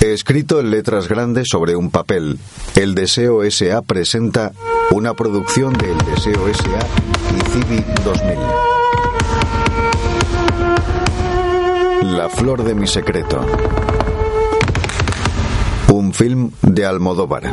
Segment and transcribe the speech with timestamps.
[0.00, 2.38] Escrito en letras grandes sobre un papel,
[2.74, 4.52] El Deseo SA presenta
[4.92, 6.78] una producción de El Deseo SA
[7.36, 8.38] y Civi 2000.
[12.16, 13.44] La flor de mi secreto.
[15.92, 17.52] Un film de Almodóvar.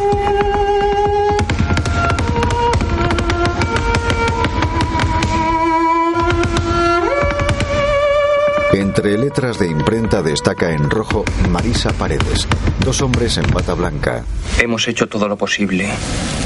[8.98, 12.48] Entre letras de imprenta destaca en rojo Marisa Paredes,
[12.80, 14.23] dos hombres en bata blanca.
[14.59, 15.88] Hemos hecho todo lo posible,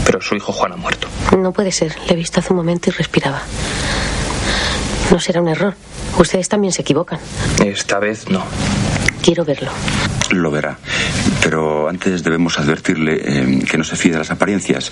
[0.05, 1.07] pero su hijo Juan ha muerto.
[1.39, 1.95] No puede ser.
[2.07, 3.41] Le he visto hace un momento y respiraba.
[5.09, 5.75] No será un error.
[6.19, 7.21] Ustedes también se equivocan.
[7.63, 8.43] Esta vez no.
[9.23, 9.71] Quiero verlo.
[10.31, 10.77] Lo verá.
[11.43, 14.91] Pero antes debemos advertirle eh, que no se fíe de las apariencias.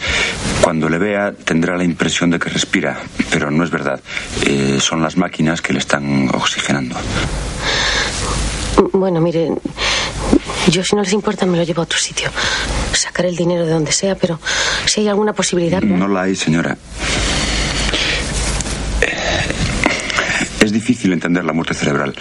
[0.62, 2.99] Cuando le vea tendrá la impresión de que respira,
[3.31, 3.99] pero no es verdad.
[4.45, 6.95] Eh, son las máquinas que le están oxigenando.
[8.93, 9.49] Bueno, mire,
[10.70, 12.30] yo si no les importa me lo llevo a otro sitio.
[12.93, 14.40] Sacar el dinero de donde sea, pero
[14.85, 15.82] si hay alguna posibilidad...
[15.82, 16.77] No la hay, señora.
[20.62, 22.13] Es difícil entender la muerte cerebral.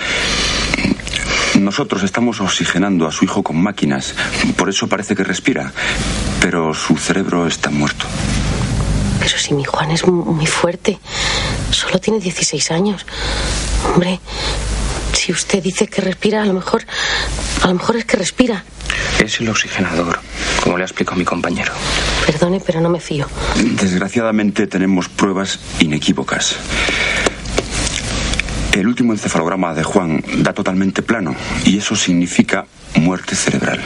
[1.58, 4.14] Nosotros estamos oxigenando a su hijo con máquinas,
[4.56, 5.72] por eso parece que respira,
[6.40, 8.06] pero su cerebro está muerto.
[9.20, 10.98] Pero si mi Juan es mu- muy fuerte.
[11.70, 13.04] Solo tiene 16 años.
[13.92, 14.20] Hombre,
[15.12, 16.84] si usted dice que respira, a lo mejor...
[17.62, 18.64] A lo mejor es que respira.
[19.22, 20.20] Es el oxigenador,
[20.62, 21.72] como le ha explicado mi compañero.
[22.24, 23.26] Perdone, pero no me fío.
[23.56, 26.56] Desgraciadamente tenemos pruebas inequívocas.
[28.72, 33.80] El último encefalograma de Juan da totalmente plano y eso significa muerte cerebral.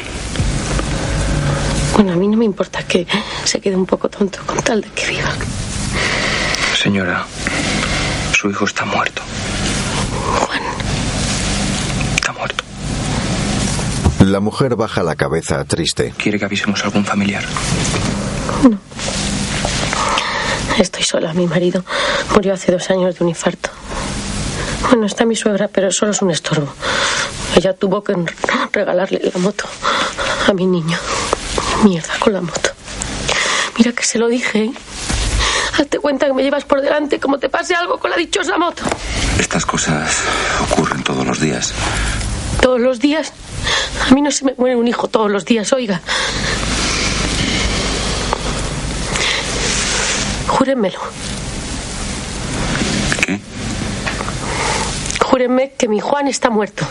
[1.94, 3.06] Bueno, a mí no me importa que
[3.44, 5.30] se quede un poco tonto con tal de que viva.
[6.82, 7.24] Señora,
[8.32, 9.22] su hijo está muerto.
[10.40, 10.60] Juan,
[12.16, 12.64] Está muerto.
[14.20, 16.12] La mujer baja la cabeza triste.
[16.16, 17.44] ¿Quiere que avisemos a algún familiar?
[20.78, 21.32] estoy sola.
[21.34, 21.84] Mi marido
[22.34, 23.70] murió hace dos años de un infarto.
[24.88, 26.72] Bueno, está mi suegra, pero solo es un estorbo.
[27.56, 28.14] Ella tuvo que
[28.72, 29.64] regalarle la moto
[30.46, 30.98] a mi niño.
[31.84, 32.70] Mierda con la moto.
[33.78, 34.64] Mira que se lo dije.
[34.64, 34.72] ¿eh?
[35.78, 38.82] Hazte cuenta que me llevas por delante como te pase algo con la dichosa moto.
[39.38, 40.18] Estas cosas
[40.70, 41.72] ocurren todos los días.
[42.60, 43.32] Todos los días.
[44.08, 46.00] A mí no se me muere un hijo todos los días, oiga.
[50.48, 50.98] Júrenmelo.
[53.24, 53.40] ¿Qué?
[55.32, 56.86] Júrenme que mi Juan está muerto.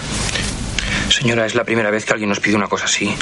[1.09, 3.15] Señora, es la primera vez que alguien nos pide una cosa así.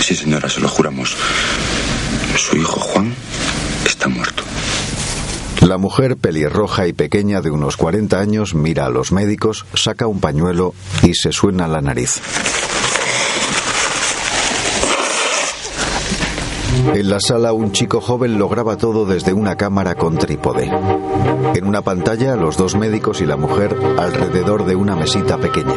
[0.00, 1.16] Sí, señora, se lo juramos.
[2.36, 3.12] Su hijo Juan
[3.84, 4.44] está muerto.
[5.62, 10.20] La mujer pelirroja y pequeña de unos 40 años mira a los médicos, saca un
[10.20, 12.20] pañuelo y se suena la nariz.
[16.94, 20.70] En la sala un chico joven lo graba todo desde una cámara con trípode.
[21.54, 25.74] En una pantalla los dos médicos y la mujer alrededor de una mesita pequeña.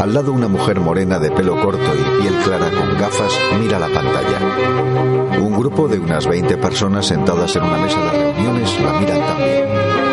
[0.00, 3.88] Al lado una mujer morena de pelo corto y piel clara con gafas mira la
[3.88, 5.38] pantalla.
[5.40, 10.05] Un grupo de unas 20 personas sentadas en una mesa de reuniones la miran también.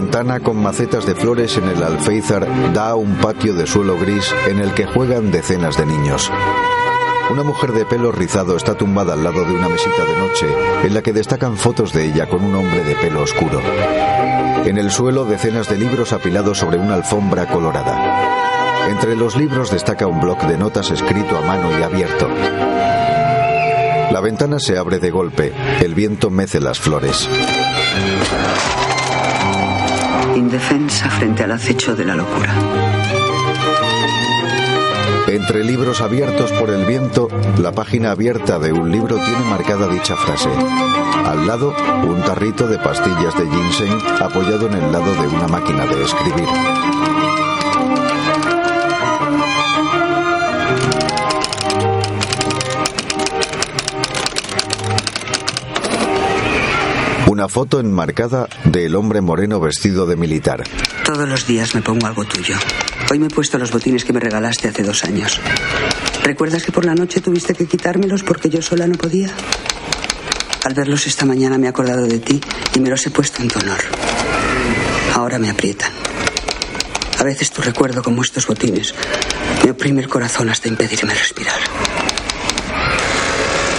[0.00, 4.32] Ventana con macetas de flores en el alféizar da a un patio de suelo gris
[4.46, 6.30] en el que juegan decenas de niños.
[7.32, 10.46] Una mujer de pelo rizado está tumbada al lado de una mesita de noche
[10.84, 13.60] en la que destacan fotos de ella con un hombre de pelo oscuro.
[14.64, 18.86] En el suelo decenas de libros apilados sobre una alfombra colorada.
[18.88, 22.28] Entre los libros destaca un bloc de notas escrito a mano y abierto.
[24.12, 25.52] La ventana se abre de golpe.
[25.80, 27.28] El viento mece las flores.
[30.36, 32.54] Indefensa frente al acecho de la locura.
[35.28, 37.28] Entre libros abiertos por el viento,
[37.58, 40.48] la página abierta de un libro tiene marcada dicha frase.
[41.26, 41.74] Al lado,
[42.04, 47.07] un tarrito de pastillas de ginseng apoyado en el lado de una máquina de escribir.
[57.48, 60.64] Foto enmarcada del hombre moreno vestido de militar.
[61.04, 62.54] Todos los días me pongo algo tuyo.
[63.10, 65.40] Hoy me he puesto los botines que me regalaste hace dos años.
[66.22, 69.30] ¿Recuerdas que por la noche tuviste que quitármelos porque yo sola no podía?
[70.64, 72.38] Al verlos esta mañana me he acordado de ti
[72.74, 73.80] y me los he puesto en tu honor.
[75.14, 75.90] Ahora me aprietan.
[77.18, 78.94] A veces tu recuerdo, como estos botines,
[79.64, 81.58] me oprime el corazón hasta impedirme respirar.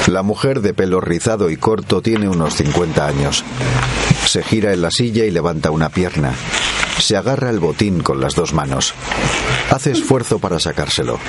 [0.09, 3.43] La mujer de pelo rizado y corto tiene unos 50 años.
[4.25, 6.33] Se gira en la silla y levanta una pierna.
[6.97, 8.95] Se agarra el botín con las dos manos.
[9.69, 11.19] Hace esfuerzo para sacárselo.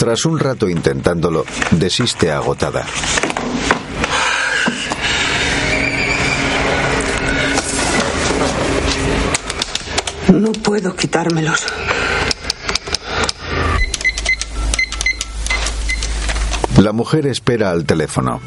[0.00, 2.84] Tras un rato intentándolo, desiste agotada.
[10.80, 11.66] Puedo quitármelos.
[16.78, 18.40] La mujer espera al teléfono.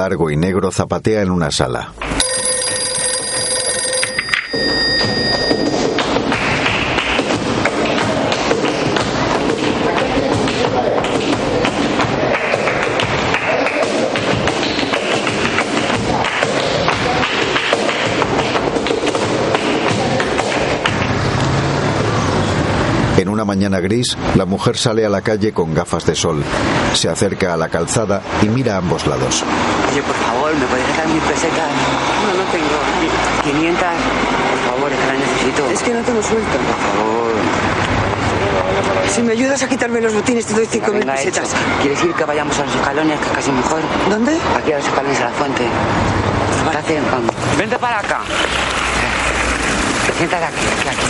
[0.00, 1.92] Largo y negro zapatea en una sala.
[23.18, 26.42] En una mañana gris, la mujer sale a la calle con gafas de sol.
[26.94, 29.44] Se acerca a la calzada y mira a ambos lados.
[29.90, 31.70] Oye, por favor, ¿me podéis dejar mil pesetas?
[32.22, 32.78] No, no tengo.
[33.42, 33.82] 500.
[33.82, 35.70] Por favor, es que las necesito.
[35.70, 36.50] Es que no te lo suelto.
[36.50, 37.32] Por favor.
[39.12, 41.48] Si me ayudas a quitarme los botines, te doy cinco mil Venga, pesetas.
[41.48, 41.56] hecho.
[41.82, 43.80] ¿Quieres ir que vayamos a los escalones, que es casi mejor?
[44.08, 44.38] ¿Dónde?
[44.56, 45.62] Aquí a los escalones de la fuente.
[45.64, 47.00] ¿Te parece?
[47.10, 47.34] Vamos.
[47.58, 48.20] Vente para acá.
[50.16, 51.06] Siéntate aquí, aquí, aquí.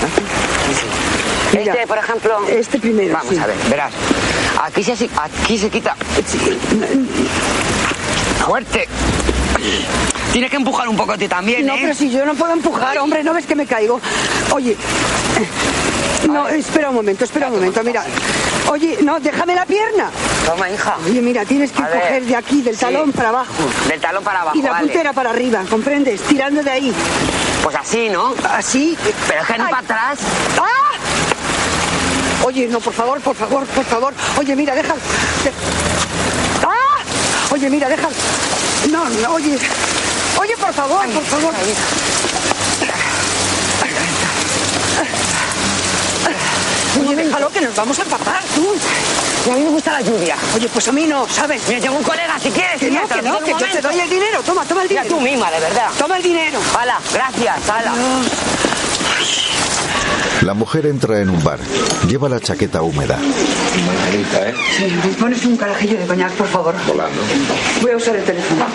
[0.66, 1.58] Sí, sí.
[1.58, 2.38] Mira, este, por ejemplo.
[2.48, 3.38] este primero, Vamos sí.
[3.40, 3.92] a ver, verás.
[4.64, 5.94] Aquí se, aquí se quita.
[8.50, 8.88] Fuerte.
[10.32, 11.78] Tienes que empujar un poco a ti también, No, ¿eh?
[11.82, 14.00] pero si yo no puedo empujar, hombre, ¿no ves que me caigo?
[14.50, 14.76] Oye,
[16.28, 18.04] no, espera un momento, espera un momento, mira.
[18.68, 20.10] Oye, no, déjame la pierna.
[20.44, 20.96] Toma, hija.
[21.06, 22.00] Oye, mira, tienes que A ver.
[22.00, 22.80] coger de aquí, del Sí.
[22.80, 23.52] talón para abajo.
[23.86, 24.86] Del talón para abajo, Y la vale.
[24.88, 26.20] puntera para arriba, ¿comprendes?
[26.22, 26.92] Tirando de ahí.
[27.62, 28.34] Pues así, ¿no?
[28.50, 28.98] Así.
[29.28, 30.18] Pero es que no para atrás.
[30.58, 30.66] ¡Ah!
[32.46, 34.12] Oye, no, por favor, por favor, por favor.
[34.40, 34.96] Oye, mira, deja.
[37.60, 38.08] Oye, mira, deja.
[38.90, 39.58] No, no, oye.
[40.40, 41.52] Oye, por favor, por favor.
[47.00, 48.66] Oye, déjalo que nos vamos a empapar, tú.
[49.46, 50.36] Y a mí me gusta la lluvia.
[50.54, 51.60] Oye, pues a mí no, ¿sabes?
[51.68, 52.80] Mira, tengo un colega, si quieres.
[52.80, 54.42] Que mira, no, que no, que yo te doy el dinero.
[54.42, 55.18] Toma, toma el Mira, dinero.
[55.18, 55.88] tú misma, de verdad.
[55.98, 56.58] Toma el dinero.
[56.78, 57.92] Hala, gracias, hala.
[60.40, 61.58] La mujer entra en un bar.
[62.08, 63.18] Lleva la chaqueta húmeda.
[63.72, 66.74] Sí, ¿me pones un carajillo de coñac, por favor?
[66.88, 67.20] Volando.
[67.80, 68.66] Voy a usar el teléfono.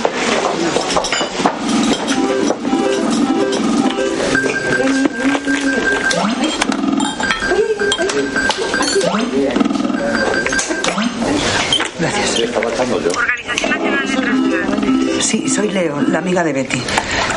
[11.99, 12.55] Gracias.
[12.55, 15.21] Organización Nacional de Trasplante.
[15.21, 16.81] Sí, soy Leo, la amiga de Betty.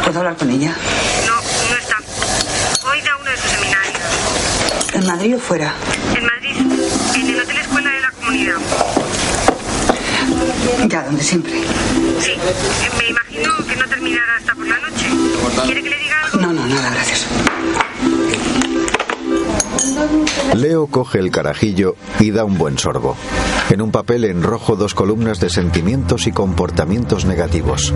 [0.05, 0.75] ¿Puedo hablar con ella?
[1.27, 1.35] No,
[1.71, 1.97] no está.
[2.89, 3.99] Hoy da uno de sus seminarios.
[4.95, 5.75] ¿En Madrid o fuera?
[6.17, 6.28] En
[10.89, 11.53] Ya, donde siempre.
[12.21, 12.39] Sí, eh,
[12.99, 15.07] me imagino que no terminará hasta por la noche.
[15.65, 16.41] ¿Quiere que le diga algo?
[16.41, 17.27] No, no, nada, gracias.
[20.55, 23.17] Leo coge el carajillo y da un buen sorbo.
[23.71, 27.93] En un papel en rojo dos columnas de sentimientos y comportamientos negativos.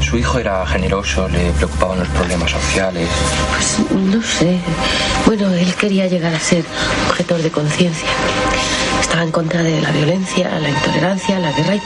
[0.00, 3.08] Su hijo era generoso, le preocupaban los problemas sociales.
[3.50, 4.58] Pues no sé.
[5.26, 6.64] Bueno, él quería llegar a ser
[7.08, 8.08] objetor de conciencia.
[9.00, 11.82] Estaba en contra de la violencia, la intolerancia, la guerra y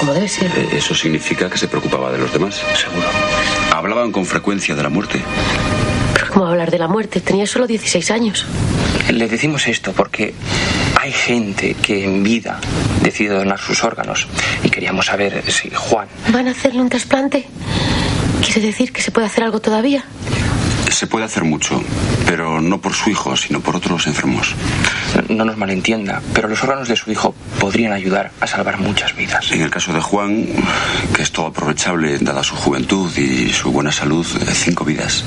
[0.00, 0.50] como debe ser.
[0.56, 2.62] Eh, ¿Eso significa que se preocupaba de los demás?
[2.74, 3.06] Seguro.
[3.74, 5.20] Hablaban con frecuencia de la muerte.
[6.14, 7.20] Pero ¿cómo hablar de la muerte?
[7.20, 8.46] Tenía solo 16 años.
[9.10, 10.34] Le decimos esto porque
[11.10, 12.60] hay gente que en vida
[13.02, 14.28] decide donar sus órganos
[14.62, 17.48] y queríamos saber si Juan ¿Van a hacerle un trasplante?
[18.44, 20.04] ¿Quiere decir que se puede hacer algo todavía?
[20.88, 21.82] Se puede hacer mucho,
[22.26, 24.54] pero no por su hijo, sino por otros enfermos.
[25.28, 29.50] no nos malentienda, pero los órganos de su hijo podrían ayudar a salvar muchas vidas.
[29.50, 30.46] En el caso de Juan,
[31.12, 35.24] que es todo aprovechable, dada su juventud y su buena salud, eh, cinco vidas.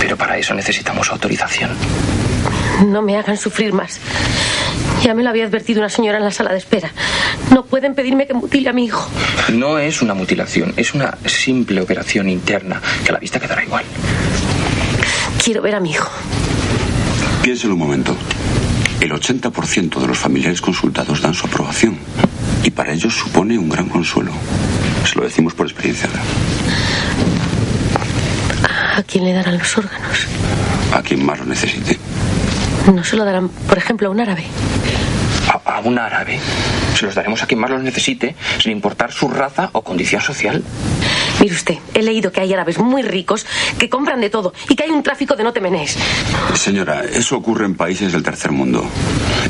[0.00, 1.76] Pero para eso necesitamos autorización.
[2.86, 4.00] No me hagan sufrir más.
[5.02, 6.90] Ya me lo había advertido una señora en la sala de espera.
[7.52, 9.08] No pueden pedirme que mutile a mi hijo.
[9.52, 13.84] No es una mutilación, es una simple operación interna que a la vista quedará igual.
[15.42, 16.10] Quiero ver a mi hijo.
[17.42, 18.14] Piénselo un momento.
[19.00, 21.98] El 80% de los familiares consultados dan su aprobación.
[22.62, 24.32] Y para ellos supone un gran consuelo.
[25.10, 26.10] Se lo decimos por experiencia.
[28.96, 30.26] ¿A quién le darán los órganos?
[30.92, 31.98] A quien más lo necesite.
[32.92, 34.44] No se lo darán, por ejemplo, a un árabe.
[35.48, 36.38] A, a un árabe.
[36.94, 40.62] Se los daremos a quien más los necesite, sin importar su raza o condición social.
[41.40, 43.46] Mire usted, he leído que hay árabes muy ricos
[43.78, 45.96] que compran de todo y que hay un tráfico de no temenés.
[46.54, 48.84] Señora, eso ocurre en países del tercer mundo.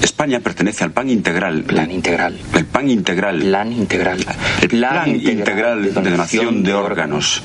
[0.01, 1.65] España pertenece al PAN integral.
[1.65, 2.39] Plan integral.
[2.55, 3.41] El PAN integral.
[3.41, 4.25] Plan integral.
[4.63, 7.43] El plan, integral, de donación de órganos.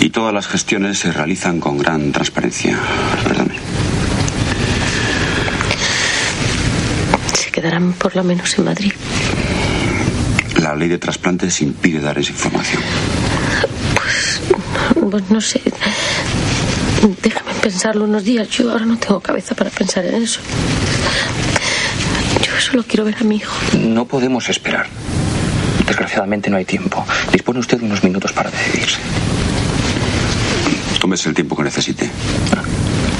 [0.00, 2.78] Y todas las gestiones se realizan con gran transparencia.
[3.24, 3.54] Perdone.
[7.56, 8.92] Quedarán por lo menos en Madrid.
[10.60, 12.82] La ley de trasplantes impide dar esa información.
[15.10, 15.62] Pues no sé.
[17.22, 18.46] Déjame pensarlo unos días.
[18.50, 20.40] Yo ahora no tengo cabeza para pensar en eso.
[22.42, 23.54] Yo solo quiero ver a mi hijo.
[23.78, 24.86] No podemos esperar.
[25.86, 27.06] Desgraciadamente no hay tiempo.
[27.32, 28.98] Dispone usted de unos minutos para decidirse.
[31.00, 32.10] Tómese el tiempo que necesite.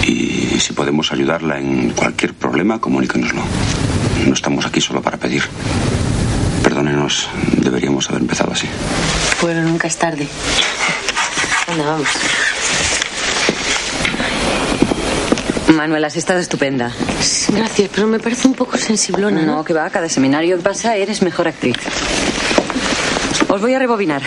[0.07, 3.41] Y si podemos ayudarla en cualquier problema, comuníquenoslo.
[4.25, 5.43] No estamos aquí solo para pedir.
[6.63, 8.69] Perdónenos, deberíamos haber empezado así.
[9.43, 10.27] Bueno, nunca es tarde.
[11.69, 12.09] Anda, vamos.
[15.75, 16.93] Manuela, has estado estupenda.
[17.49, 19.43] Gracias, pero me parece un poco sensiblona.
[19.43, 21.77] No, que va, cada seminario que pasa eres mejor actriz.
[23.49, 24.23] Os voy a rebobinar.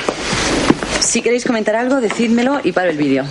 [1.00, 3.25] Si queréis comentar algo, decídmelo y paro el vídeo.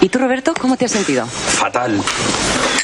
[0.00, 1.26] ¿Y tú, Roberto, cómo te has sentido?
[1.26, 2.00] Fatal.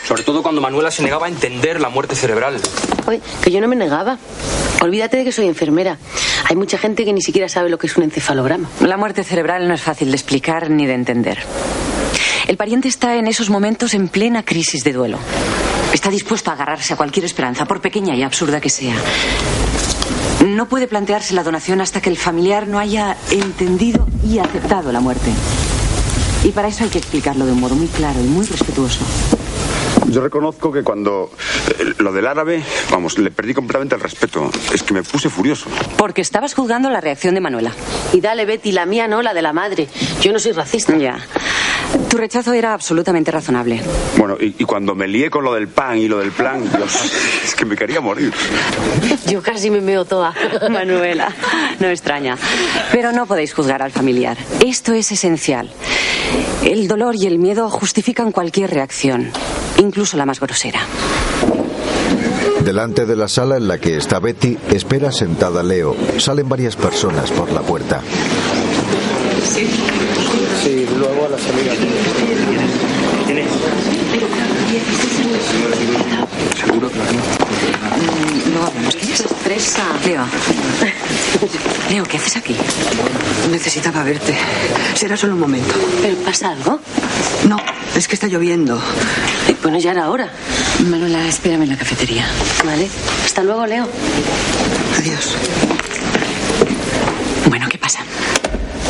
[0.06, 2.60] Sobre todo cuando Manuela se negaba a entender la muerte cerebral.
[3.06, 4.18] Oye, que yo no me negaba.
[4.80, 5.98] Olvídate de que soy enfermera.
[6.48, 8.68] Hay mucha gente que ni siquiera sabe lo que es un encefalograma.
[8.80, 11.38] La muerte cerebral no es fácil de explicar ni de entender.
[12.48, 15.18] El pariente está en esos momentos en plena crisis de duelo.
[15.92, 18.94] Está dispuesto a agarrarse a cualquier esperanza, por pequeña y absurda que sea.
[20.46, 25.00] No puede plantearse la donación hasta que el familiar no haya entendido y aceptado la
[25.00, 25.30] muerte.
[26.44, 29.00] Y para eso hay que explicarlo de un modo muy claro y muy respetuoso.
[30.08, 31.30] Yo reconozco que cuando
[31.78, 34.50] eh, lo del árabe, vamos, le perdí completamente el respeto.
[34.72, 35.68] Es que me puse furioso.
[35.96, 37.72] Porque estabas juzgando la reacción de Manuela.
[38.12, 39.88] Y dale, Betty, la mía no, la de la madre.
[40.20, 40.96] Yo no soy racista.
[40.96, 41.18] Ya.
[42.08, 43.80] Tu rechazo era absolutamente razonable.
[44.18, 47.12] Bueno, y, y cuando me lié con lo del pan y lo del plan, Dios,
[47.44, 48.32] es que me quería morir.
[49.26, 50.34] Yo casi me meo toda.
[50.70, 51.32] Manuela,
[51.80, 52.36] no extraña.
[52.92, 54.36] Pero no podéis juzgar al familiar.
[54.64, 55.70] Esto es esencial.
[56.64, 59.30] El dolor y el miedo justifican cualquier reacción,
[59.78, 60.80] incluso la más grosera.
[62.64, 65.96] Delante de la sala en la que está Betty, espera sentada Leo.
[66.18, 68.00] Salen varias personas por la puerta.
[70.62, 71.72] Sí, luego a la salida.
[76.64, 76.91] Seguro que
[78.54, 78.96] No hablamos.
[78.96, 79.82] ¿Qué es presa?
[80.04, 80.24] Leo.
[81.90, 82.56] Leo, ¿qué haces aquí?
[83.50, 84.36] Necesitaba verte.
[84.94, 85.74] Será solo un momento.
[86.00, 86.80] ¿Pero pasa algo?
[87.48, 87.56] No,
[87.96, 88.80] es que está lloviendo.
[89.48, 90.28] Eh, Bueno, ya era hora.
[90.86, 92.26] Manuela, espérame en la cafetería.
[92.64, 92.88] Vale.
[93.24, 93.88] Hasta luego, Leo.
[94.98, 95.36] Adiós.
[97.48, 98.00] Bueno, ¿qué pasa?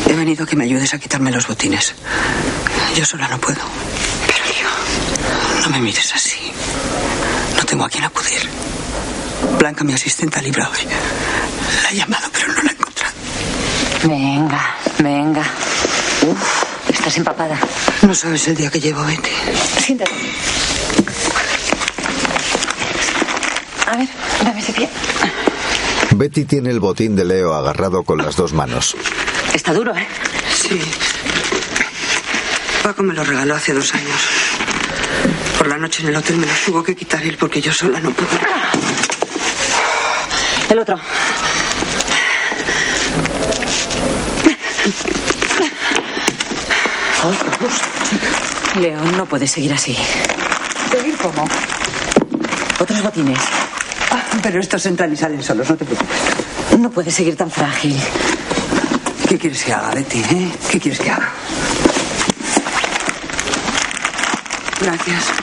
[0.09, 1.95] He venido a que me ayudes a quitarme los botines.
[2.97, 3.61] Yo sola no puedo.
[4.27, 6.39] Pero Leo, no me mires así.
[7.73, 8.51] Tengo a quién acudir.
[9.59, 10.87] Blanca, mi asistenta, libra hoy.
[11.83, 13.15] La he llamado, pero no la he encontrado.
[14.05, 15.41] Venga, venga.
[16.21, 17.59] Uf, estás empapada.
[18.03, 19.31] No sabes el día que llevo, Betty.
[19.81, 20.13] Siéntate.
[23.87, 24.09] A ver,
[24.45, 24.91] dame ese pie.
[26.11, 28.95] Betty tiene el botín de Leo agarrado con las dos manos.
[29.55, 30.07] Está duro, ¿eh?
[30.55, 30.79] Sí.
[32.83, 34.21] Paco me lo regaló hace dos años.
[35.63, 38.01] Por la noche en el hotel me los tuvo que quitar él porque yo sola
[38.01, 38.31] no puedo.
[40.69, 40.99] El otro.
[48.81, 49.97] Leo, no puedes seguir así.
[50.91, 51.47] ¿Seguir cómo?
[52.81, 53.39] Otros botines.
[54.11, 56.19] Ah, pero estos entran y salen solos, no te preocupes.
[56.77, 57.97] No puedes seguir tan frágil.
[59.29, 60.19] ¿Qué quieres que haga, Betty?
[60.23, 60.53] eh?
[60.73, 61.31] ¿Qué quieres que haga?
[64.81, 65.42] Gracias.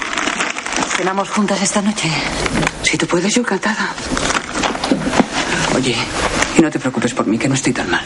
[0.99, 2.09] ¿Cenamos juntas esta noche?
[2.81, 3.95] Si tú puedes, yo encantada.
[5.73, 5.95] Oye,
[6.57, 8.03] y no te preocupes por mí, que no estoy tan mal.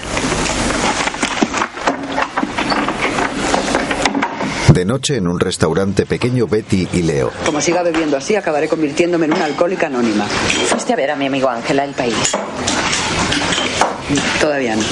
[4.71, 7.31] De noche, en un restaurante pequeño, Betty y Leo.
[7.43, 10.25] Como siga bebiendo así, acabaré convirtiéndome en una alcohólica anónima.
[10.27, 12.35] Fuiste a ver a mi amigo Ángela el país.
[14.39, 14.83] Todavía no.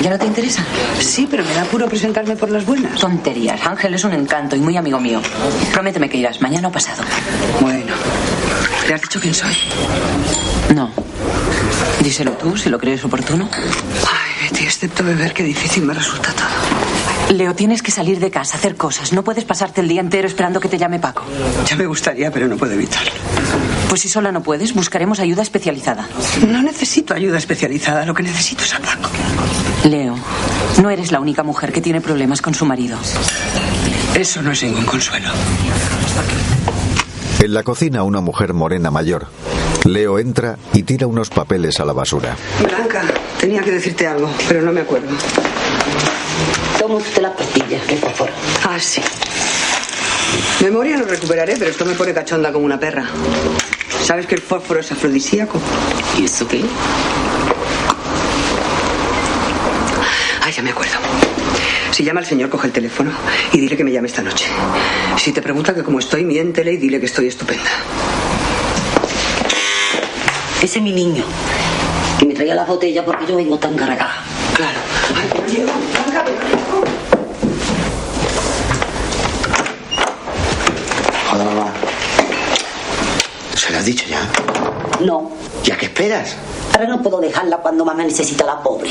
[0.00, 0.64] ¿Ya no te interesa?
[1.00, 3.00] Sí, pero me da apuro presentarme por las buenas.
[3.00, 3.64] Tonterías.
[3.66, 5.20] Ángel es un encanto y muy amigo mío.
[5.72, 7.02] Prométeme que irás mañana o pasado.
[7.60, 7.94] Bueno.
[8.86, 9.54] ¿Le has dicho quién soy?
[10.74, 10.90] No.
[12.02, 13.48] Díselo tú, si lo crees oportuno.
[13.52, 17.36] Ay, Betty, excepto beber, qué difícil me resulta todo.
[17.36, 19.12] Leo, tienes que salir de casa, hacer cosas.
[19.12, 21.24] No puedes pasarte el día entero esperando que te llame Paco.
[21.66, 23.10] Ya me gustaría, pero no puedo evitarlo.
[23.88, 26.06] Pues si sola no puedes, buscaremos ayuda especializada.
[26.46, 29.08] No necesito ayuda especializada, lo que necesito es a Paco.
[29.84, 30.14] Leo,
[30.82, 32.98] no eres la única mujer que tiene problemas con su marido.
[34.14, 35.28] Eso no es ningún consuelo.
[37.40, 39.28] En la cocina, una mujer morena mayor.
[39.84, 42.36] Leo entra y tira unos papeles a la basura.
[42.62, 43.02] Blanca,
[43.40, 45.08] tenía que decirte algo, pero no me acuerdo.
[46.78, 48.34] Toma usted las pastillas, que está fuera.
[48.64, 49.00] Ah, sí.
[50.62, 53.06] Memoria no recuperaré, pero esto me pone cachonda como una perra.
[54.04, 55.58] ¿Sabes que el fósforo es afrodisíaco?
[56.18, 56.64] ¿Y eso qué?
[60.42, 60.94] Ah, ya me acuerdo.
[61.90, 63.10] Si llama el señor, coge el teléfono
[63.52, 64.46] y dile que me llame esta noche.
[65.16, 67.70] Si te pregunta que cómo estoy, miéntele y dile que estoy estupenda.
[70.62, 71.24] Ese es mi niño.
[72.18, 74.24] Que me traía las botellas porque yo vengo tan cargada.
[74.54, 74.78] Claro.
[75.14, 75.28] Ay,
[83.88, 84.20] dicho ya?
[85.00, 85.30] No.
[85.64, 86.36] ¿Ya qué esperas?
[86.74, 88.90] Ahora no puedo dejarla cuando mamá necesita a la pobre.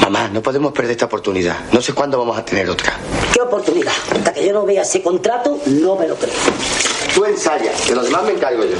[0.00, 1.56] Mamá, no podemos perder esta oportunidad.
[1.72, 2.96] No sé cuándo vamos a tener otra.
[3.32, 3.92] ¿Qué oportunidad?
[4.14, 6.34] Hasta que yo no vea ese contrato, no me lo creo.
[7.14, 8.76] Tú ensaya, de los demás me encargo yo.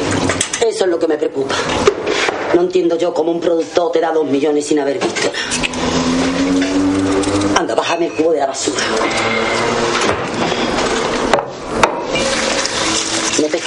[0.67, 1.55] Eso es lo que me preocupa.
[2.55, 5.33] No entiendo yo cómo un productor te da dos millones sin haber visto.
[7.59, 8.83] Anda, bájame el cubo de la basura.
[13.41, 13.59] No te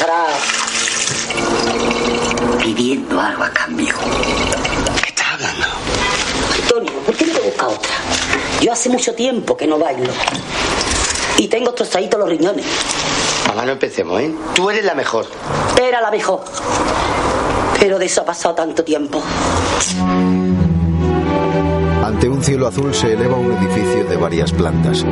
[2.76, 3.96] pidiendo algo a cambio.
[5.02, 5.66] ¿Qué estás hablando?
[6.62, 7.92] Antonio, ¿por qué no te busca otra?
[8.62, 10.12] Yo hace mucho tiempo que no bailo.
[11.38, 12.66] Y tengo trozaditos los riñones.
[13.48, 14.32] Mamá, no empecemos, ¿eh?
[14.54, 15.26] Tú eres la mejor.
[15.82, 16.44] Era la mejor.
[17.80, 19.20] Pero de eso ha pasado tanto tiempo.
[22.04, 25.04] Ante un cielo azul se eleva un edificio de varias plantas.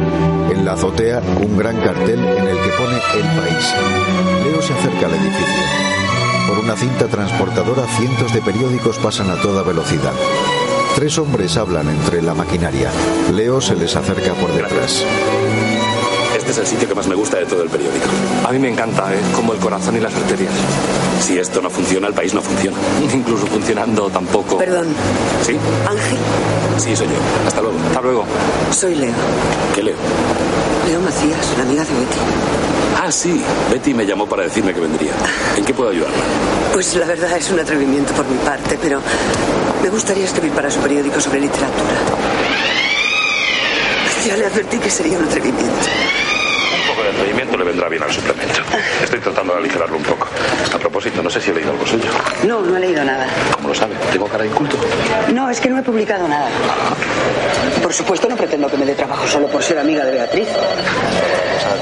[0.52, 3.74] En la azotea, un gran cartel en el que pone El País.
[4.44, 5.88] Leo se acerca al edificio.
[6.48, 10.14] Por una cinta transportadora, cientos de periódicos pasan a toda velocidad.
[10.96, 12.90] Tres hombres hablan entre la maquinaria.
[13.34, 15.04] Leo se les acerca por detrás.
[16.36, 18.06] Este es el sitio que más me gusta de todo el periódico.
[18.48, 19.20] A mí me encanta, ¿eh?
[19.36, 20.54] como el corazón y las arterias.
[21.22, 22.78] Si esto no funciona, el país no funciona.
[23.14, 24.58] Incluso funcionando tampoco.
[24.58, 24.88] Perdón.
[25.46, 25.58] ¿Sí?
[25.88, 26.18] Ángel,
[26.78, 27.14] Sí, soy yo.
[27.48, 27.78] Hasta luego.
[27.88, 28.26] Hasta luego.
[28.72, 29.14] soy Leo.
[29.76, 29.96] ¿Qué leo?
[30.88, 32.18] Leo Macías, la amiga de Betty.
[33.00, 33.40] Ah, sí.
[33.72, 35.12] Betty me llamó para decirme que vendría.
[35.56, 36.18] ¿En qué puedo ayudarla?
[36.74, 39.00] Pues la verdad es un atrevimiento por mi parte, pero
[39.84, 41.96] me gustaría escribir para su periódico sobre literatura.
[44.26, 45.64] Ya le advertí que sería un atrevimiento.
[45.64, 48.62] Un poco de atrevimiento le vendrá bien al suplemento.
[49.04, 50.28] Estoy tratando de aligerarlo un poco.
[50.74, 52.10] A propósito, no sé si he leído algo suyo.
[52.44, 53.28] No, no he leído nada.
[53.54, 53.96] ¿Cómo lo sabe?
[54.12, 54.78] ¿Tengo cara de inculto?
[55.34, 56.48] No, es que no he publicado nada.
[57.82, 60.48] Por supuesto, no pretendo que me dé trabajo solo por ser amiga de Beatriz.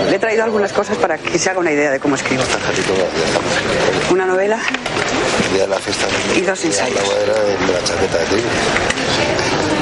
[0.09, 2.43] Le he traído algunas cosas para que se haga una idea de cómo escribo.
[4.11, 4.59] Una novela
[6.35, 6.99] y dos ensayos.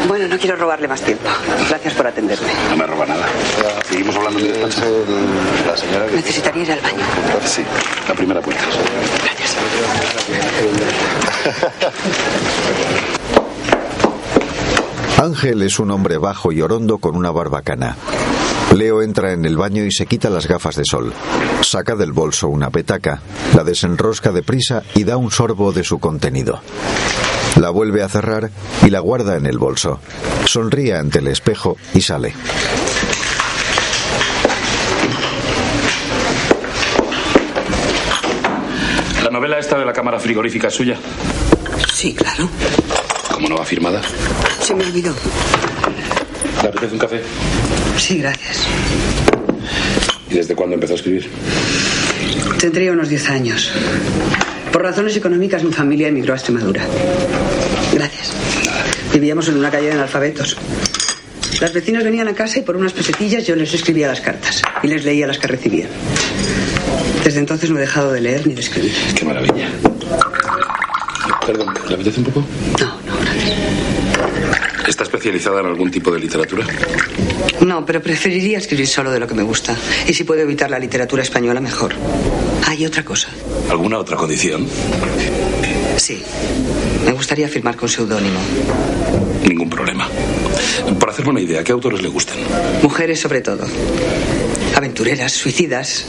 [0.08, 1.24] Bueno, no quiero robarle más tiempo.
[1.70, 2.48] Gracias por atenderme.
[2.70, 3.26] No me roba nada.
[3.90, 4.84] Seguimos hablando en mi despacho.
[4.86, 6.16] el- la señora que...
[6.18, 7.04] Necesitaría ir al baño.
[7.46, 7.64] Sí,
[8.08, 8.64] la primera puerta.
[9.24, 9.56] Gracias.
[15.22, 17.96] Ángel es un hombre bajo y orondo con una barbacana.
[18.76, 21.14] Leo entra en el baño y se quita las gafas de sol.
[21.62, 23.22] Saca del bolso una petaca,
[23.56, 26.60] la desenrosca deprisa y da un sorbo de su contenido.
[27.60, 28.50] La vuelve a cerrar
[28.86, 30.00] y la guarda en el bolso.
[30.46, 32.34] Sonríe ante el espejo y sale.
[39.24, 40.98] La novela esta de la cámara frigorífica es suya.
[41.94, 42.50] Sí, claro.
[43.32, 44.02] ¿Cómo no va firmada?
[44.62, 45.14] Se me olvidó.
[46.62, 47.22] ¿Le apetece un café?
[47.98, 48.68] Sí, gracias.
[50.30, 51.30] ¿Y desde cuándo empezó a escribir?
[52.60, 53.72] Tendría unos 10 años.
[54.72, 56.82] Por razones económicas, mi familia emigró a Extremadura.
[58.04, 58.34] Gracias.
[59.14, 60.58] Vivíamos en una calle de analfabetos.
[61.62, 64.88] Las vecinas venían a casa y por unas pesetillas yo les escribía las cartas y
[64.88, 65.88] les leía las que recibían.
[67.24, 68.92] Desde entonces no he dejado de leer ni de escribir.
[69.18, 69.70] Qué maravilla.
[71.46, 72.46] Perdón, ¿le apetece un poco?
[72.82, 73.58] No, no, gracias.
[74.86, 76.68] ¿Está especializada en algún tipo de literatura?
[77.62, 79.78] No, pero preferiría escribir solo de lo que me gusta.
[80.06, 81.94] Y si puedo evitar la literatura española, mejor.
[82.68, 83.30] Hay otra cosa.
[83.70, 84.68] ¿Alguna otra condición?
[85.96, 86.22] Sí.
[87.06, 88.40] Me gustaría firmar con seudónimo.
[89.48, 90.08] Ningún problema.
[91.00, 92.38] Para hacerme una idea, ¿qué autores le gustan?
[92.82, 93.66] Mujeres sobre todo.
[94.76, 96.06] Aventureras, suicidas,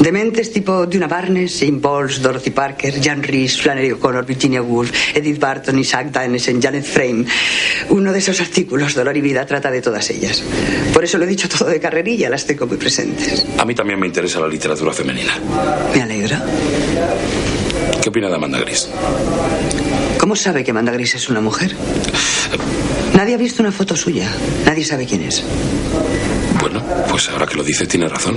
[0.00, 5.78] dementes tipo Duna Barnes, Bowles, Dorothy Parker, Jan Rees, Flannery O'Connor, Virginia Woolf, Edith Barton,
[5.78, 7.26] Isaac Dennison, Janet Frame.
[7.90, 10.42] Uno de esos artículos, Dolor y Vida, trata de todas ellas.
[10.92, 13.46] Por eso lo he dicho todo de carrerilla, las tengo muy presentes.
[13.56, 15.38] A mí también me interesa la literatura femenina.
[15.94, 16.44] Me alegra.
[18.02, 18.88] ¿Qué opina de Amanda Gris?
[20.20, 21.74] ¿Cómo sabe que Amanda Gris es una mujer?
[23.16, 24.28] Nadie ha visto una foto suya.
[24.66, 25.42] Nadie sabe quién es.
[26.60, 28.36] Bueno, pues ahora que lo dice tiene razón.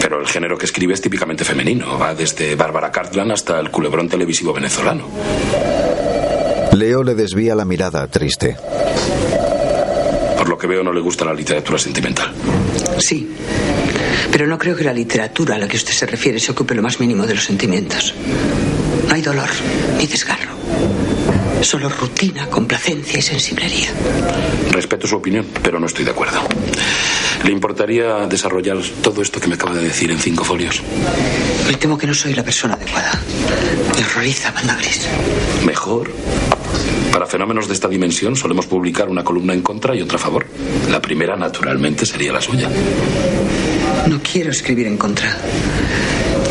[0.00, 1.98] Pero el género que escribe es típicamente femenino.
[1.98, 5.08] Va desde Bárbara Cartland hasta el culebrón televisivo venezolano.
[6.72, 8.56] Leo le desvía la mirada, triste.
[10.38, 12.32] Por lo que veo no le gusta la literatura sentimental.
[12.98, 13.28] Sí.
[14.30, 16.82] Pero no creo que la literatura a la que usted se refiere se ocupe lo
[16.82, 18.14] más mínimo de los sentimientos.
[19.08, 19.48] No hay dolor
[19.98, 20.59] ni desgarro.
[21.62, 23.90] Solo rutina, complacencia y sensiblería.
[24.70, 26.40] Respeto su opinión, pero no estoy de acuerdo.
[27.44, 30.82] ¿Le importaría desarrollar todo esto que me acaba de decir en cinco folios?
[31.66, 33.12] Me temo que no soy la persona adecuada.
[33.96, 35.06] Me horroriza Amanda Gris.
[35.64, 36.10] Mejor.
[37.12, 40.46] Para fenómenos de esta dimensión solemos publicar una columna en contra y otra a favor.
[40.90, 42.68] La primera, naturalmente, sería la suya.
[44.08, 45.36] No quiero escribir en contra.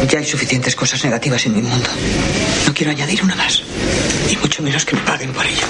[0.08, 1.90] Ya hay suficientes cosas negativas en mi mundo.
[2.66, 3.64] No quiero añadir una más.
[4.30, 5.66] Y mucho menos que me paguen por ello.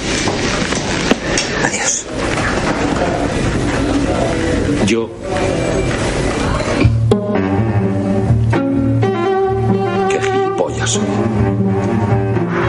[1.65, 2.05] Adiós.
[4.85, 5.09] Yo.
[10.09, 10.99] Qué gilipollas.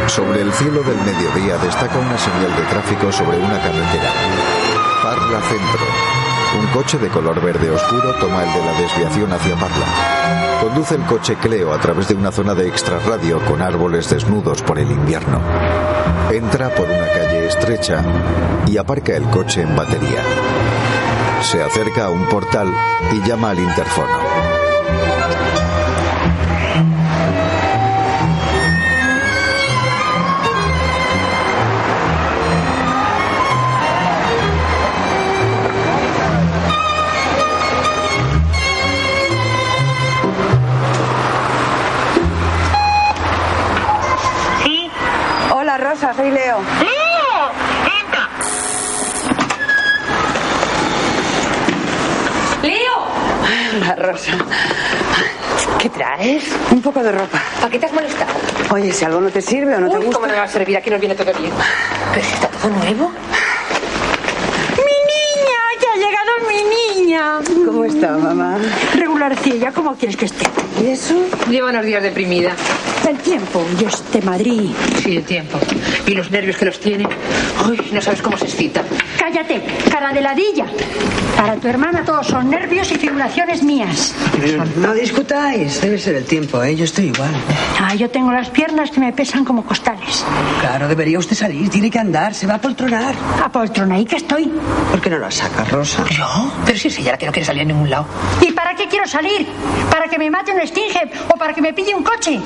[0.06, 4.12] Sobre el cielo del mediodía destaca una señal de tráfico sobre una carretera.
[5.02, 6.39] Parla Centro.
[6.58, 10.60] Un coche de color verde oscuro toma el de la desviación hacia Parla.
[10.60, 14.80] Conduce el coche Cleo a través de una zona de extrarradio con árboles desnudos por
[14.80, 15.40] el invierno.
[16.32, 18.02] Entra por una calle estrecha
[18.66, 20.22] y aparca el coche en batería.
[21.42, 22.68] Se acerca a un portal
[23.12, 24.29] y llama al interfono.
[46.10, 46.58] Hola, soy Leo.
[46.80, 47.50] ¡Leo!
[48.00, 48.28] ¡Entra!
[52.62, 53.76] ¡Leo!
[53.76, 54.32] Hola, Rosa.
[55.78, 56.44] ¿Qué traes?
[56.72, 57.40] Un poco de ropa.
[57.60, 58.32] ¿Para qué te has molestado?
[58.72, 60.14] Oye, si algo no te sirve o no te gusta.
[60.14, 60.76] ¿Cómo me va a servir?
[60.76, 61.52] Aquí nos viene todo bien.
[62.12, 63.12] ¿Pero si está todo nuevo?
[64.78, 65.60] ¡Mi niña!
[65.80, 67.38] ¡Ya ha llegado mi niña!
[67.66, 68.58] ¿Cómo está, mamá?
[68.94, 70.44] Regularcilla, ¿cómo quieres que esté?
[70.82, 71.14] ¿Y eso?
[71.48, 72.50] Lleva unos días deprimida.
[73.08, 74.70] El tiempo y este Madrid.
[75.02, 75.58] Sí, el tiempo.
[76.06, 77.08] Y los nervios que los tiene.
[77.68, 78.82] Uy, no sabes cómo se excita.
[79.18, 80.66] Cállate, cara de ladilla.
[81.36, 84.14] Para tu hermana todos son nervios y figuraciones mías.
[84.76, 85.80] No discutáis.
[85.80, 86.76] Debe ser el tiempo, ¿eh?
[86.76, 87.30] Yo estoy igual.
[87.80, 90.24] Ah, yo tengo las piernas que me pesan como costales.
[90.60, 91.70] Claro, debería usted salir.
[91.70, 92.34] Tiene que andar.
[92.34, 93.14] Se va a poltronar.
[93.42, 94.52] A poltrona, ¿y que estoy?
[94.90, 96.04] ¿Por qué no la saca, Rosa?
[96.10, 96.52] ¿Yo?
[96.66, 98.06] Pero si es ella la que no quiere salir a ningún lado.
[98.42, 99.46] ¿Y para qué quiero salir?
[99.90, 102.38] ¿Para que me mate un Stinger o para que me pille un coche?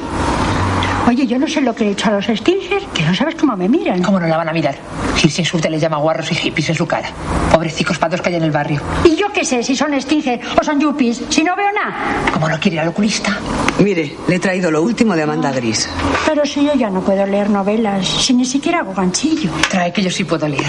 [1.06, 3.54] Oye, yo no sé lo que he hecho a los Stinger, que no sabes cómo
[3.56, 4.02] me miran.
[4.02, 4.74] ¿Cómo no la van a mirar?
[5.16, 7.08] Si se insulta les llama guarros y hippies en su cara.
[7.52, 8.80] Pobrecicos patos que hay en el barrio.
[9.04, 11.20] ¿Y yo qué sé si son Stinger o son yuppies?
[11.28, 12.30] Si no veo nada.
[12.32, 13.36] ¿Cómo no quiere ir al oculista?
[13.80, 15.88] Mire, le he traído lo último de Amanda Gris.
[16.26, 19.50] Pero si yo ya no puedo leer novelas, si ni siquiera hago ganchillo.
[19.68, 20.64] Trae que yo sí puedo leer.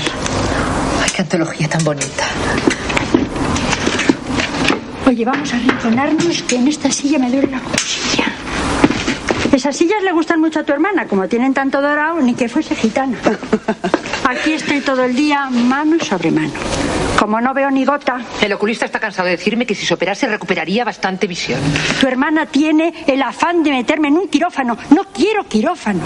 [1.01, 2.25] Ay, qué antología tan bonita.
[5.07, 8.14] Oye, vamos a rinconarnos que en esta silla me duele la cosilla.
[9.55, 12.75] Esas sillas le gustan mucho a tu hermana, como tienen tanto dorado, ni que fuese
[12.75, 13.17] gitana.
[14.27, 16.51] Aquí estoy todo el día, mano sobre mano.
[17.17, 20.27] Como no veo ni gota, El oculista está cansado de decirme que si se operase
[20.27, 21.61] recuperaría bastante visión.
[22.01, 24.77] tu hermana tiene el afán de meterme en un quirófano.
[24.89, 26.01] No quiero quirófano.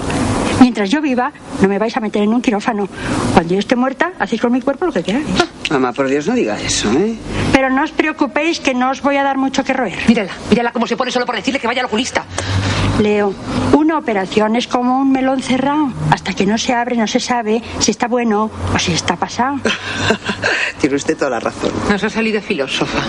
[0.62, 2.88] Mientras yo viva, no me vais a meter en un quirófano.
[3.33, 5.25] Cuando yo esté muerta, hacéis con mi cuerpo lo que queráis.
[5.71, 7.15] Mamá, por Dios, no diga eso, ¿eh?
[7.51, 9.97] Pero no os preocupéis que no os voy a dar mucho que roer.
[10.07, 12.25] Mírala, mírala cómo se pone solo por decirle que vaya al oculista.
[12.99, 13.33] Leo,
[13.73, 15.91] una operación es como un melón cerrado.
[16.12, 19.57] Hasta que no se abre no se sabe si está bueno o si está pasado.
[20.79, 21.71] Tiene usted toda la razón.
[21.89, 22.99] Nos ha salido filósofa.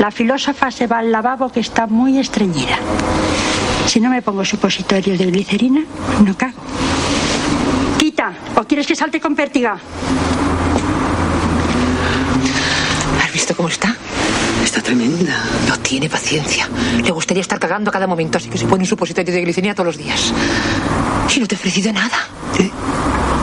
[0.00, 2.78] La filósofa se va al lavabo que está muy estreñida.
[3.86, 5.82] Si no me pongo supositorio de glicerina,
[6.24, 6.62] no cago.
[7.98, 9.76] Quita, o quieres que salte con pértiga.
[13.22, 13.96] ¿Has visto cómo está?
[14.64, 15.44] Está tremenda.
[15.68, 16.68] No tiene paciencia.
[17.02, 19.74] Le gustaría estar cagando a cada momento, así que se pone un supositorio de glicemia
[19.74, 20.32] todos los días.
[21.34, 22.28] Y no te he ofrecido nada.
[22.58, 22.70] ¿Eh?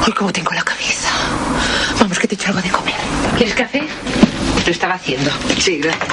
[0.06, 1.10] Hoy como tengo la cabeza.
[2.00, 2.96] Vamos, que te echo algo de comer.
[3.36, 3.84] ¿Quieres café?
[4.54, 5.32] Pues lo estaba haciendo.
[5.60, 6.08] Sí, gracias.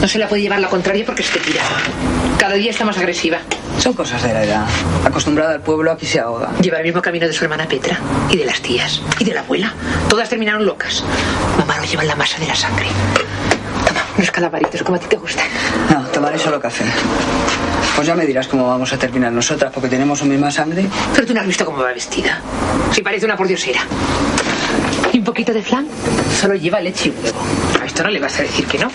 [0.00, 1.62] No se la puede llevar la contraria porque se te tira.
[2.38, 3.38] Cada día está más agresiva.
[3.78, 4.66] Son cosas de la edad.
[5.04, 6.50] Acostumbrada al pueblo, aquí se ahoga.
[6.60, 7.98] Lleva el mismo camino de su hermana Petra.
[8.30, 9.00] Y de las tías.
[9.18, 9.72] Y de la abuela.
[10.08, 11.04] Todas terminaron locas.
[11.58, 12.86] Mamá lo lleva en la masa de la sangre.
[14.16, 15.46] Unos calabaritos como a ti te gustan.
[15.90, 16.84] No, tomaré solo café.
[17.94, 20.86] Pues ya me dirás cómo vamos a terminar nosotras, porque tenemos su misma sangre.
[21.14, 22.40] Pero tú no has visto cómo va vestida.
[22.92, 23.80] Si parece una pordiosera.
[25.12, 25.88] ¿Y un poquito de flan?
[26.40, 27.40] Solo lleva leche y huevo.
[27.80, 28.90] A esto no le vas a decir que no.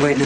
[0.00, 0.24] Bueno.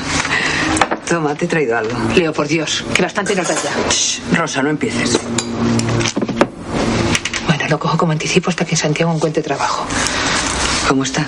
[1.09, 1.97] Toma, te he traído algo.
[2.15, 3.71] Leo, por Dios, que bastante nos da ya.
[3.91, 5.19] Shh, Rosa, no empieces.
[7.47, 9.85] Bueno, lo cojo como anticipo hasta que en Santiago encuentre trabajo.
[10.89, 11.27] ¿Cómo está?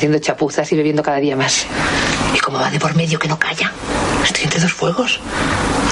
[0.00, 1.66] Haciendo chapuzas y bebiendo cada día más.
[2.34, 3.70] Y como va de por medio que no calla.
[4.24, 5.20] Estoy entre dos fuegos.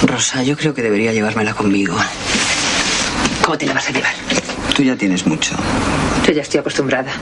[0.03, 1.95] Rosa, yo creo que debería llevármela conmigo.
[3.45, 4.15] ¿Cómo te la vas a llevar?
[4.75, 5.55] Tú ya tienes mucho.
[6.27, 7.13] Yo ya estoy acostumbrada.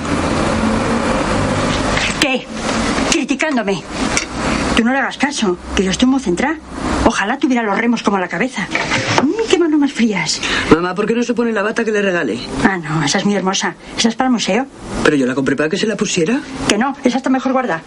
[2.21, 2.47] ¿Qué?
[3.11, 3.83] Criticándome.
[4.77, 6.57] Tú no le hagas caso, que yo estoy muy centrada.
[7.05, 8.69] Ojalá tuviera los remos como la cabeza.
[9.25, 9.36] Mm,
[9.79, 10.41] más frías.
[10.71, 12.39] Mamá, ¿por qué no se pone la bata que le regale?
[12.65, 13.75] Ah, no, esa es muy hermosa.
[13.97, 14.67] Esa es para el museo.
[15.05, 16.41] Pero yo la compré para que se la pusiera.
[16.69, 17.83] Que no, esa está mejor guardada.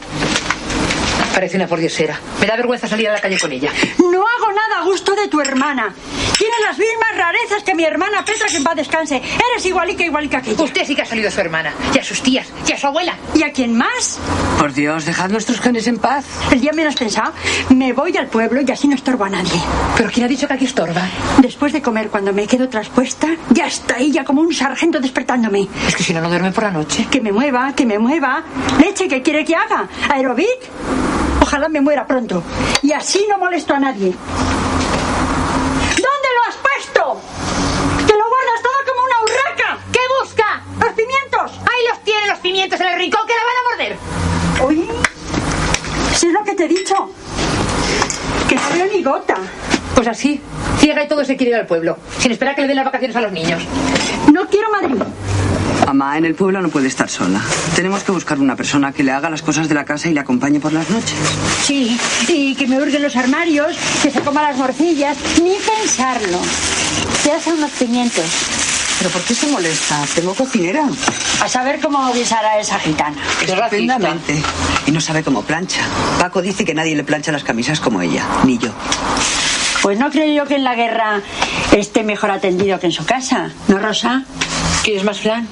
[1.39, 2.19] Parece una pordiosera.
[2.41, 3.71] Me da vergüenza salir a la calle con ella.
[3.97, 5.95] No hago nada a gusto de tu hermana.
[6.37, 9.21] Tienes las mismas rarezas que mi hermana Petra, que en paz descanse.
[9.53, 10.61] Eres igualica, igualica que ella.
[10.61, 11.73] Usted sí que ha salido a su hermana.
[11.95, 12.45] Y a sus tías.
[12.67, 13.15] Y a su abuela.
[13.33, 14.19] ¿Y a quién más?
[14.59, 16.25] Por Dios, dejad nuestros genes en paz.
[16.51, 17.31] El día menos pensado,
[17.69, 19.61] me voy al pueblo y así no estorbo a nadie.
[19.95, 21.07] ¿Pero quién ha dicho que aquí estorba?
[21.37, 25.69] Después de comer, cuando me quedo traspuesta, ya está ella como un sargento despertándome.
[25.87, 27.07] Es que si no, no duerme por la noche.
[27.09, 28.43] Que me mueva, que me mueva.
[28.77, 29.87] Leche, ¿qué quiere que haga?
[30.09, 31.28] ¿Aerobic?
[31.49, 32.43] Ojalá me muera pronto.
[32.83, 34.13] Y así no molesto a nadie.
[35.89, 37.21] ¿Dónde lo has puesto?
[38.05, 39.79] Que lo guardas todo como una urraca.
[39.91, 40.61] ¿Qué busca?
[40.79, 41.59] ¡Los pimientos!
[41.61, 43.97] Ahí los tiene los pimientos en el rincón que la van a morder.
[44.67, 44.87] Uy,
[46.13, 47.09] si es lo que te he dicho.
[48.47, 49.37] Que no veo ni gota.
[49.95, 50.39] Pues así,
[50.77, 53.15] ciega y todo se quiere ir al pueblo, sin esperar que le den las vacaciones
[53.17, 53.63] a los niños.
[54.31, 55.01] No quiero Madrid.
[55.85, 57.41] Mamá, en el pueblo no puede estar sola.
[57.75, 60.19] Tenemos que buscar una persona que le haga las cosas de la casa y le
[60.19, 61.17] acompañe por las noches.
[61.63, 65.17] Sí, y que me hurgue los armarios, que se coma las morcillas.
[65.43, 66.39] Ni pensarlo.
[67.23, 68.25] Se hacen unos pimientos.
[68.99, 69.97] ¿Pero por qué se molesta?
[70.13, 70.83] Tengo cocinera.
[71.41, 73.17] A saber cómo guisará esa gitana.
[73.41, 74.41] Estupendamente.
[74.85, 75.81] Y no sabe cómo plancha.
[76.19, 78.71] Paco dice que nadie le plancha las camisas como ella, ni yo.
[79.81, 81.21] Pues no creo yo que en la guerra
[81.71, 83.51] esté mejor atendido que en su casa.
[83.69, 84.25] ¿No, Rosa?
[84.83, 85.47] ¿Quieres más flan?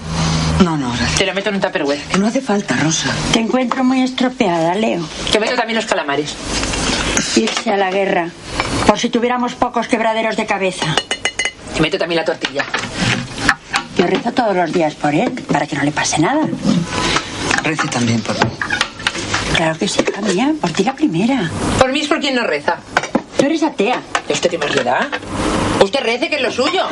[0.64, 1.18] No, no, gracias.
[1.20, 2.02] Te lo meto en un tupperware.
[2.04, 3.14] Que no hace falta, Rosa.
[3.32, 5.08] Te encuentro muy estropeada, Leo.
[5.32, 6.36] Te meto también los calamares.
[7.36, 8.30] Irse a la guerra.
[8.88, 10.86] Por si tuviéramos pocos quebraderos de cabeza.
[11.76, 12.66] Te meto también la tortilla.
[13.98, 16.42] Yo rezo todos los días por él, para que no le pase nada.
[17.64, 18.52] Rece también por mí.
[19.56, 20.54] Claro que sí, hija mía.
[20.60, 21.52] Por ti la primera.
[21.80, 22.78] Por mí es por quien no reza.
[23.38, 24.02] Tú eres atea.
[24.30, 25.10] ¿Y usted qué más le da?
[25.84, 26.88] Usted rece, que es lo suyo.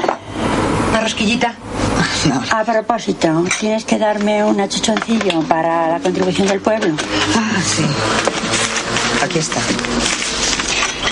[0.90, 1.54] Una rosquillita.
[2.52, 6.96] A propósito, tienes que darme un achuchoncillo para la contribución del pueblo.
[7.36, 7.84] Ah, sí.
[9.24, 9.60] Aquí está.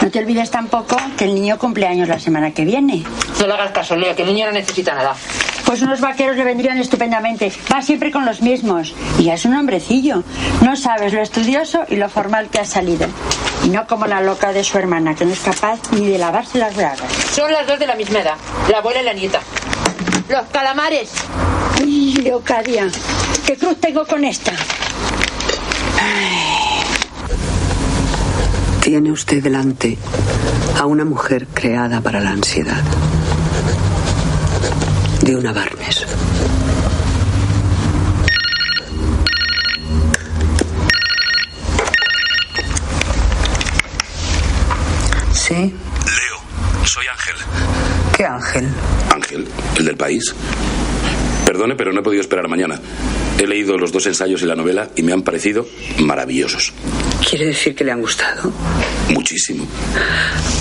[0.02, 3.04] No te olvides tampoco que el niño cumple años la semana que viene.
[3.40, 5.16] No le hagas caso, Leo, que el niño no necesita nada.
[5.66, 7.52] Pues unos vaqueros le vendrían estupendamente.
[7.72, 8.94] Va siempre con los mismos.
[9.18, 10.24] Y ya es un hombrecillo.
[10.62, 13.08] No sabes lo estudioso y lo formal que ha salido.
[13.64, 16.58] Y no como la loca de su hermana, que no es capaz ni de lavarse
[16.58, 17.02] las bragas.
[17.34, 18.36] Son las dos de la misma edad,
[18.70, 19.40] la abuela y la nieta.
[20.34, 21.12] Los calamares.
[21.80, 22.88] Ay, Leocadia,
[23.46, 24.52] ¿qué cruz tengo con esta?
[28.82, 29.96] Tiene usted delante
[30.80, 32.82] a una mujer creada para la ansiedad.
[35.22, 36.04] De una Barnes.
[45.32, 45.54] Sí.
[45.54, 47.23] Leo, soy Ángel.
[48.24, 48.70] ¿Qué ángel?
[49.14, 49.46] Ángel,
[49.78, 50.34] el del país.
[51.46, 52.80] Perdone, pero no he podido esperar mañana.
[53.38, 55.68] He leído los dos ensayos y la novela y me han parecido
[56.00, 56.72] maravillosos.
[57.30, 58.50] ¿Quiere decir que le han gustado?
[59.10, 59.68] Muchísimo.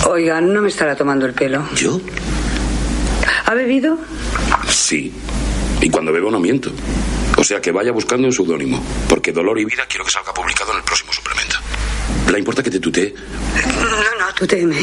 [0.08, 1.64] Oiga, no me estará tomando el pelo.
[1.76, 2.00] ¿Yo?
[3.46, 3.96] ¿Ha bebido?
[4.68, 5.12] Sí.
[5.80, 6.72] Y cuando bebo no miento.
[7.36, 8.82] O sea que vaya buscando un seudónimo.
[9.08, 11.31] Porque Dolor y Vida quiero que salga publicado en el próximo suplemento.
[12.30, 13.14] ¿Le importa que te tutee?
[13.80, 14.76] No, no, tuteeme.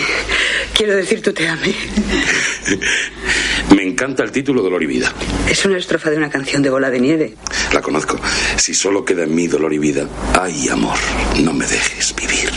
[0.73, 1.73] Quiero decir tuteame.
[3.75, 5.13] Me encanta el título Dolor y Vida.
[5.49, 7.35] Es una estrofa de una canción de Bola de Nieve.
[7.73, 8.19] La conozco.
[8.57, 10.07] Si solo queda en mí dolor y vida,
[10.39, 10.97] ay amor,
[11.43, 12.49] no me dejes vivir.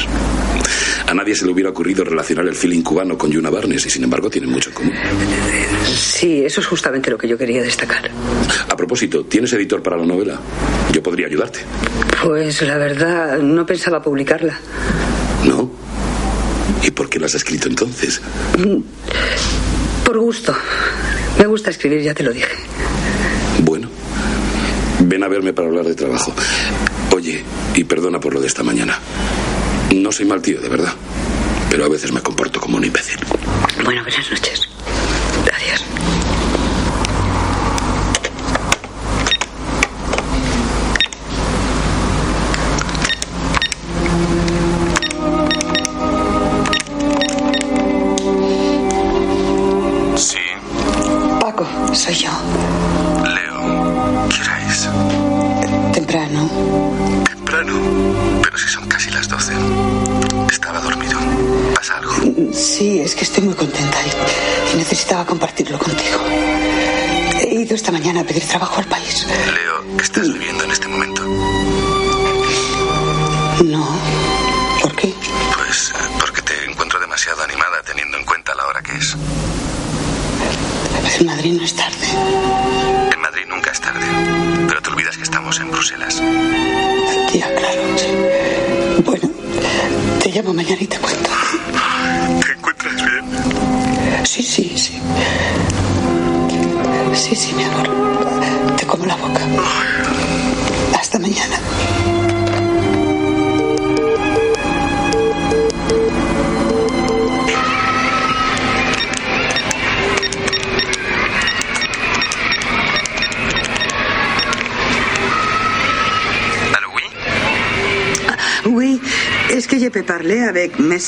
[1.06, 4.04] A nadie se le hubiera ocurrido relacionar el feeling cubano con Yuna Barnes y sin
[4.04, 4.94] embargo tienen mucho en común.
[6.22, 8.08] Sí, eso es justamente lo que yo quería destacar.
[8.68, 10.38] A propósito, ¿tienes editor para la novela?
[10.92, 11.58] Yo podría ayudarte.
[12.22, 14.56] Pues la verdad, no pensaba publicarla.
[15.44, 15.68] ¿No?
[16.80, 18.22] ¿Y por qué la has escrito entonces?
[20.04, 20.54] Por gusto.
[21.40, 22.54] Me gusta escribir, ya te lo dije.
[23.64, 23.88] Bueno,
[25.00, 26.32] ven a verme para hablar de trabajo.
[27.12, 27.42] Oye,
[27.74, 28.96] y perdona por lo de esta mañana.
[29.92, 30.92] No soy mal tío, de verdad.
[31.68, 33.18] Pero a veces me comporto como un imbécil.
[33.82, 34.71] Bueno, buenas noches.
[67.82, 69.26] Esta mañana a pedir trabajo al país.
[69.26, 70.61] Leo, ¿qué estás viviendo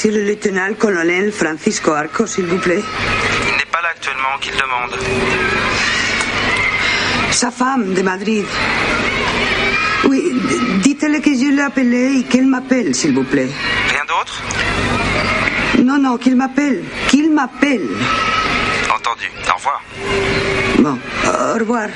[0.04, 4.98] monsieur le lieutenant-colonel Francisco Arco, s'il vous plaît Il n'est pas là actuellement, qu'il demande.
[7.30, 8.44] Sa femme de Madrid.
[10.06, 10.22] Oui,
[10.82, 13.48] dites-le que je l'ai appelée et qu'elle m'appelle, s'il vous plaît.
[13.88, 14.42] Rien d'autre?
[15.82, 16.82] Non, non, qu'il m'appelle.
[17.08, 17.88] Qu'il m'appelle.
[18.94, 19.30] Entendu.
[19.50, 19.82] Au revoir.
[20.80, 21.88] Bon, au revoir.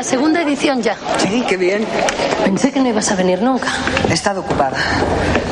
[0.00, 0.96] La segunda edición ya.
[1.18, 1.84] Sí, qué bien.
[2.42, 3.68] Pensé que no ibas a venir nunca.
[4.08, 4.78] He estado ocupada.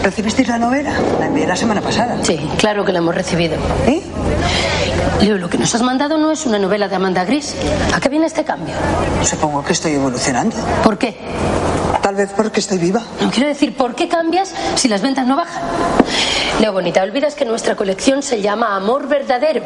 [0.02, 0.90] ¿Recibisteis la novela?
[1.20, 2.16] La envié la semana pasada.
[2.22, 3.58] Sí, claro que la hemos recibido.
[3.86, 4.00] ¿Eh?
[5.20, 7.56] Leo, lo que nos has mandado no es una novela de Amanda Gris.
[7.94, 8.74] ¿A qué viene este cambio?
[9.22, 10.56] Supongo que estoy evolucionando.
[10.82, 11.18] ¿Por qué?
[12.00, 13.02] Tal vez porque estoy viva.
[13.20, 15.62] No quiero decir, ¿por qué cambias si las ventas no bajan?
[16.58, 19.62] Leo, bonita, olvidas que nuestra colección se llama Amor Verdadero.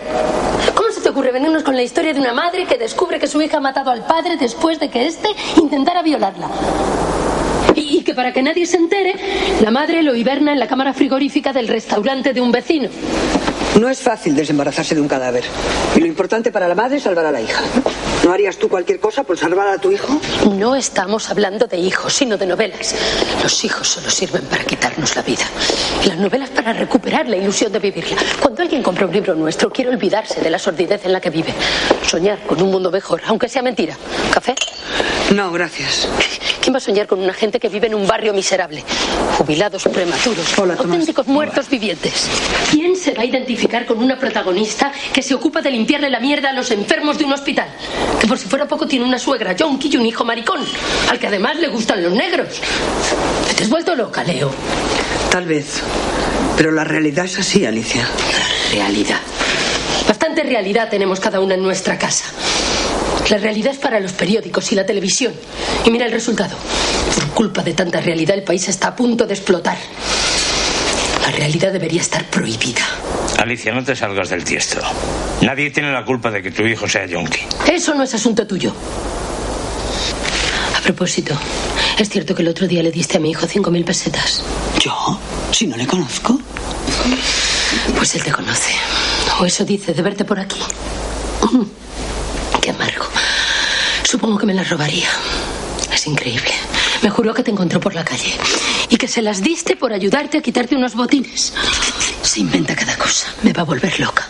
[1.13, 3.43] ¿Cómo se te ocurre venirnos con la historia de una madre que descubre que su
[3.43, 6.49] hija ha matado al padre después de que éste intentara violarla?
[7.75, 9.15] Y, y que para que nadie se entere,
[9.61, 12.89] la madre lo hiberna en la cámara frigorífica del restaurante de un vecino.
[13.79, 15.45] No es fácil desembarazarse de un cadáver.
[15.95, 17.61] Y lo importante para la madre es salvar a la hija.
[18.25, 20.21] ¿No harías tú cualquier cosa por salvar a tu hijo?
[20.57, 22.95] No estamos hablando de hijos, sino de novelas.
[23.43, 25.45] Los hijos solo sirven para quitarnos la vida.
[26.05, 28.17] Y las novelas para recuperar la ilusión de vivirla.
[28.41, 31.53] Cuando alguien compra un libro nuestro, quiere olvidarse de la sordidez en la que vive.
[32.07, 33.97] Soñar con un mundo mejor, aunque sea mentira.
[34.33, 34.55] ¿Café?
[35.35, 36.09] No, gracias.
[36.73, 38.83] ¿Quién va a soñar con una gente que vive en un barrio miserable?
[39.37, 42.31] Jubilados prematuros, auténticos muertos vivientes.
[42.71, 46.49] ¿Quién se va a identificar con una protagonista que se ocupa de limpiarle la mierda
[46.49, 47.69] a los enfermos de un hospital?
[48.19, 50.61] Que por si fuera poco tiene una suegra yonki y un hijo maricón,
[51.11, 52.63] al que además le gustan los negros.
[53.55, 54.51] ¿Te has vuelto loca, Leo?
[55.31, 55.83] Tal vez.
[56.57, 58.09] Pero la realidad es así, Alicia.
[58.73, 59.21] Realidad.
[60.09, 62.25] Bastante realidad tenemos cada una en nuestra casa.
[63.31, 65.33] La realidad es para los periódicos y la televisión.
[65.85, 66.57] Y mira el resultado.
[67.15, 69.79] Por culpa de tanta realidad el país está a punto de explotar.
[71.23, 72.83] La realidad debería estar prohibida.
[73.39, 74.81] Alicia, no te salgas del tiesto.
[75.41, 77.41] Nadie tiene la culpa de que tu hijo sea yonki.
[77.73, 78.73] Eso no es asunto tuyo.
[80.77, 81.35] A propósito,
[81.99, 84.43] ¿es cierto que el otro día le diste a mi hijo cinco mil pesetas?
[84.81, 85.19] ¿Yo?
[85.53, 86.39] Si no le conozco.
[87.97, 88.73] Pues él te conoce.
[89.41, 90.61] O eso dice de verte por aquí.
[92.63, 93.07] Qué amargo.
[94.05, 95.09] Supongo que me las robaría.
[95.93, 96.53] Es increíble.
[97.03, 98.33] Me juró que te encontró por la calle
[98.89, 101.53] y que se las diste por ayudarte a quitarte unos botines.
[102.23, 103.27] Se inventa cada cosa.
[103.43, 104.29] Me va a volver loca.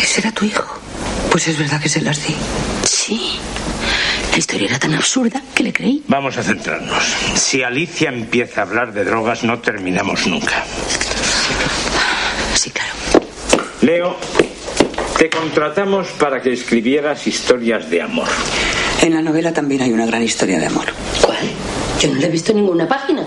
[0.00, 0.78] ¿Ese era tu hijo?
[1.30, 2.34] Pues es verdad que se las di.
[2.84, 3.38] Sí.
[4.32, 6.04] La historia era tan absurda que le creí.
[6.08, 7.02] Vamos a centrarnos.
[7.36, 10.62] Si Alicia empieza a hablar de drogas, no terminamos nunca.
[12.54, 12.92] Sí, claro.
[13.80, 14.16] Leo,
[15.18, 18.28] te contratamos para que escribieras historias de amor.
[19.02, 20.86] En la novela también hay una gran historia de amor.
[21.22, 21.38] ¿Cuál?
[22.00, 23.26] Yo no le he visto en ninguna página.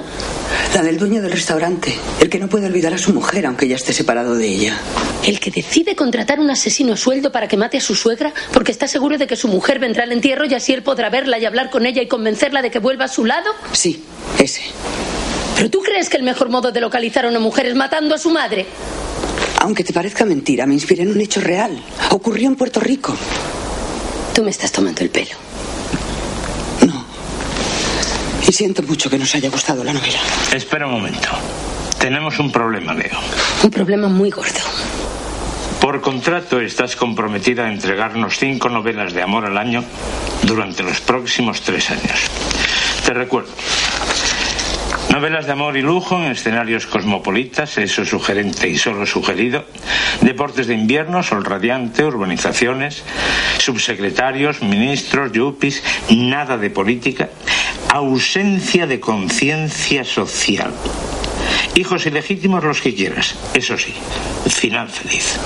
[0.76, 3.76] La del dueño del restaurante, el que no puede olvidar a su mujer aunque ya
[3.76, 4.78] esté separado de ella.
[5.26, 8.72] El que decide contratar un asesino a sueldo para que mate a su suegra porque
[8.72, 11.46] está seguro de que su mujer vendrá al entierro y así él podrá verla y
[11.46, 13.50] hablar con ella y convencerla de que vuelva a su lado.
[13.72, 14.04] Sí,
[14.38, 14.62] ese.
[15.56, 18.20] ¿Pero tú crees que el mejor modo de localizar a una mujer es matando a
[18.20, 18.68] su madre?
[19.60, 21.82] Aunque te parezca mentira, me inspiré en un hecho real.
[22.12, 23.16] Ocurrió en Puerto Rico.
[24.34, 25.36] Tú me estás tomando el pelo.
[28.48, 30.18] Y siento mucho que nos haya gustado la novela.
[30.52, 31.30] Espera un momento.
[32.00, 33.20] Tenemos un problema, Leo.
[33.62, 34.62] Un problema muy gordo.
[35.82, 39.84] Por contrato estás comprometida a entregarnos cinco novelas de amor al año
[40.44, 42.20] durante los próximos tres años.
[43.06, 43.52] Te recuerdo.
[45.12, 49.66] Novelas de amor y lujo en escenarios cosmopolitas, eso sugerente y solo sugerido.
[50.22, 53.04] Deportes de invierno, sol radiante, urbanizaciones,
[53.58, 57.30] subsecretarios, ministros, yuppies, nada de política.
[57.90, 60.72] Ausencia de conciencia social.
[61.76, 63.94] Hijos ilegítimos los que quieras, eso sí,
[64.50, 65.38] final feliz.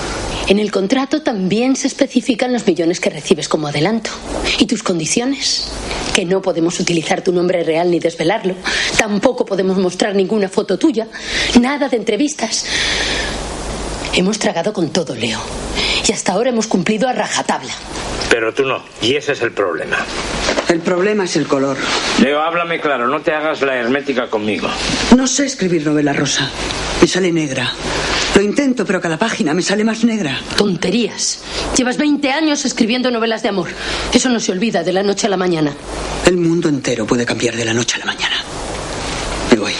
[0.46, 4.10] En el contrato también se especifican los millones que recibes como adelanto.
[4.58, 5.72] ¿Y tus condiciones?
[6.14, 8.54] Que no podemos utilizar tu nombre real ni desvelarlo.
[8.98, 11.08] Tampoco podemos mostrar ninguna foto tuya.
[11.60, 12.66] Nada de entrevistas.
[14.12, 15.40] Hemos tragado con todo, Leo.
[16.06, 17.72] Y hasta ahora hemos cumplido a rajatabla.
[18.28, 19.96] Pero tú no, y ese es el problema.
[20.74, 21.76] El problema es el color.
[22.20, 24.66] Leo, háblame claro, no te hagas la hermética conmigo.
[25.16, 26.50] No sé escribir novela rosa.
[27.00, 27.70] Me sale negra.
[28.34, 30.36] Lo intento, pero cada página me sale más negra.
[30.56, 31.44] Tonterías.
[31.76, 33.68] Llevas 20 años escribiendo novelas de amor.
[34.12, 35.72] Eso no se olvida de la noche a la mañana.
[36.26, 38.34] El mundo entero puede cambiar de la noche a la mañana.
[39.52, 39.74] Me voy.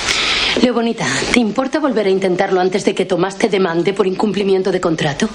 [0.63, 4.71] Leo Bonita, ¿te importa volver a intentarlo antes de que Tomás te demande por incumplimiento
[4.71, 5.29] de contrato?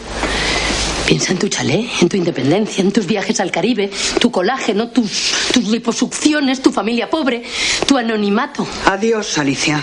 [1.10, 3.90] Piensa en tu chalet, en tu independencia, en tus viajes al Caribe,
[4.22, 7.42] tu colágeno, tus, tus liposucciones, tu familia pobre,
[7.88, 8.68] tu anonimato.
[8.86, 9.82] Adiós, Alicia.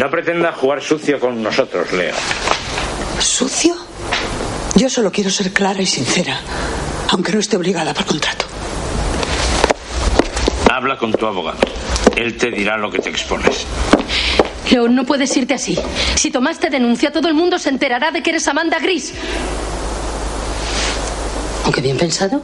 [0.00, 2.16] No pretenda jugar sucio con nosotros, Leo.
[3.20, 3.76] ¿Sucio?
[4.74, 6.40] Yo solo quiero ser clara y sincera,
[7.10, 8.46] aunque no esté obligada por contrato.
[10.72, 11.60] Habla con tu abogado.
[12.16, 13.64] Él te dirá lo que te expones.
[14.72, 15.78] Leo, no puedes irte así.
[16.16, 19.14] Si Tomás te denuncia, todo el mundo se enterará de que eres Amanda Gris.
[21.68, 22.40] Aunque bien pensado,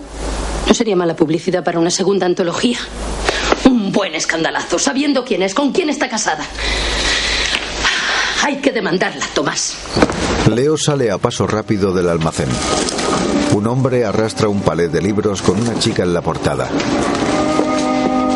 [0.67, 2.77] no sería mala publicidad para una segunda antología.
[3.65, 6.45] Un buen escandalazo, sabiendo quién es, con quién está casada.
[8.43, 9.79] Hay que demandarla, Tomás.
[10.55, 12.51] Leo sale a paso rápido del almacén.
[13.55, 16.69] Un hombre arrastra un palet de libros con una chica en la portada.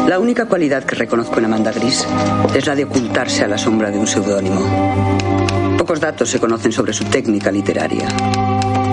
[0.06, 2.06] La única cualidad que reconozco en Amanda Gris
[2.54, 5.76] es la de ocultarse a la sombra de un seudónimo.
[5.76, 8.08] Pocos datos se conocen sobre su técnica literaria.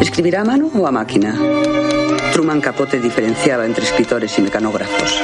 [0.02, 1.36] ¿Escribirá a mano o a máquina?
[2.34, 5.22] Truman Capote diferenciaba entre escritores y mecanógrafos.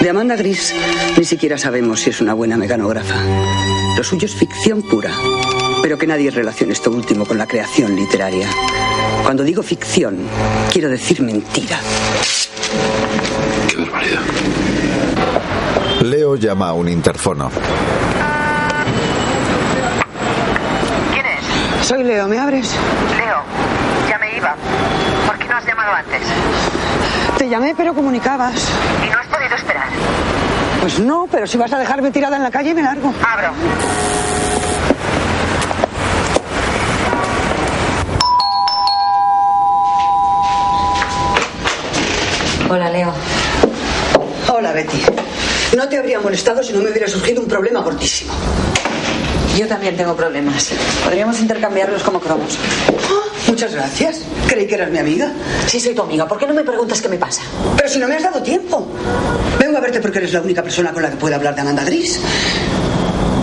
[0.00, 0.74] De Amanda Gris
[1.16, 3.14] ni siquiera sabemos si es una buena mecanógrafa.
[3.96, 5.10] Lo suyo es ficción pura,
[5.82, 8.48] pero que nadie relacione esto último con la creación literaria.
[9.22, 10.18] Cuando digo ficción,
[10.72, 11.78] quiero decir mentira.
[13.68, 14.20] Qué barbaridad.
[16.02, 17.50] Leo llama a un interfono.
[21.12, 21.86] ¿Quién es?
[21.86, 22.74] Soy Leo, ¿me abres?
[23.16, 23.42] Leo,
[24.08, 24.56] ya me iba.
[25.26, 26.22] ¿Por qué no has llamado antes?
[27.38, 28.54] Te llamé, pero comunicabas.
[29.04, 29.88] ¿Y no has podido esperar?
[30.80, 33.12] Pues no, pero si vas a dejarme tirada en la calle, me largo.
[33.26, 33.52] Abro.
[42.70, 43.12] Hola, Leo.
[44.48, 45.02] Hola, Betty.
[45.76, 48.32] No te habría molestado si no me hubiera surgido un problema gordísimo.
[49.56, 50.72] Yo también tengo problemas.
[51.04, 52.58] Podríamos intercambiarlos como cromos.
[53.52, 54.20] Muchas gracias.
[54.48, 55.30] Creí que eras mi amiga.
[55.66, 56.26] Sí, soy tu amiga.
[56.26, 57.42] ¿Por qué no me preguntas qué me pasa?
[57.76, 58.88] Pero si no me has dado tiempo.
[59.60, 61.84] Vengo a verte porque eres la única persona con la que puedo hablar de Amanda
[61.84, 62.18] Gris.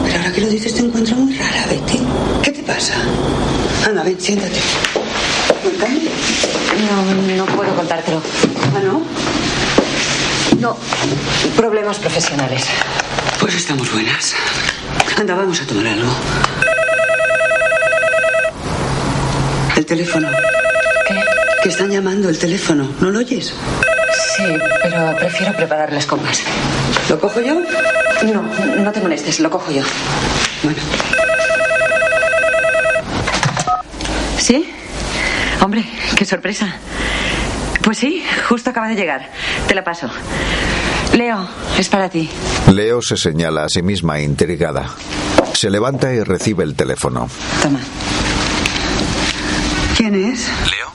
[0.03, 1.99] Pero ahora que lo dices te encuentro muy rara, Betty.
[2.41, 2.95] ¿Qué te pasa?
[3.85, 4.57] Anda, ven, siéntate.
[5.61, 5.99] Cuéntame.
[6.89, 8.19] No, no puedo contártelo.
[8.75, 9.03] ¿Ah, no?
[10.59, 10.75] No,
[11.55, 12.65] problemas profesionales.
[13.39, 14.33] Pues estamos buenas.
[15.19, 16.09] Anda, vamos a tomar algo.
[19.78, 20.29] El teléfono.
[21.07, 21.15] ¿Qué?
[21.63, 22.89] Que están llamando el teléfono.
[23.01, 23.53] ¿No lo oyes?
[24.37, 24.43] Sí,
[24.83, 26.41] pero prefiero prepararles copas.
[27.09, 27.55] ¿Lo cojo yo?
[28.33, 28.41] No,
[28.81, 29.83] no te molestes, lo cojo yo.
[30.63, 30.79] Bueno.
[36.19, 36.75] Qué sorpresa.
[37.81, 39.29] Pues sí, justo acaba de llegar.
[39.69, 40.09] Te la paso.
[41.13, 42.29] Leo, es para ti.
[42.73, 44.89] Leo se señala a sí misma intrigada.
[45.53, 47.29] Se levanta y recibe el teléfono.
[47.63, 47.79] Toma.
[50.09, 50.47] ¿Quién es?
[50.71, 50.91] ¿Leo?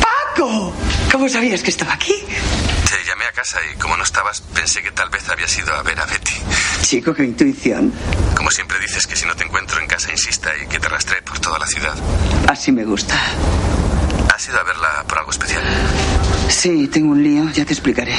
[0.00, 0.74] ¡Paco!
[1.12, 2.12] ¿Cómo sabías que estaba aquí?
[2.12, 5.84] Te llamé a casa y como no estabas, pensé que tal vez habías ido a
[5.84, 6.32] ver a Betty.
[6.82, 7.92] Chico, qué intuición.
[8.36, 11.22] Como siempre dices que si no te encuentro en casa insista y que te rastree
[11.22, 11.94] por toda la ciudad.
[12.48, 13.14] Así me gusta.
[14.34, 15.62] ¿Has ido a verla por algo especial?
[16.48, 18.16] Sí, tengo un lío, ya te explicaré.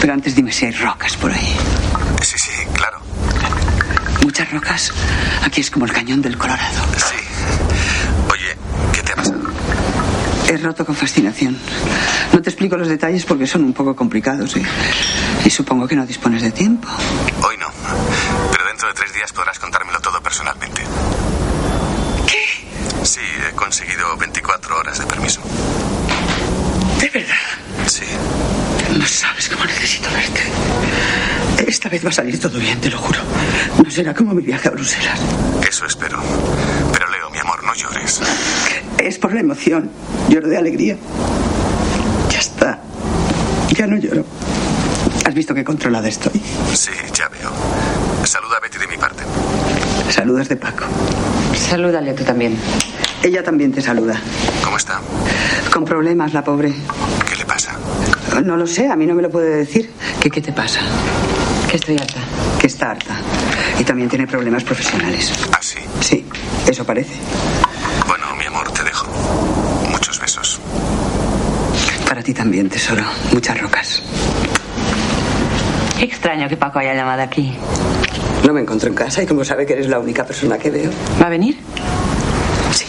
[0.00, 1.56] Pero antes dime si hay rocas por ahí.
[2.22, 3.00] Sí, sí, claro.
[4.22, 4.92] Muchas rocas.
[5.44, 6.84] Aquí es como el cañón del Colorado.
[6.96, 7.28] Sí.
[8.30, 8.56] Oye,
[8.92, 9.40] ¿qué te ha pasado?
[10.48, 11.56] He roto con fascinación.
[12.32, 14.62] No te explico los detalles porque son un poco complicados ¿eh?
[15.44, 16.88] y supongo que no dispones de tiempo.
[17.42, 17.66] Hoy no.
[18.52, 20.82] Pero dentro de tres días podrás contármelo todo personalmente.
[22.26, 23.04] ¿Qué?
[23.04, 25.42] Sí, he conseguido 24 horas de permiso.
[26.98, 27.34] ¿De verdad?
[27.86, 28.04] Sí.
[28.98, 30.42] No sabes cómo necesito verte.
[31.66, 33.20] Esta vez va a salir todo bien, te lo juro.
[33.84, 35.20] No será como mi viaje a Bruselas.
[35.68, 36.18] Eso espero.
[36.92, 38.20] Pero Leo, mi amor, no llores.
[38.98, 39.90] Es por la emoción.
[40.28, 40.96] Lloro de alegría.
[42.30, 42.80] Ya está.
[43.76, 44.24] Ya no lloro.
[45.24, 46.40] ¿Has visto qué controlada estoy?
[46.74, 47.50] Sí, ya veo.
[48.24, 49.22] Saluda a Betty de mi parte.
[50.10, 50.84] Saludas de Paco.
[51.54, 52.58] Salúdale tú también.
[53.22, 54.20] Ella también te saluda.
[54.64, 55.00] ¿Cómo está?
[55.72, 56.72] Con problemas, la pobre.
[57.28, 57.72] ¿Qué le pasa?
[58.44, 59.90] No lo sé, a mí no me lo puede decir.
[60.20, 60.80] ¿Qué, qué te pasa?
[61.68, 62.20] Que estoy harta.
[62.60, 63.16] Que está harta.
[63.78, 65.32] Y también tiene problemas profesionales.
[65.52, 65.78] ¿Ah, sí?
[66.00, 66.24] Sí,
[66.66, 67.14] eso parece.
[68.06, 69.06] Bueno, mi amor, te dejo.
[69.90, 70.60] Muchos besos.
[72.08, 73.02] Para ti también, tesoro.
[73.32, 74.02] Muchas rocas.
[75.98, 77.54] Qué extraño que Paco haya llamado aquí.
[78.44, 80.90] No me encuentro en casa y como sabe que eres la única persona que veo.
[81.22, 81.56] ¿Va a venir?
[82.74, 82.84] Sí.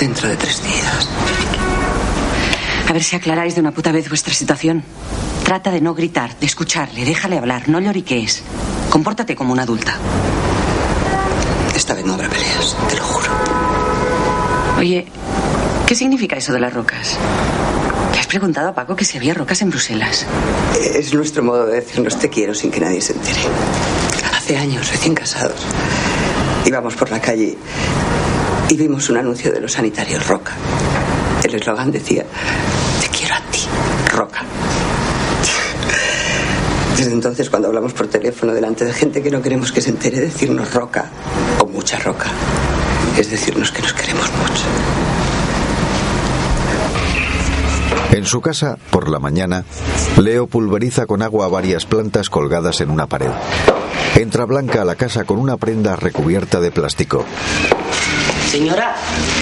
[0.00, 1.08] Dentro de tres días.
[2.88, 4.82] A ver si aclaráis de una puta vez vuestra situación.
[5.44, 8.42] Trata de no gritar, de escucharle, déjale hablar, no lloriquees.
[8.90, 9.96] Compórtate como una adulta.
[11.76, 13.30] Esta vez no habrá peleas, te lo juro.
[14.78, 15.06] Oye,
[15.86, 17.16] ¿qué significa eso de las rocas?
[18.26, 20.26] ¿Le has preguntado a Paco que si había rocas en Bruselas?
[20.82, 23.38] Es nuestro modo de decirnos te quiero sin que nadie se entere.
[24.34, 25.64] Hace años, recién casados,
[26.64, 27.56] íbamos por la calle
[28.68, 30.54] y vimos un anuncio de los sanitarios Roca.
[31.44, 32.26] El eslogan decía,
[33.00, 33.60] te quiero a ti,
[34.12, 34.42] Roca.
[36.96, 40.18] Desde entonces, cuando hablamos por teléfono delante de gente que no queremos que se entere,
[40.18, 41.10] decirnos roca
[41.60, 42.26] o mucha roca
[43.16, 45.15] es decirnos que nos queremos mucho.
[48.12, 49.64] En su casa, por la mañana,
[50.16, 53.30] Leo pulveriza con agua varias plantas colgadas en una pared.
[54.14, 57.24] Entra Blanca a la casa con una prenda recubierta de plástico.
[58.50, 58.94] Señora.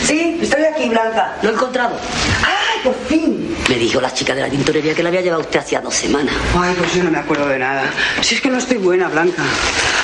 [0.04, 1.36] Sí, estoy aquí, Blanca.
[1.42, 1.96] Lo he encontrado.
[2.42, 3.54] ¡Ay, por fin!
[3.68, 6.34] Me dijo la chica de la tintorería que la había llevado usted hacía dos semanas.
[6.58, 7.84] Ay, pues yo no me acuerdo de nada.
[8.22, 9.42] Si es que no estoy buena, Blanca.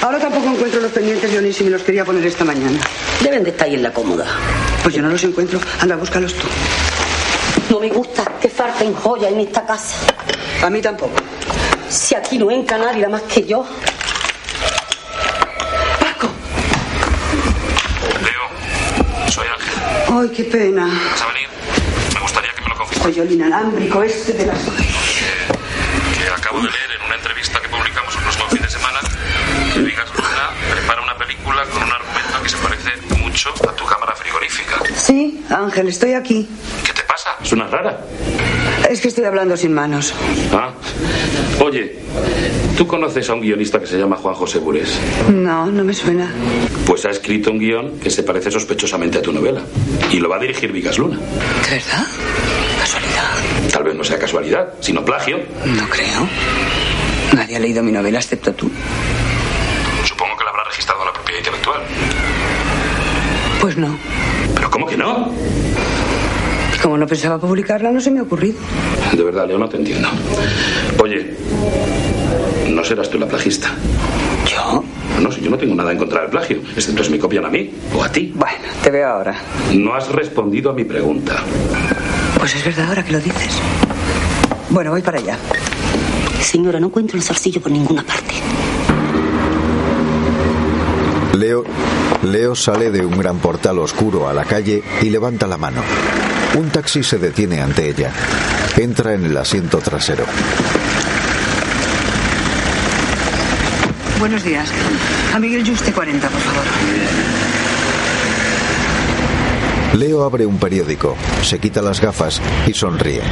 [0.02, 2.78] Ahora tampoco encuentro los pendientes, Johnny, si me los quería poner esta mañana.
[3.22, 4.26] Deben de estar ahí en la cómoda.
[4.82, 5.58] Pues yo no los encuentro.
[5.80, 6.46] Anda, búscalos tú.
[7.70, 9.96] No me gusta que falten joyas en esta casa.
[10.60, 11.14] A mí tampoco.
[11.88, 13.64] Si aquí no entra nadie más que yo.
[18.20, 19.74] Leo, soy Ángel.
[20.12, 20.86] Ay, qué pena.
[21.12, 21.48] ¿Vas a venir?
[22.12, 23.12] Me gustaría que me lo confirmaras.
[23.12, 24.58] Oye, el inalámbrico este de las...
[24.58, 28.98] Que acabo de leer en una entrevista que publicamos el próximo fin de semana
[29.72, 33.84] que Vigas Luna prepara una película con un argumento que se parece mucho a tu
[33.84, 34.80] cámara frigorífica.
[34.96, 36.48] Sí, Ángel, estoy aquí.
[37.42, 38.00] Suena rara.
[38.88, 40.12] Es que estoy hablando sin manos.
[40.52, 40.72] Ah.
[41.60, 41.96] Oye,
[42.76, 44.98] ¿tú conoces a un guionista que se llama Juan José Burés?
[45.28, 46.30] No, no me suena.
[46.86, 49.60] Pues ha escrito un guion que se parece sospechosamente a tu novela.
[50.10, 51.16] Y lo va a dirigir Vigas Luna.
[51.18, 52.06] ¿De verdad?
[52.80, 53.70] Casualidad.
[53.72, 55.38] Tal vez no sea casualidad, sino plagio.
[55.66, 56.28] No creo.
[57.34, 58.70] Nadie ha leído mi novela excepto tú.
[60.04, 61.80] Supongo que la habrá registrado la propiedad intelectual.
[63.60, 63.96] Pues no.
[64.54, 65.30] ¿Pero cómo que no?
[66.82, 68.58] Como no pensaba publicarla, no se me ha ocurrido.
[69.12, 70.08] De verdad, Leo, no te entiendo.
[71.02, 71.36] Oye,
[72.68, 73.68] no serás tú la plagista.
[74.46, 74.82] ¿Yo?
[75.20, 77.50] No, si yo no tengo nada en contra del plagio, excepto si me copian a
[77.50, 78.32] mí o a ti.
[78.34, 79.36] Bueno, te veo ahora.
[79.74, 81.36] No has respondido a mi pregunta.
[82.38, 83.60] Pues es verdad ahora que lo dices.
[84.70, 85.36] Bueno, voy para allá.
[86.40, 88.34] Señora, no encuentro el zarcillo por ninguna parte.
[91.36, 91.64] Leo,
[92.22, 95.82] Leo sale de un gran portal oscuro a la calle y levanta la mano.
[96.54, 98.10] Un taxi se detiene ante ella.
[98.76, 100.24] Entra en el asiento trasero.
[104.18, 104.68] Buenos días.
[105.34, 106.64] A Miguel Juste 40, por favor.
[109.94, 113.22] Leo abre un periódico, se quita las gafas y sonríe.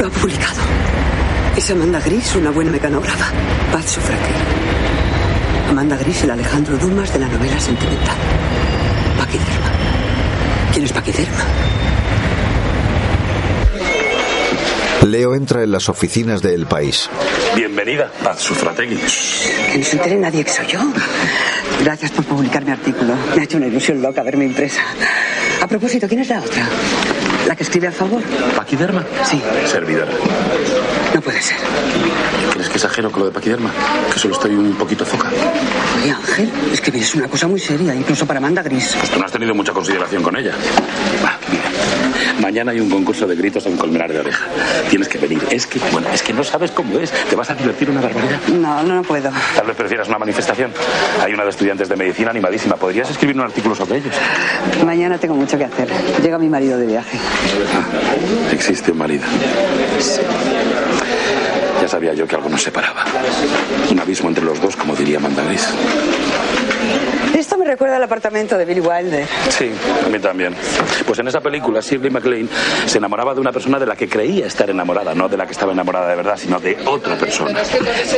[0.00, 0.60] Lo ha publicado.
[1.56, 3.32] Es Amanda Gris, una buena mecanógrafa.
[3.72, 4.34] Paz Sufragil.
[5.68, 8.16] Amanda Gris, el Alejandro Dumas de la novela sentimental.
[9.18, 9.77] Paquiderma.
[10.78, 11.44] ¿Quién es Paquiderma?
[15.08, 17.10] Leo entra en las oficinas de El País.
[17.56, 18.94] Bienvenida, Paz Sufrategui.
[18.94, 20.78] Que no se entere nadie que soy yo.
[21.82, 23.16] Gracias por publicar mi artículo.
[23.34, 24.82] Me ha hecho una ilusión loca verme impresa.
[25.60, 26.68] A propósito, ¿quién es la otra?
[27.48, 28.22] ¿La que escribe a favor?
[28.54, 29.04] ¿Paquiderma?
[29.24, 29.42] Sí.
[29.66, 30.12] Servidora.
[31.14, 31.56] No puede ser.
[32.52, 33.70] ¿Crees que exagero con lo de Paquiderma?
[34.12, 35.30] Que solo estoy un poquito foca.
[36.02, 38.94] Oye, Ángel, es que es una cosa muy seria, incluso para Amanda Gris.
[38.98, 40.52] Pues tú no has tenido mucha consideración con ella.
[41.24, 41.62] Va, mira.
[42.40, 44.44] Mañana hay un concurso de gritos en Colmenar de Oreja.
[44.90, 45.42] Tienes que venir.
[45.50, 47.10] Es que, bueno, es que no sabes cómo es.
[47.10, 48.40] Te vas a divertir una barbaridad.
[48.48, 49.30] No, no, no puedo.
[49.56, 50.72] Tal vez prefieras una manifestación.
[51.22, 52.76] Hay una de estudiantes de medicina animadísima.
[52.76, 54.14] ¿Podrías escribir un artículo sobre ellos?
[54.84, 55.88] Mañana tengo mucho que hacer.
[56.22, 57.18] Llega mi marido de viaje.
[57.74, 59.24] Ah, existe un marido.
[61.88, 63.02] Ya sabía yo que algo nos separaba.
[63.90, 65.66] Un abismo entre los dos, como diría Amanda Gris.
[67.34, 69.26] Esto me recuerda al apartamento de Billy Wilder.
[69.48, 69.70] Sí,
[70.04, 70.54] a mí también.
[71.06, 72.50] Pues en esa película, Shirley MacLaine
[72.84, 75.52] se enamoraba de una persona de la que creía estar enamorada, no de la que
[75.52, 77.58] estaba enamorada de verdad, sino de otra persona.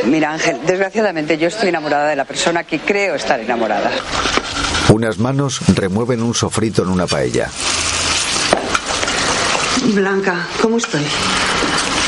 [0.03, 3.89] Mira, Ángel, desgraciadamente yo estoy enamorada de la persona que creo estar enamorada.
[4.89, 7.49] Unas manos remueven un sofrito en una paella.
[9.93, 11.05] Blanca, ¿cómo estoy?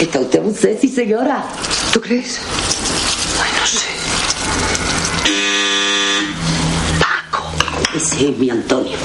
[0.04, 1.46] Está usted muy sexy, señora.
[1.94, 2.42] ¿Tú crees?
[3.42, 3.88] Ay, no sé.
[7.00, 7.46] Paco.
[7.96, 8.98] Ese es mi Antonio.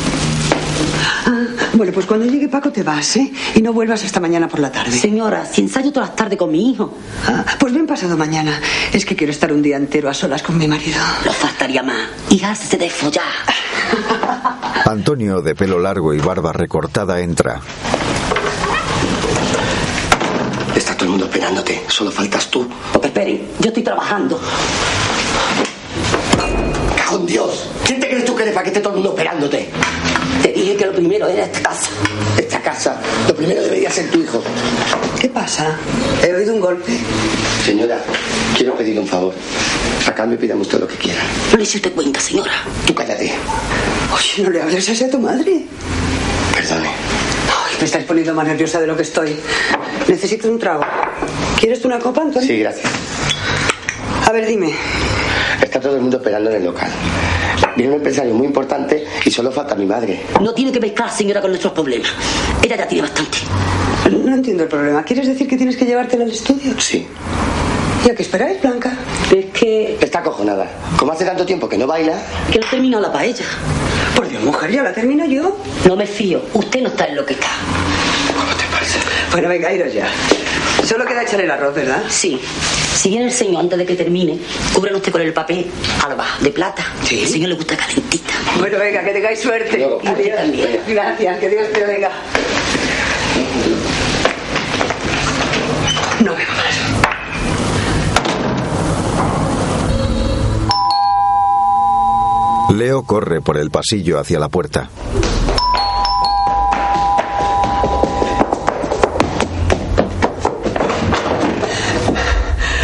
[1.24, 1.44] Ah,
[1.74, 3.32] bueno, pues cuando llegue Paco te vas, ¿eh?
[3.54, 4.90] Y no vuelvas hasta mañana por la tarde.
[4.90, 6.92] Señora, si ensayo todas las tardes con mi hijo.
[7.28, 8.60] Ah, pues ven pasado mañana.
[8.92, 10.98] Es que quiero estar un día entero a solas con mi marido.
[11.24, 12.08] No faltaría más.
[12.30, 13.22] Hija, se de follar.
[14.84, 17.60] Antonio, de pelo largo y barba recortada, entra.
[20.78, 21.82] Está todo el mundo esperándote.
[21.88, 22.64] Solo faltas tú.
[23.02, 24.40] Esperen, yo estoy trabajando.
[26.96, 27.66] ¡Cago en Dios!
[27.84, 29.68] ¿Quién te crees tú que eres para que esté todo el mundo esperándote?
[30.40, 31.90] Te dije que lo primero era esta casa.
[32.38, 33.00] Esta casa.
[33.26, 34.40] Lo primero debería ser tu hijo.
[35.20, 35.76] ¿Qué pasa?
[36.22, 36.96] He oído un golpe.
[37.64, 37.98] Señora,
[38.56, 39.34] quiero pedirle un favor.
[40.06, 41.22] A cambio pídame usted lo que quiera.
[41.50, 42.52] No le hice usted cuenta, señora.
[42.86, 43.34] Tú cállate.
[44.14, 45.64] Oye, no le hables así a tu madre.
[46.54, 46.88] Perdone.
[46.88, 49.36] Ay, me estáis poniendo más nerviosa de lo que estoy.
[50.08, 50.82] Necesito un trago.
[51.60, 52.46] ¿Quieres tú una copa, Antonio?
[52.48, 52.90] Sí, gracias.
[54.26, 54.72] A ver, dime.
[55.62, 56.90] Está todo el mundo esperando en el local.
[57.76, 60.20] Viene un empresario muy importante y solo falta mi madre.
[60.40, 62.10] No tiene que mezclar, señora, con nuestros problemas.
[62.62, 63.38] Ella ya tiene bastante.
[64.10, 65.02] No entiendo el problema.
[65.04, 66.72] ¿Quieres decir que tienes que llevártela al estudio?
[66.80, 67.06] Sí.
[68.06, 68.96] ¿Y a qué esperáis, Blanca?
[69.34, 69.98] Es que...
[70.00, 70.66] Está acojonada.
[70.96, 72.14] Como hace tanto tiempo que no baila...
[72.50, 73.44] Que no terminó la paella.
[74.16, 75.58] Por Dios, mujer, ya la termino yo.
[75.86, 76.40] No me fío.
[76.54, 77.48] Usted no está en lo que está.
[79.32, 80.08] Bueno, venga, iros ya.
[80.84, 82.02] Solo queda echar el arroz, ¿verdad?
[82.08, 82.40] Sí.
[82.94, 84.38] Si viene el señor antes de que termine,
[84.72, 85.66] cubran usted con el papel
[86.04, 86.84] alba de plata.
[87.04, 87.22] Sí.
[87.22, 88.32] Al señor le gusta calentita.
[88.58, 89.86] Bueno, venga, que tengáis suerte.
[89.86, 90.80] Usted también.
[90.88, 92.10] Gracias, que Dios te bendiga.
[96.24, 96.78] No veo más.
[102.76, 104.88] Leo corre por el pasillo hacia la puerta.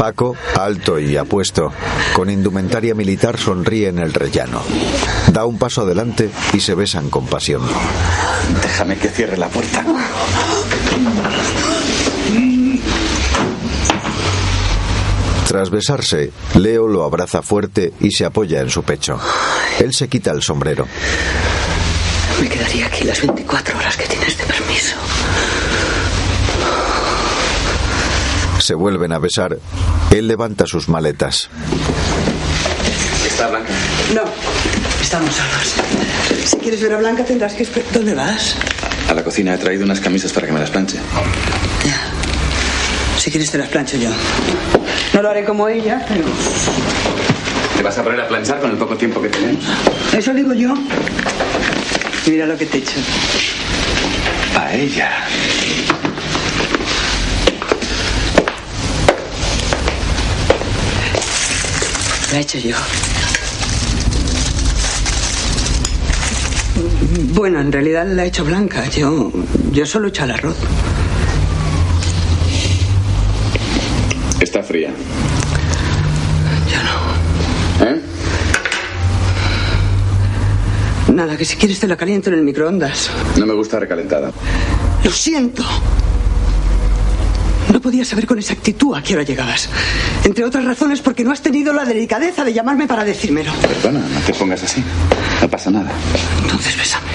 [0.05, 1.73] Paco, alto y apuesto,
[2.13, 4.61] con indumentaria militar, sonríe en el rellano.
[5.33, 7.63] Da un paso adelante y se besan con pasión.
[8.61, 9.83] Déjame que cierre la puerta.
[15.49, 19.19] Tras besarse, Leo lo abraza fuerte y se apoya en su pecho.
[19.79, 20.87] Él se quita el sombrero.
[22.43, 24.97] Me quedaría aquí las 24 horas que tienes de permiso.
[28.59, 29.59] Se vuelven a besar.
[30.19, 31.49] Él levanta sus maletas.
[33.27, 33.73] ¿Está Blanca?
[34.15, 34.23] No,
[35.03, 36.49] estamos solos.
[36.49, 37.93] Si quieres ver a Blanca tendrás que esperar.
[37.93, 38.55] ¿Dónde vas?
[39.09, 40.99] A la cocina he traído unas camisas para que me las planche.
[41.85, 42.01] Ya.
[43.19, 44.11] Si quieres te las plancho yo.
[45.15, 46.23] No lo haré como ella, pero...
[47.77, 49.65] ¿Te vas a poner a planchar con el poco tiempo que tenemos?
[50.13, 50.75] Eso digo yo.
[52.27, 53.01] Mira lo que te he hecho.
[54.55, 55.11] Paella.
[55.11, 55.54] La
[62.39, 62.77] he hecho yo.
[67.33, 68.89] Bueno, en realidad la he hecho blanca.
[68.89, 69.33] Yo,
[69.73, 70.57] yo solo he hecho el arroz.
[74.41, 74.91] Está fría.
[76.71, 77.91] Yo no.
[77.91, 78.01] ¿Eh?
[81.13, 83.11] Nada, que si quieres te la caliento en el microondas.
[83.39, 84.33] No me gusta recalentada.
[85.05, 85.65] Lo siento.
[87.85, 89.69] No podía saber con exactitud a qué hora llegabas.
[90.25, 93.53] Entre otras razones porque no has tenido la delicadeza de llamarme para decírmelo.
[93.61, 94.83] Perdona, no te pongas así.
[95.43, 95.93] No pasa nada.
[96.41, 97.07] Entonces bésame.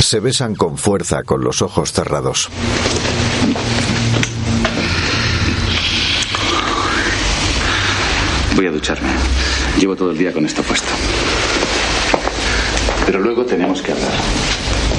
[0.00, 2.48] Se besan con fuerza con los ojos cerrados.
[8.56, 9.10] Voy a ducharme.
[9.78, 10.88] Llevo todo el día con esto puesto.
[13.04, 14.12] Pero luego tenemos que hablar.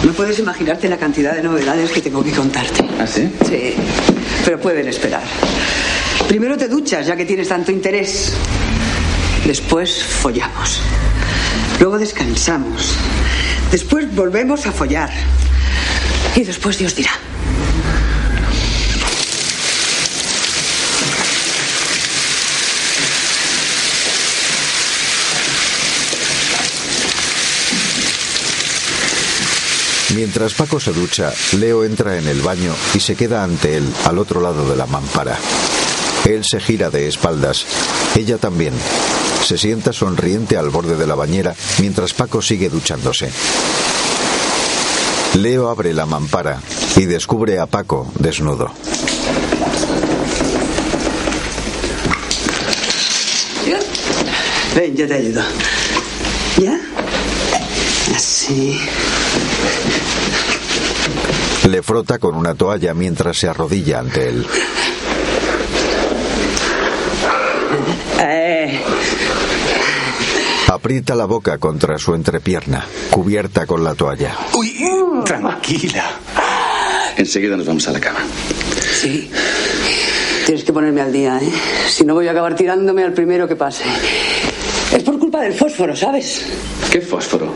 [0.04, 2.84] No puedes imaginarte la cantidad de novedades que tengo que contarte.
[3.00, 3.30] ¿Ah, sí?
[3.48, 3.76] Sí,
[4.44, 5.22] pero pueden esperar.
[6.28, 8.34] Primero te duchas, ya que tienes tanto interés.
[9.46, 10.82] Después follamos.
[11.80, 12.96] Luego descansamos.
[13.72, 15.10] Después volvemos a follar.
[16.36, 17.12] Y después Dios dirá.
[30.22, 34.20] Mientras Paco se ducha, Leo entra en el baño y se queda ante él, al
[34.20, 35.36] otro lado de la mampara.
[36.26, 37.66] Él se gira de espaldas,
[38.16, 38.76] ella también.
[39.44, 43.32] Se sienta sonriente al borde de la bañera mientras Paco sigue duchándose.
[45.40, 46.62] Leo abre la mampara
[46.98, 48.72] y descubre a Paco desnudo.
[54.76, 55.42] Ven, yo te ayudo.
[56.62, 56.80] ¿Ya?
[58.16, 58.80] Así.
[61.66, 64.46] Le frota con una toalla mientras se arrodilla ante él.
[68.20, 68.80] Eh,
[70.68, 74.36] Aprieta la boca contra su entrepierna, cubierta con la toalla.
[74.54, 74.74] Uy,
[75.26, 76.12] tranquila.
[77.18, 78.20] Enseguida nos vamos a la cama.
[79.00, 79.30] sí.
[80.46, 81.52] Tienes que ponerme al día, ¿eh?
[81.88, 83.84] Si no voy a acabar tirándome al primero que pase.
[84.92, 86.42] Es por culpa del fósforo, ¿sabes?
[86.92, 87.54] ¿Qué fósforo?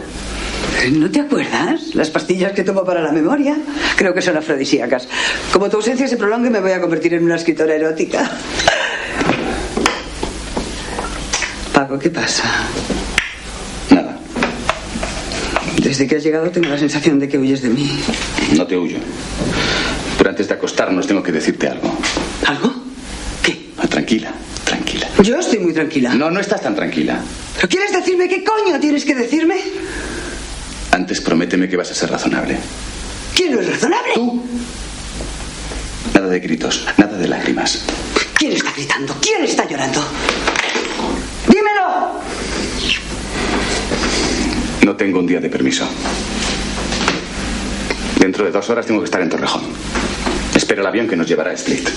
[0.91, 1.95] ¿No te acuerdas?
[1.95, 3.57] Las pastillas que tomo para la memoria.
[3.95, 5.07] Creo que son afrodisíacas.
[5.51, 8.29] Como tu ausencia se prolongue, me voy a convertir en una escritora erótica.
[11.73, 12.43] Paco, ¿qué pasa?
[13.89, 14.17] Nada.
[15.81, 17.89] Desde que has llegado tengo la sensación de que huyes de mí.
[18.55, 18.97] No te huyo.
[20.17, 21.97] Pero antes de acostarnos tengo que decirte algo.
[22.45, 22.73] ¿Algo?
[23.77, 24.31] Ah, Tranquila,
[24.63, 25.07] tranquila.
[25.21, 26.13] Yo estoy muy tranquila.
[26.13, 27.19] No, no estás tan tranquila.
[27.55, 29.55] ¿Pero quieres decirme qué coño tienes que decirme?
[30.95, 32.55] Antes prométeme que vas a ser razonable.
[33.35, 34.13] ¿Quién no es razonable?
[34.13, 34.41] Tú.
[36.13, 37.83] Nada de gritos, nada de lágrimas.
[38.37, 39.13] ¿Quién está gritando?
[39.21, 40.01] ¿Quién está llorando?
[41.49, 42.21] ¡Dímelo!
[44.85, 45.85] No tengo un día de permiso.
[48.17, 49.63] Dentro de dos horas tengo que estar en Torrejón.
[50.55, 51.89] Espero el avión que nos llevará a Split.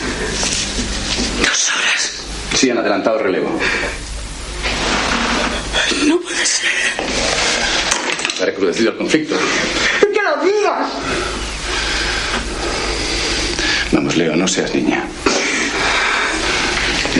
[1.38, 2.24] ¿Dos horas?
[2.56, 3.48] Sí, han adelantado relevo.
[6.04, 7.17] No puede ser.
[8.40, 9.36] Ha recrudecido el conflicto.
[10.00, 10.90] ¡Que lo digas!
[13.92, 15.04] Vamos, Leo, no seas niña.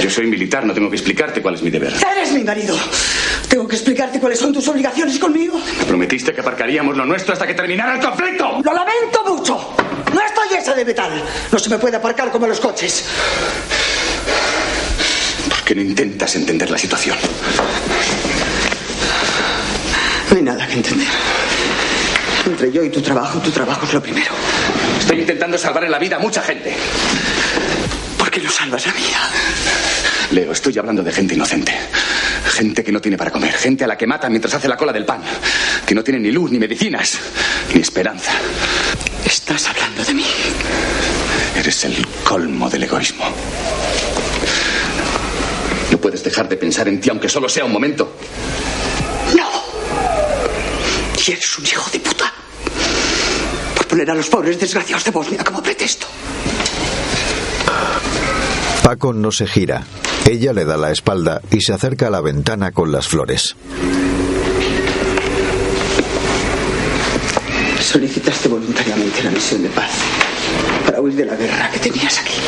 [0.01, 1.93] Yo soy militar, no tengo que explicarte cuál es mi deber.
[2.12, 2.79] Eres mi marido.
[3.49, 5.61] Tengo que explicarte cuáles son tus obligaciones conmigo.
[5.79, 8.61] Me prometiste que aparcaríamos lo nuestro hasta que terminara el conflicto.
[8.62, 9.75] Lo lamento mucho.
[10.14, 11.23] No estoy hecha de metal.
[11.51, 13.05] No se me puede aparcar como los coches.
[15.49, 17.16] ¿Por qué no intentas entender la situación?
[20.31, 21.09] No hay nada que entender.
[22.47, 24.31] Entre yo y tu trabajo, tu trabajo es lo primero.
[25.01, 26.74] Estoy intentando salvar la vida a mucha gente.
[28.18, 29.18] ¿Por qué no salvas la mía?
[30.33, 31.72] Leo, estoy hablando de gente inocente.
[32.47, 33.53] Gente que no tiene para comer.
[33.55, 35.22] Gente a la que matan mientras hace la cola del pan.
[35.87, 37.18] Que no tiene ni luz, ni medicinas,
[37.74, 38.33] ni esperanza.
[39.24, 40.26] Estás hablando de mí.
[41.57, 43.24] Eres el colmo del egoísmo.
[45.91, 48.14] No puedes dejar de pensar en ti, aunque solo sea un momento.
[51.29, 52.33] Eres un hijo de puta.
[53.76, 56.07] Por poner a los pobres desgraciados de Bosnia como pretexto.
[58.83, 59.85] Paco no se gira.
[60.26, 63.57] Ella le da la espalda y se acerca a la ventana con las flores.
[67.79, 69.91] Solicitaste voluntariamente la misión de paz
[70.87, 72.41] para huir de la guerra que tenías aquí.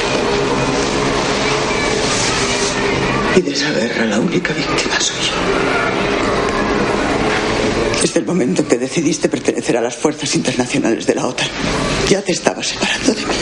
[3.37, 6.30] Y de esa guerra la única víctima soy yo.
[8.01, 11.49] Desde el momento en que decidiste pertenecer a las fuerzas internacionales de la OTAN,
[12.09, 13.35] ya te estabas separando de mí.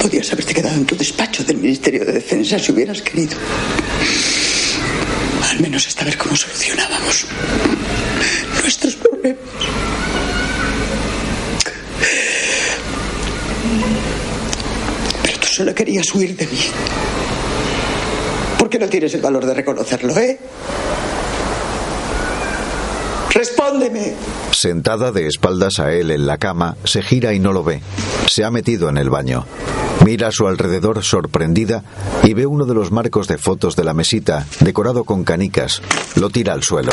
[0.00, 3.36] Podías haberte quedado en tu despacho del Ministerio de Defensa si hubieras querido.
[5.50, 7.26] Al menos hasta ver cómo solucionábamos
[8.62, 9.38] nuestros problemas.
[15.22, 16.58] Pero tú solo querías huir de mí
[18.70, 20.38] porque no tienes el valor de reconocerlo, ¿eh?
[23.30, 24.14] Respóndeme.
[24.52, 27.82] Sentada de espaldas a él en la cama, se gira y no lo ve.
[28.28, 29.44] Se ha metido en el baño.
[30.04, 31.82] Mira a su alrededor sorprendida
[32.22, 35.82] y ve uno de los marcos de fotos de la mesita, decorado con canicas.
[36.14, 36.92] Lo tira al suelo.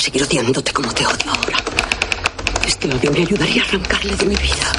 [0.00, 1.58] Seguir odiándote como te odio ahora.
[2.66, 4.72] Este odio me ayudaría a arrancarle de mi vida.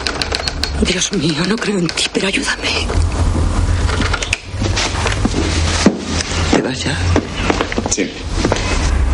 [0.81, 2.87] Dios mío, no creo en ti, pero ayúdame.
[6.55, 6.97] ¿Te vas ya?
[7.91, 8.11] Sí.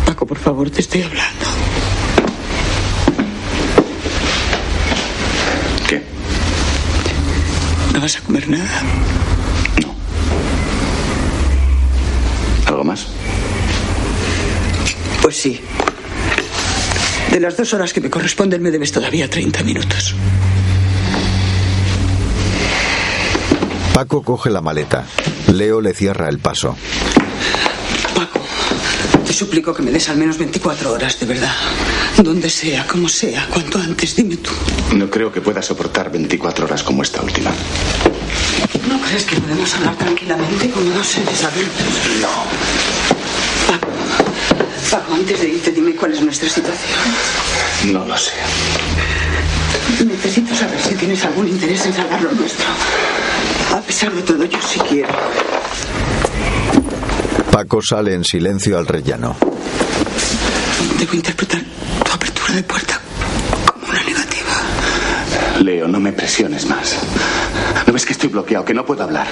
[0.06, 1.44] Paco, por favor, te estoy hablando.
[5.86, 6.02] ¿Qué?
[7.92, 8.82] ¿No vas a comer nada?
[12.64, 13.08] ¿Algo más?
[15.20, 15.60] Pues sí.
[17.38, 20.12] De las dos horas que me corresponden me debes todavía 30 minutos.
[23.94, 25.06] Paco coge la maleta.
[25.54, 26.76] Leo le cierra el paso.
[29.24, 31.54] Te suplico que me des al menos 24 horas, de verdad.
[32.24, 34.50] Donde sea, como sea, cuanto antes, dime tú.
[34.96, 37.52] No creo que pueda soportar 24 horas como esta última.
[38.88, 41.86] ¿No crees que podemos hablar tranquilamente como dos seres adultos?
[42.20, 42.67] No.
[44.90, 46.98] Paco, antes de irte, dime cuál es nuestra situación.
[47.92, 48.32] No lo sé.
[50.04, 52.66] Necesito saber si tienes algún interés en salvar lo nuestro.
[53.74, 55.14] A pesar de todo, yo sí quiero.
[57.50, 59.36] Paco sale en silencio al rellano.
[60.98, 61.62] Debo interpretar
[62.04, 63.00] tu apertura de puerta
[63.66, 65.60] como una negativa.
[65.60, 66.96] Leo, no me presiones más.
[67.86, 69.26] ¿No ves que estoy bloqueado, que no puedo hablar?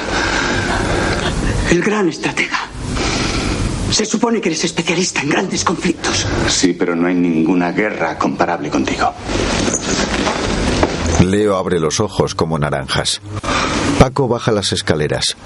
[1.70, 2.65] El gran estratega.
[3.90, 6.26] Se supone que eres especialista en grandes conflictos.
[6.48, 9.12] Sí, pero no hay ninguna guerra comparable contigo.
[11.24, 13.20] Leo abre los ojos como naranjas.
[13.98, 15.36] Paco baja las escaleras.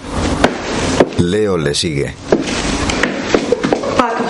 [1.18, 2.14] Leo le sigue.
[3.96, 4.24] Paco,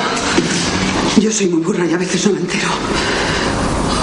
[1.20, 2.68] yo soy muy burra y a veces no me entero.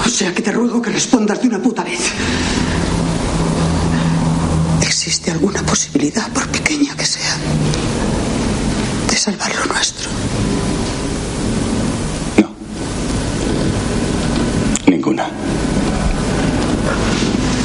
[0.04, 2.12] O sea que te ruego que respondas de una puta vez.
[4.82, 7.36] ¿Existe alguna posibilidad, por pequeña que sea,
[9.08, 10.08] de salvar lo nuestro?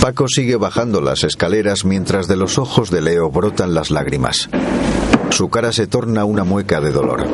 [0.01, 4.49] Paco sigue bajando las escaleras mientras de los ojos de Leo brotan las lágrimas.
[5.29, 7.25] Su cara se torna una mueca de dolor.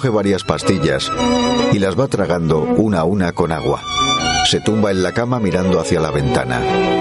[0.00, 1.12] Coge varias pastillas
[1.72, 3.82] y las va tragando una a una con agua.
[4.46, 6.99] Se tumba en la cama mirando hacia la ventana.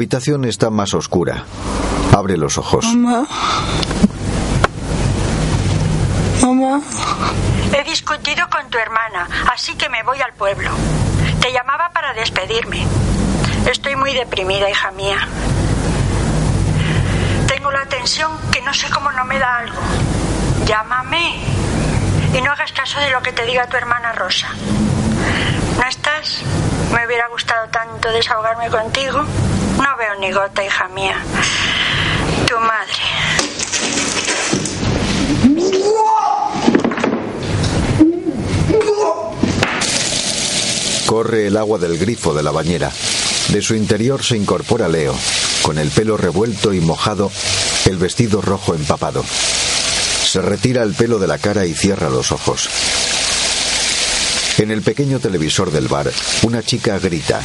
[0.00, 1.44] habitación está más oscura.
[2.16, 2.86] Abre los ojos.
[2.86, 3.28] Mamá.
[6.40, 6.80] Mamá.
[7.76, 10.70] He discutido con tu hermana, así que me voy al pueblo.
[11.42, 12.86] Te llamaba para despedirme.
[13.70, 15.28] Estoy muy deprimida, hija mía.
[17.46, 19.82] Tengo la tensión que no sé cómo no me da algo.
[20.64, 21.44] Llámame.
[22.32, 24.48] Y no hagas caso de lo que te diga tu hermana Rosa.
[25.78, 26.42] ¿No estás?
[26.94, 29.26] Me hubiera gustado tanto desahogarme contigo.
[30.16, 31.16] Unigota, hija mía,
[32.46, 32.94] tu madre.
[41.06, 42.90] Corre el agua del grifo de la bañera.
[43.48, 45.14] De su interior se incorpora Leo,
[45.62, 47.30] con el pelo revuelto y mojado,
[47.86, 49.24] el vestido rojo empapado.
[49.24, 52.68] Se retira el pelo de la cara y cierra los ojos.
[54.58, 56.10] En el pequeño televisor del bar,
[56.42, 57.40] una chica grita.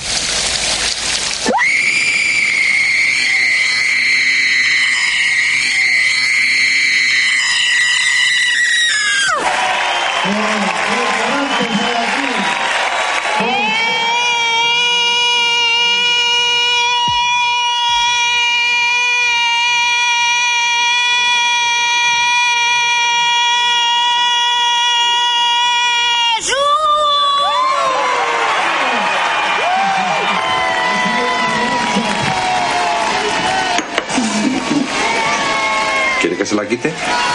[36.66, 37.34] Paquite.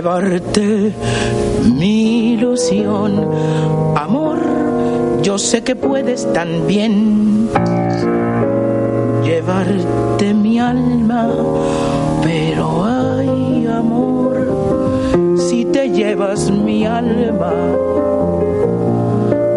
[0.00, 0.94] llevarte
[1.76, 3.28] mi ilusión.
[3.96, 4.38] Amor,
[5.20, 7.50] yo sé que puedes también
[9.22, 11.28] llevarte mi alma,
[12.22, 17.52] pero ay, amor, si te llevas mi alma,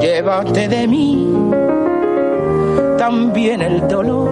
[0.02, 1.34] llévate de mí
[2.98, 4.30] también el dolor.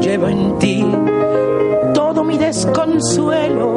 [0.00, 0.84] Lleva en ti
[2.32, 3.74] mi desconsuelo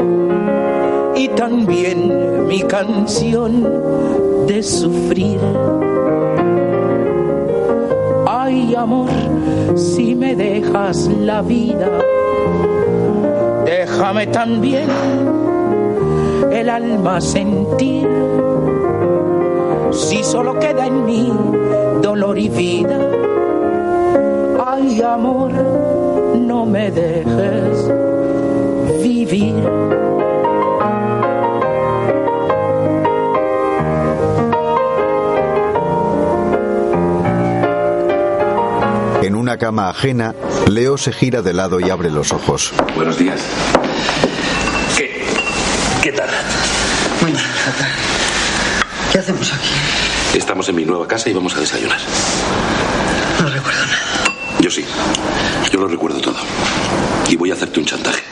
[1.13, 3.67] y también mi canción
[4.47, 5.39] de sufrir.
[8.25, 9.09] Ay, amor,
[9.75, 11.89] si me dejas la vida,
[13.65, 14.87] déjame también
[16.51, 18.07] el alma sentir.
[19.91, 21.33] Si solo queda en mí
[22.01, 22.99] dolor y vida,
[24.65, 25.51] ay, amor,
[26.37, 27.91] no me dejes
[29.25, 29.55] vivir.
[39.23, 40.35] En una cama ajena,
[40.69, 42.73] Leo se gira de lado y abre los ojos.
[42.95, 43.41] Buenos días.
[44.95, 45.25] ¿Qué?
[46.03, 46.29] ¿Qué tal?
[47.21, 47.91] Muy mal, fatal.
[49.11, 50.37] ¿Qué hacemos aquí?
[50.37, 51.97] Estamos en mi nueva casa y vamos a desayunar.
[53.41, 54.35] No recuerdo nada.
[54.59, 54.85] Yo sí.
[55.71, 56.37] Yo lo recuerdo todo.
[57.27, 58.24] Y voy a hacerte un chantaje.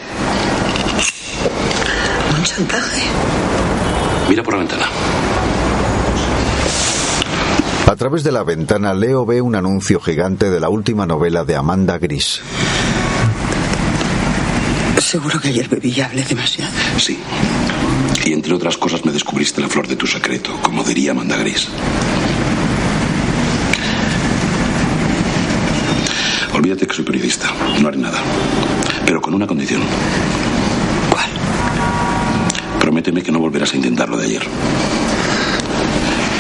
[4.30, 4.86] Mira por la ventana.
[7.88, 11.56] A través de la ventana, Leo ve un anuncio gigante de la última novela de
[11.56, 12.42] Amanda Gris.
[15.00, 16.72] Seguro que ayer bebí y hablé demasiado.
[16.98, 17.20] Sí.
[18.26, 21.68] Y entre otras cosas me descubriste la flor de tu secreto, como diría Amanda Gris.
[26.54, 27.52] Olvídate que soy periodista.
[27.80, 28.20] No haré nada.
[29.06, 29.82] Pero con una condición.
[33.04, 34.44] Prométeme que no volverás a intentar lo de ayer.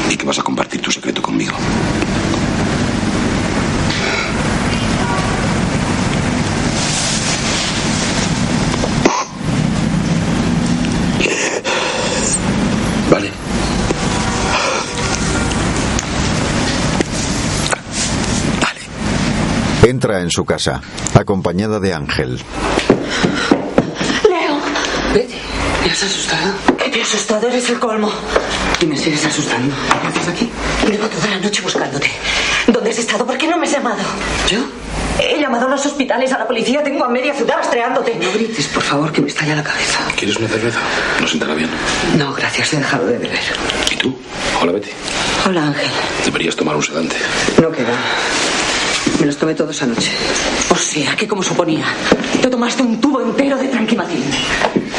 [0.09, 1.51] Y que vas a compartir tu secreto conmigo.
[13.11, 13.29] Vale.
[19.83, 20.79] Entra en su casa,
[21.13, 22.39] acompañada de Ángel.
[25.83, 26.53] ¿Me has asustado?
[26.77, 27.47] ¿Qué te ha asustado?
[27.47, 28.11] Eres el colmo.
[28.81, 29.75] Y me sigues asustando.
[30.01, 30.49] ¿Qué haces aquí?
[30.89, 32.09] Llevo toda la noche buscándote.
[32.67, 33.25] ¿Dónde has estado?
[33.25, 34.01] ¿Por qué no me has llamado?
[34.49, 34.59] ¿Yo?
[35.19, 36.81] He llamado a los hospitales, a la policía.
[36.83, 38.15] Tengo a media ciudad rastreándote.
[38.15, 39.99] No grites, por favor, que me estalla la cabeza.
[40.17, 40.79] ¿Quieres una cerveza?
[41.21, 41.69] No sentará bien.
[42.17, 43.39] No, gracias, he dejado de beber.
[43.91, 44.17] ¿Y tú?
[44.61, 44.89] Hola, Betty.
[45.45, 45.89] Hola, Ángel.
[46.25, 47.15] Deberías tomar un sedante.
[47.61, 47.93] No queda.
[49.19, 50.11] Me los tomé todos anoche.
[50.69, 51.85] O sea, que como suponía,
[52.41, 54.23] te tomaste un tubo entero de tranquimacín.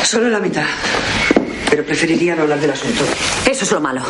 [0.04, 0.64] Solo la mitad.
[1.70, 3.04] Pero preferiría no hablar del asunto.
[3.50, 4.02] Eso es lo malo.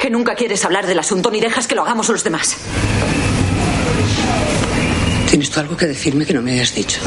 [0.00, 2.56] Que nunca quieres hablar del asunto ni dejas que lo hagamos los demás.
[5.28, 7.00] ¿Tienes tú algo que decirme que no me hayas dicho?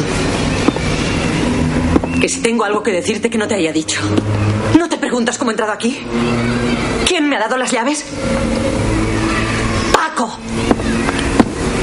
[2.22, 4.00] Que si tengo algo que decirte que no te haya dicho.
[4.78, 6.00] ¿No te preguntas cómo he entrado aquí?
[7.06, 8.06] ¿Quién me ha dado las llaves?
[9.92, 10.38] ¡Paco!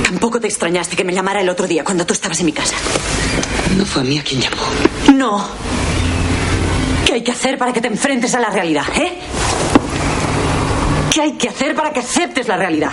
[0.04, 2.76] Tampoco te extrañaste que me llamara el otro día cuando tú estabas en mi casa.
[3.76, 4.62] No fue a mí a quien llamó.
[5.14, 5.46] No.
[7.06, 9.18] ¿Qué hay que hacer para que te enfrentes a la realidad, eh?
[11.12, 12.92] ¿Qué hay que hacer para que aceptes la realidad?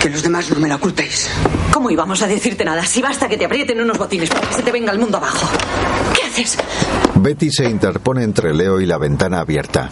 [0.00, 1.28] Que los demás no me la ocultéis.
[1.72, 2.84] ¿Cómo íbamos a decirte nada?
[2.84, 5.46] Si basta que te aprieten unos botines para que se te venga el mundo abajo.
[6.14, 6.58] ¿Qué haces?
[7.14, 9.88] Betty se interpone entre Leo y la ventana abierta.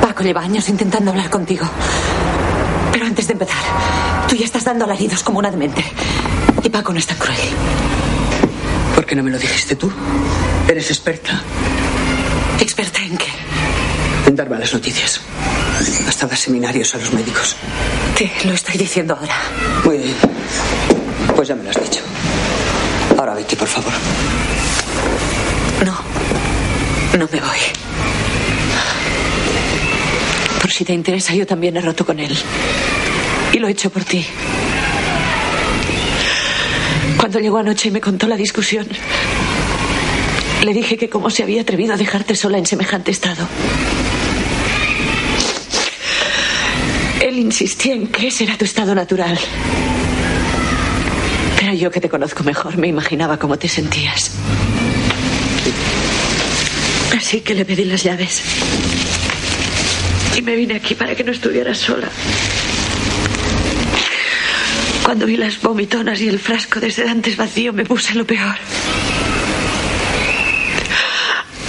[0.00, 1.66] Paco lleva años intentando hablar contigo.
[2.92, 3.58] Pero antes de empezar,
[4.28, 5.84] tú ya estás dando alaridos como una demente.
[6.62, 7.38] Y Paco no es tan cruel.
[9.00, 9.90] ¿Por qué no me lo dijiste tú?
[10.68, 11.42] Eres experta.
[12.60, 13.28] ¿Experta en qué?
[14.26, 15.22] En dar malas noticias.
[16.06, 17.56] Hasta dar seminarios a los médicos.
[18.14, 19.34] Te lo estoy diciendo ahora.
[19.86, 20.14] Muy bien.
[21.34, 22.02] Pues ya me lo has dicho.
[23.16, 23.92] Ahora Betty, por favor.
[25.82, 25.96] No.
[27.18, 27.58] No me voy.
[30.60, 32.36] Por si te interesa, yo también he roto con él.
[33.54, 34.26] Y lo he hecho por ti.
[37.20, 38.86] Cuando llegó anoche y me contó la discusión,
[40.64, 43.46] le dije que cómo se había atrevido a dejarte sola en semejante estado.
[47.20, 49.38] Él insistía en que ese era tu estado natural.
[51.58, 54.30] Pero yo que te conozco mejor me imaginaba cómo te sentías.
[57.14, 58.40] Así que le pedí las llaves.
[60.38, 62.08] Y me vine aquí para que no estuvieras sola.
[65.10, 68.54] Cuando vi las vomitonas y el frasco de sedantes vacío me puse lo peor.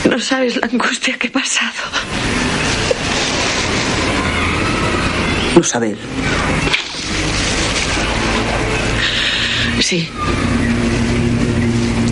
[0.07, 1.73] No sabes la angustia que he pasado.
[5.55, 5.97] Lo sabe él.
[9.81, 10.07] Sí.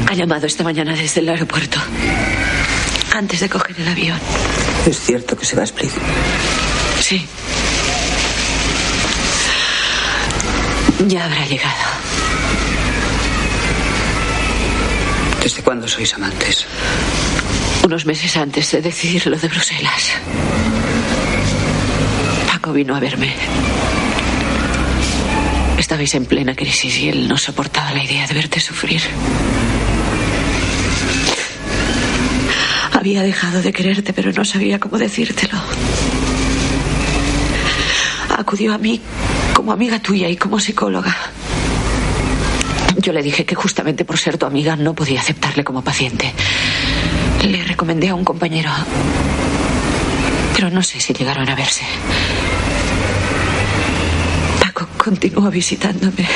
[0.07, 1.79] Ha llamado esta mañana desde el aeropuerto.
[3.13, 4.17] Antes de coger el avión.
[4.87, 5.91] Es cierto que se va a Split.
[7.01, 7.27] Sí.
[11.07, 11.85] Ya habrá llegado.
[15.41, 16.65] ¿Desde cuándo sois amantes?
[17.85, 20.11] Unos meses antes de decidir lo de Bruselas.
[22.51, 23.33] Paco vino a verme.
[25.77, 29.01] Estabais en plena crisis y él no soportaba la idea de verte sufrir.
[32.91, 35.57] Había dejado de quererte, pero no sabía cómo decírtelo.
[38.37, 38.99] Acudió a mí
[39.53, 41.15] como amiga tuya y como psicóloga.
[42.97, 46.33] Yo le dije que justamente por ser tu amiga no podía aceptarle como paciente.
[47.43, 48.69] Le recomendé a un compañero.
[50.55, 51.85] Pero no sé si llegaron a verse.
[54.61, 56.27] Paco continúa visitándome.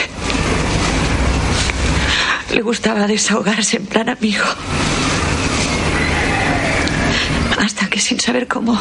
[2.54, 4.46] Le gustaba desahogarse en plan amigo.
[7.60, 8.80] Hasta que sin saber cómo...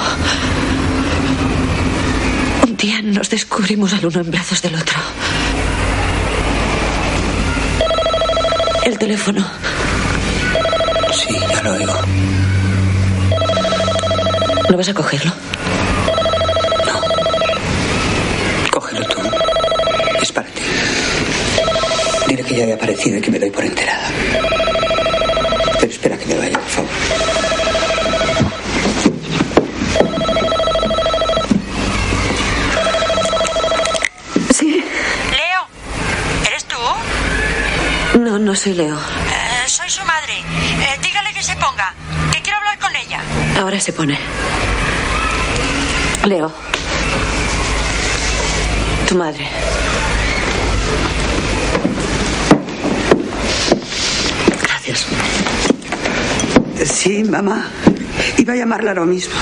[2.82, 4.98] Día nos descubrimos al uno en brazos del otro.
[8.84, 9.46] El teléfono.
[11.12, 11.94] Sí, ya lo oigo.
[14.68, 15.32] ¿No vas a cogerlo?
[18.72, 19.18] Cógelo tú.
[20.20, 20.62] Es para ti.
[22.26, 24.08] Dile que ya he aparecido y que me doy por enterada.
[25.78, 26.90] Pero espera que me vaya, por favor.
[34.54, 34.84] Sí.
[35.30, 35.66] Leo,
[36.46, 36.76] ¿eres tú?
[38.52, 38.94] No, soy Leo.
[38.96, 40.34] Eh, soy su madre.
[40.36, 41.94] Eh, dígale que se ponga,
[42.30, 43.18] que quiero hablar con ella.
[43.58, 44.18] Ahora se pone.
[46.26, 46.52] Leo.
[49.08, 49.48] Tu madre.
[54.64, 55.06] Gracias.
[56.84, 57.70] Sí, mamá.
[58.36, 59.32] Iba a llamarla ahora mismo.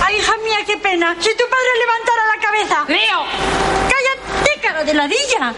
[0.00, 1.16] Ay, hija mía, qué pena.
[1.18, 2.84] Si tu padre levantara la cabeza.
[2.86, 3.24] Leo.
[3.90, 5.54] Cállate, cara de ladilla.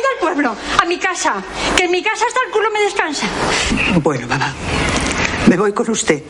[0.00, 1.42] Voy al pueblo, a mi casa.
[1.76, 3.26] Que en mi casa hasta el culo me descansa.
[3.96, 4.54] Bueno, mamá.
[5.46, 6.22] Me voy con usted.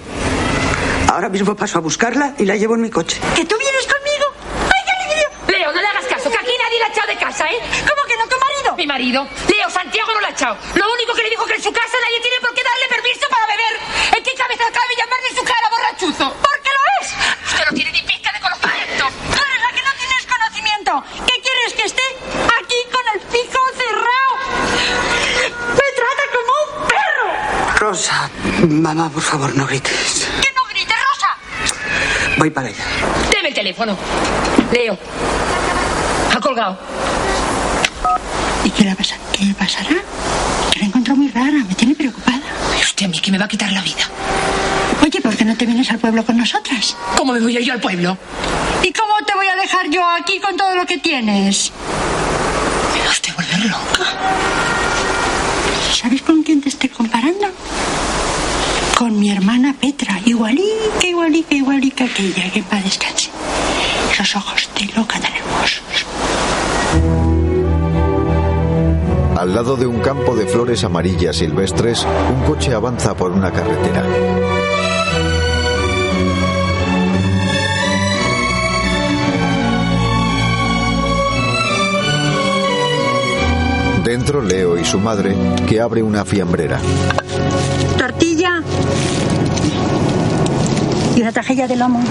[1.08, 3.20] Ahora mismo paso a buscarla y la llevo en mi coche.
[3.36, 4.26] ¿Que tú vienes conmigo?
[4.66, 5.58] ¡Ay, qué alivio!
[5.58, 7.60] Leo, no le hagas caso, que aquí nadie la ha echado de casa, ¿eh?
[7.86, 8.76] ¿Cómo que no, tu marido?
[8.76, 9.28] Mi marido.
[9.48, 10.56] Leo, Santiago no la ha echado.
[10.74, 12.39] Lo único que le dijo que en su casa nadie tiene
[28.66, 30.28] mamá, por favor, no grites.
[30.40, 32.36] Que no grites, Rosa.
[32.38, 32.84] Voy para allá.
[33.30, 33.96] Deme el teléfono.
[34.72, 34.98] Leo.
[36.34, 36.78] Ha colgado.
[38.64, 39.16] ¿Y qué le, pasa?
[39.32, 39.96] qué le pasará?
[40.70, 42.40] Que la encuentro muy rara, me tiene preocupada.
[42.72, 44.04] Ay, usted a mí que me va a quitar la vida.
[45.02, 46.96] Oye, ¿por qué no te vienes al pueblo con nosotras?
[47.16, 48.16] ¿Cómo me voy a ir al pueblo?
[48.82, 51.72] ¿Y cómo te voy a dejar yo aquí con todo lo que tienes?
[52.94, 54.04] Me va a usted volver loca.
[55.94, 57.46] ¿Sabes con quién te estoy comparando?
[59.00, 63.30] Con mi hermana Petra, igualica, igualica, igualica que ella, que paz descanse.
[64.12, 66.04] Esos ojos de loca tan hermosos.
[69.38, 74.04] Al lado de un campo de flores amarillas silvestres, un coche avanza por una carretera.
[84.04, 85.34] Dentro Leo y su madre,
[85.66, 86.82] que abre una fiambrera.
[88.00, 88.62] Tortilla.
[91.14, 92.02] Y una tajilla de lomo.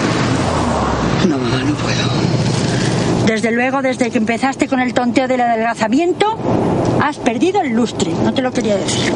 [1.28, 3.26] No, mamá, no puedo.
[3.26, 6.38] Desde luego, desde que empezaste con el tonteo del adelgazamiento,
[7.02, 8.14] has perdido el lustre.
[8.24, 9.12] No te lo quería decir.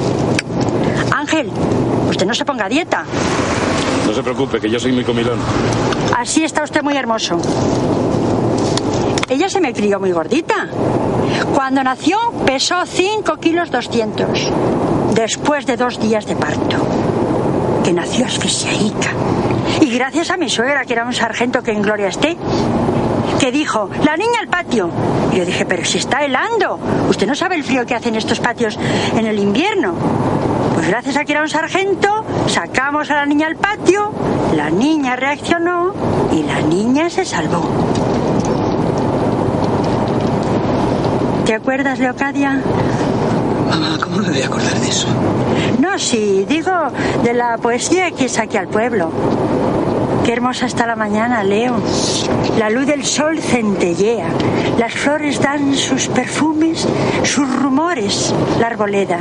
[1.16, 1.52] Ángel,
[2.10, 3.06] usted no se ponga a dieta.
[4.08, 5.38] No se preocupe, que yo soy muy comilón.
[6.18, 7.40] Así está usted muy hermoso.
[9.30, 10.70] Ella se me crió muy gordita.
[11.54, 12.18] Cuando nació
[12.48, 14.52] pesó 5 kilos 200.
[15.24, 16.86] Después de dos días de parto.
[17.82, 19.12] Que nació asfixiaica.
[19.80, 22.36] Y gracias a mi suegra, que era un sargento que en gloria esté,
[23.40, 24.90] que dijo, la niña al patio.
[25.32, 26.78] Y yo dije, pero si está helando.
[27.08, 28.78] Usted no sabe el frío que hacen estos patios
[29.18, 29.94] en el invierno.
[30.74, 34.12] Pues gracias a que era un sargento, sacamos a la niña al patio,
[34.54, 35.94] la niña reaccionó
[36.34, 37.64] y la niña se salvó.
[41.46, 42.62] ¿Te acuerdas, Leocadia?
[44.02, 45.08] ¿Cómo me voy a acordar de eso?
[45.80, 46.72] No, sí, digo
[47.24, 49.12] de la poesía que saqué al pueblo.
[50.26, 51.76] Qué hermosa está la mañana, Leo.
[52.58, 54.28] La luz del sol centellea.
[54.78, 56.88] Las flores dan sus perfumes,
[57.24, 59.20] sus rumores, la arboleda.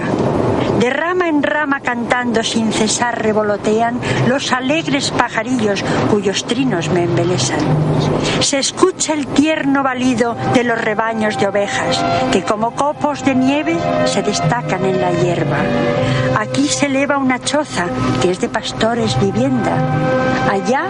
[0.79, 7.61] De rama en rama cantando sin cesar revolotean los alegres pajarillos cuyos trinos me embelesan.
[8.41, 13.77] Se escucha el tierno balido de los rebaños de ovejas que como copos de nieve
[14.07, 15.59] se destacan en la hierba.
[16.39, 17.87] Aquí se eleva una choza
[18.21, 19.77] que es de pastores vivienda.
[20.51, 20.85] Allá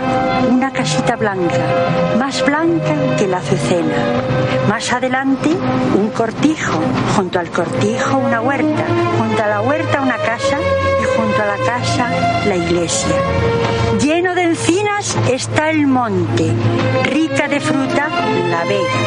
[0.50, 1.58] una casita blanca,
[2.18, 3.96] más blanca que la azucena.
[4.68, 6.80] Más adelante un cortijo,
[7.16, 8.84] junto al cortijo una huerta,
[9.18, 10.58] junto a la huerta una casa
[11.00, 12.10] y junto a la casa
[12.46, 13.16] la iglesia.
[14.00, 16.52] Lleno de encinas está el monte,
[17.04, 18.08] rica de fruta
[18.50, 19.00] la vega,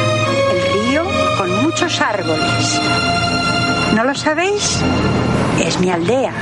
[0.52, 1.04] el río
[1.38, 2.80] con muchos árboles.
[3.94, 4.80] ¿No lo sabéis?
[5.64, 6.32] Es mi aldea.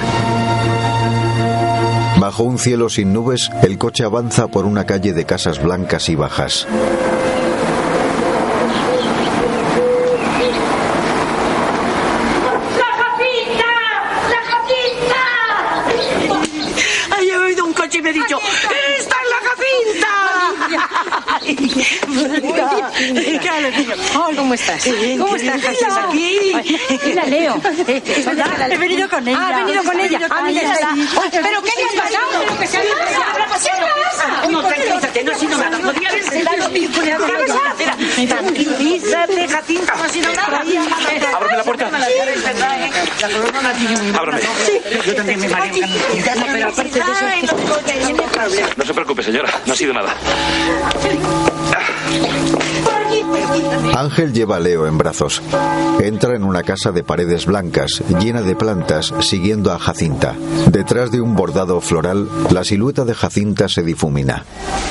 [2.24, 6.14] Bajo un cielo sin nubes, el coche avanza por una calle de casas blancas y
[6.14, 6.66] bajas.
[12.78, 13.72] ¡La Jacinta!
[14.30, 15.20] ¡La Jacinta!
[17.14, 19.40] Ay, he oído un coche y me he dicho, ¡Esta es la
[23.62, 23.94] Jacinta!
[24.36, 24.84] ¿Cómo estás?
[25.18, 26.08] ¿Cómo estás, Jacinta?
[26.08, 26.52] Aquí.
[27.04, 27.60] Mira, Leo.
[27.86, 29.38] He venido con ella.
[29.40, 30.20] Ah, ha venido con ella.
[30.30, 30.94] Ah, mira, está.
[31.30, 32.26] ¿Pero qué le ha pasado?
[32.40, 34.50] ¿Pero qué se ha pasado?
[34.50, 35.78] No, tranquilízate, no ha sido nada.
[35.78, 36.44] Podría haber sido
[38.28, 40.62] Tranquilízate, Jacinta, no ha sido nada.
[41.34, 41.90] Ábrame la puerta.
[44.18, 44.40] Ábrame.
[45.06, 45.86] Yo también me mareo.
[46.52, 48.14] Pero aparte de eso, tiene.
[48.76, 49.50] No se preocupe, señora.
[49.66, 50.14] No ha sido nada.
[53.96, 55.40] Ángel lleva a Leo en brazos.
[56.00, 60.34] Entra en una casa de paredes blancas, llena de plantas, siguiendo a Jacinta.
[60.70, 64.44] Detrás de un bordado floral, la silueta de Jacinta se difumina.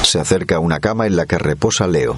[0.03, 2.15] Se acerca a una cama en la que reposa Leo.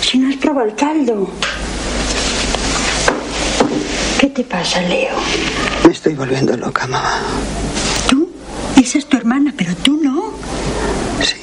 [0.00, 1.28] Si no has probado el caldo.
[4.20, 5.16] ¿Qué te pasa, Leo?
[5.84, 7.18] Me estoy volviendo loca, mamá.
[8.10, 8.28] ¿Tú?
[8.76, 10.34] Esa es tu hermana, pero tú no.
[11.22, 11.36] Sí.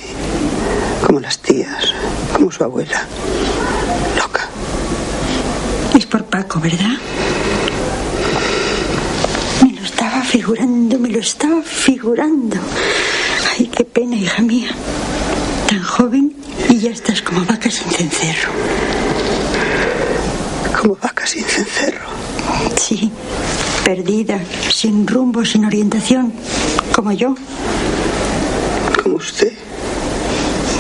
[1.04, 1.96] Como las tías,
[2.32, 3.08] como su abuela.
[5.96, 6.96] Es por Paco, ¿verdad?
[9.64, 12.58] Me lo estaba figurando, me lo estaba figurando.
[13.58, 14.70] Ay, qué pena, hija mía.
[15.68, 16.34] Tan joven
[16.70, 18.52] y ya estás como vaca sin cencerro.
[20.80, 22.10] Como vaca sin cencerro.
[22.78, 23.12] Sí,
[23.84, 24.40] perdida,
[24.70, 26.34] sin rumbo, sin orientación,
[26.96, 27.36] como yo.
[29.04, 29.52] Como usted.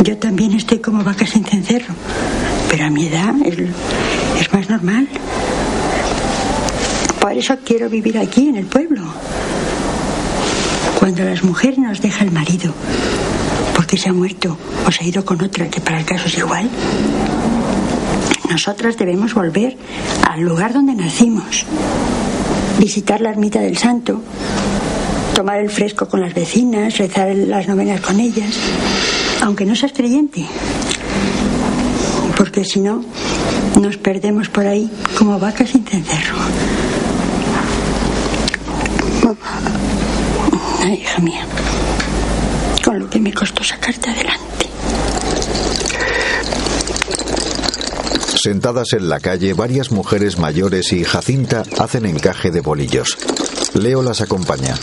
[0.03, 1.93] Yo también estoy como vaca sin cencerro,
[2.69, 3.57] pero a mi edad es,
[4.39, 5.07] es más normal.
[7.19, 9.01] Por eso quiero vivir aquí, en el pueblo.
[10.99, 12.73] Cuando las mujeres nos deja el marido,
[13.75, 14.57] porque se ha muerto
[14.87, 16.69] o se ha ido con otra, que para el caso es igual,
[18.49, 19.77] nosotras debemos volver
[20.29, 21.65] al lugar donde nacimos,
[22.81, 24.19] visitar la ermita del santo,
[25.35, 28.55] tomar el fresco con las vecinas, rezar las novenas con ellas,
[29.41, 30.47] aunque no seas creyente,
[32.35, 33.05] porque si no,
[33.79, 36.37] nos perdemos por ahí como vacas sin cencerro.
[40.83, 41.45] Ay, hija mía,
[42.83, 44.40] con lo que me costó sacarte adelante.
[48.41, 53.15] Sentadas en la calle, varias mujeres mayores y Jacinta hacen encaje de bolillos.
[53.75, 54.73] Leo las acompaña.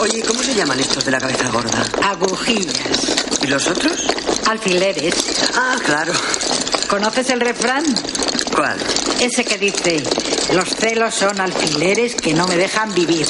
[0.00, 1.84] Oye, ¿cómo se llaman estos de la cabeza gorda?
[2.02, 3.44] Agujillas.
[3.44, 4.08] ¿Y los otros?
[4.48, 5.14] Alfileres.
[5.54, 6.12] Ah, claro.
[6.88, 7.84] ¿Conoces el refrán?
[8.52, 8.78] ¿Cuál?
[9.20, 10.02] Ese que dice,
[10.52, 13.28] los celos son alfileres que no me dejan vivir.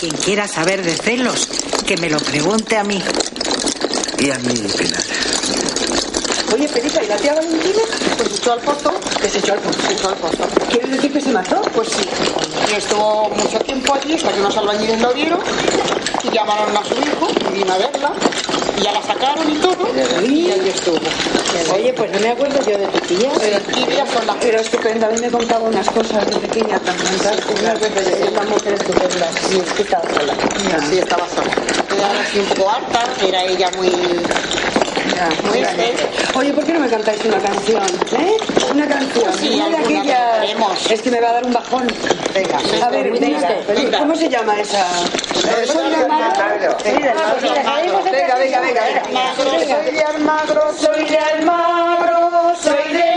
[0.00, 1.46] Quien quiera saber de celos,
[1.86, 3.04] que me lo pregunte a mí.
[4.20, 5.04] Y a mí, Pilar.
[6.52, 7.82] Oye, Felipe, ¿y la tía Valentina?
[8.16, 8.94] Pues se echó al pozo.
[9.20, 10.44] Que se echó al pozo, se echó al pozo.
[10.70, 11.60] ¿Quieres decir que se mató?
[11.74, 12.08] Pues sí.
[12.70, 15.40] Y estuvo mucho tiempo allí hasta que unos albañiles lo vieron
[16.22, 18.12] y llamaron a su hijo y vino a verla.
[18.78, 19.88] Y ya la sacaron y todo.
[20.24, 20.98] Y allí estuvo.
[21.74, 23.30] Oye, pues no me acuerdo yo de tu tía.
[23.40, 27.18] Pero tías son las Pero es que David me contaba unas cosas de pequeña también.
[27.18, 27.44] ¿sabes?
[27.60, 29.28] Una vez es una mujer estupenda.
[29.48, 30.34] Sí, es que estaba sola.
[30.88, 31.50] Sí, estaba sola.
[31.96, 33.90] Era así un poco harta, era ella muy
[36.34, 37.82] Oye, ¿por qué no me cantáis una canción?
[38.18, 38.36] ¿Eh?
[38.72, 39.32] Una canción.
[39.34, 40.90] Sí, Una de aquellas-.
[40.90, 41.86] Es que me va a dar un bajón.
[42.34, 43.98] Venga, a ver, venga.
[43.98, 44.84] ¿Cómo se llama esa?
[45.66, 46.76] Soy de Almagro.
[46.84, 48.82] Venga, venga, venga.
[49.36, 53.15] Soy de Almagro, soy de Almagro, soy de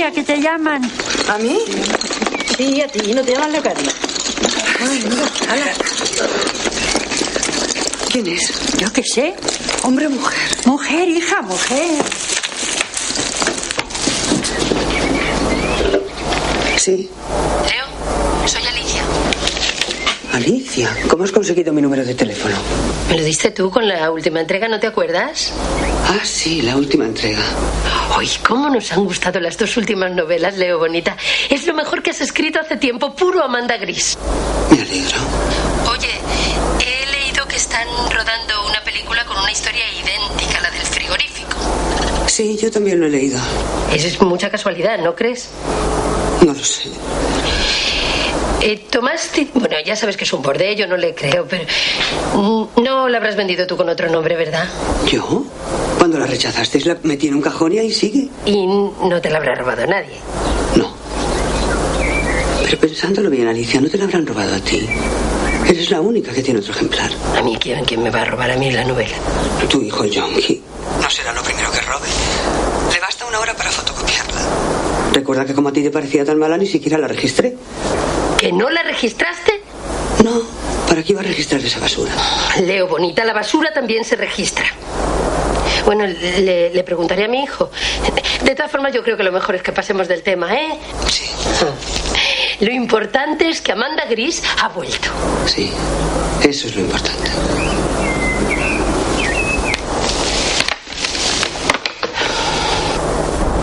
[0.00, 0.90] Leocadia, ¿qué te llaman?
[1.28, 1.58] ¿A mí?
[2.56, 3.90] Sí, a ti, ¿no te llaman Leocadia?
[8.10, 8.52] ¿Quién es?
[8.78, 9.34] Yo qué sé.
[9.82, 10.38] Hombre o mujer.
[10.64, 12.02] Mujer, hija, mujer.
[16.78, 17.10] Sí.
[17.66, 19.02] Leo, soy Alicia.
[20.32, 22.56] Alicia, ¿cómo has conseguido mi número de teléfono?
[23.10, 25.52] ¿Me lo diste tú con la última entrega, no te acuerdas?
[26.12, 27.38] Ah, sí, la última entrega.
[28.18, 31.16] Uy, cómo nos han gustado las dos últimas novelas, Leo Bonita.
[31.48, 34.18] Es lo mejor que has escrito hace tiempo, puro Amanda Gris.
[34.70, 35.18] Me alegro.
[35.88, 36.10] Oye,
[36.80, 41.56] he leído que están rodando una película con una historia idéntica a la del frigorífico.
[42.26, 43.38] Sí, yo también lo he leído.
[43.92, 45.48] Eso es mucha casualidad, ¿no crees?
[46.44, 46.90] No lo sé.
[48.62, 51.64] Eh, Tomás, bueno, ya sabes que es un borde, yo no le creo, pero
[52.34, 54.68] mm, no la habrás vendido tú con otro nombre, ¿verdad?
[55.10, 55.44] ¿Yo?
[56.00, 58.30] Cuando la rechazasteis la metí en un cajón y ahí sigue.
[58.46, 60.16] Y no te la habrá robado nadie.
[62.64, 64.88] Pero pensándolo bien, Alicia, no te la habrán robado a ti.
[65.68, 67.10] Eres la única que tiene otro ejemplar.
[67.36, 69.14] ¿A mí quién, quién me va a robar a mí la novela?
[69.68, 70.62] Tu hijo Yonki.
[71.02, 72.08] No será lo primero que robe.
[72.94, 74.40] Le basta una hora para fotocopiarla.
[75.12, 77.56] Recuerda que como a ti te parecía tan mala, ni siquiera la registré.
[78.38, 79.60] ¿Que no la registraste?
[80.24, 80.40] No,
[80.88, 82.12] ¿para qué iba a registrar esa basura?
[82.62, 84.64] Leo, bonita, la basura también se registra.
[85.84, 87.70] Bueno, le, le preguntaré a mi hijo.
[88.44, 90.78] De todas formas, yo creo que lo mejor es que pasemos del tema, ¿eh?
[91.08, 91.24] Sí.
[92.60, 95.08] Lo importante es que Amanda Gris ha vuelto.
[95.46, 95.70] Sí,
[96.42, 97.30] eso es lo importante.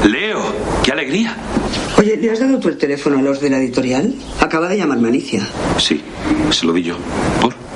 [0.06, 0.42] Leo,
[0.84, 1.36] qué alegría.
[1.98, 4.14] Oye, ¿le has dado tú el teléfono a los de la editorial?
[4.40, 5.48] Acaba de llamarme Alicia.
[5.80, 6.02] Sí,
[6.52, 6.96] se lo di yo.
[7.42, 7.67] ¿Por?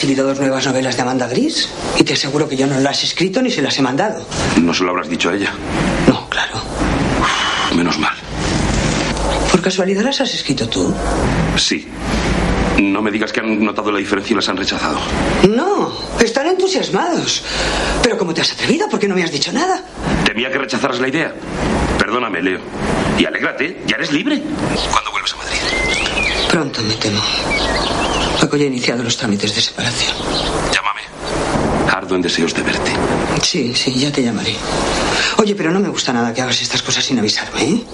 [0.00, 1.68] Recibido dos nuevas novelas de Amanda Gris
[1.98, 4.26] y te aseguro que yo no las he escrito ni se las he mandado.
[4.58, 5.52] No se lo habrás dicho a ella.
[6.08, 6.54] No, claro.
[7.76, 8.14] Menos mal.
[9.50, 10.90] ¿Por casualidad las has escrito tú?
[11.58, 11.86] Sí.
[12.78, 14.98] No me digas que han notado la diferencia y las han rechazado.
[15.50, 17.44] No, están entusiasmados.
[18.02, 18.88] Pero ¿cómo te has atrevido?
[18.88, 19.84] ¿Por qué no me has dicho nada?
[20.24, 21.34] Temía que rechazaras la idea.
[21.98, 22.60] Perdóname, Leo.
[23.18, 24.40] Y alégrate, ya eres libre.
[24.90, 25.58] ¿Cuándo vuelves a Madrid?
[26.48, 27.20] Pronto, me temo.
[28.40, 30.16] Paco ya ha iniciado los trámites de separación.
[30.72, 31.02] Llámame.
[31.90, 32.90] Ardo en deseos de verte.
[33.42, 34.54] Sí, sí, ya te llamaré.
[35.36, 37.84] Oye, pero no me gusta nada que hagas estas cosas sin avisarme, ¿eh?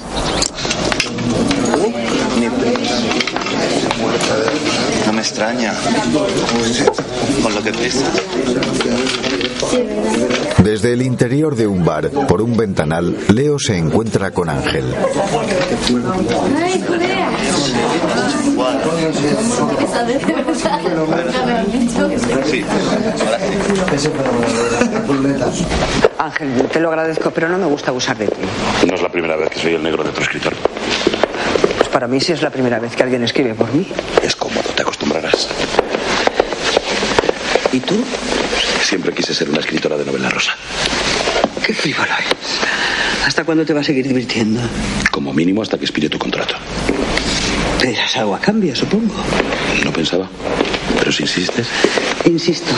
[5.06, 5.74] No me extraña.
[7.42, 8.06] Con lo que pesa.
[10.62, 14.84] Desde el interior de un bar, por un ventanal, Leo se encuentra con Ángel.
[22.44, 23.38] Sí, ahora
[26.18, 28.36] Ángel, te lo agradezco, pero no me gusta abusar de ti.
[28.86, 30.54] No es la primera vez que soy el negro de tu escritor.
[31.76, 33.86] Pues para mí sí es la primera vez que alguien escribe por mí.
[34.22, 35.48] Es cómodo, te acostumbrarás.
[37.72, 37.96] ¿Y tú?
[38.82, 40.52] Siempre quise ser una escritora de novela rosa.
[41.64, 43.26] Qué frívolo es.
[43.26, 44.60] ¿Hasta cuándo te va a seguir divirtiendo?
[45.10, 46.54] Como mínimo hasta que expire tu contrato.
[47.86, 49.14] Pedirás algo a cambio, supongo.
[49.84, 50.28] No pensaba.
[50.98, 51.68] Pero si insistes.
[52.24, 52.72] Insisto.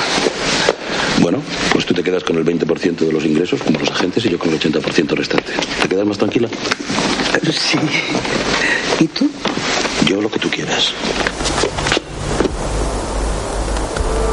[1.23, 1.41] Bueno,
[1.73, 4.39] pues tú te quedas con el 20% de los ingresos, como los agentes, y yo
[4.39, 5.53] con el 80% restante.
[5.81, 6.51] ¿Te quedas más tranquila?
[7.51, 7.79] Sí.
[9.01, 9.31] ¿Y tú?
[10.07, 10.93] Yo lo que tú quieras.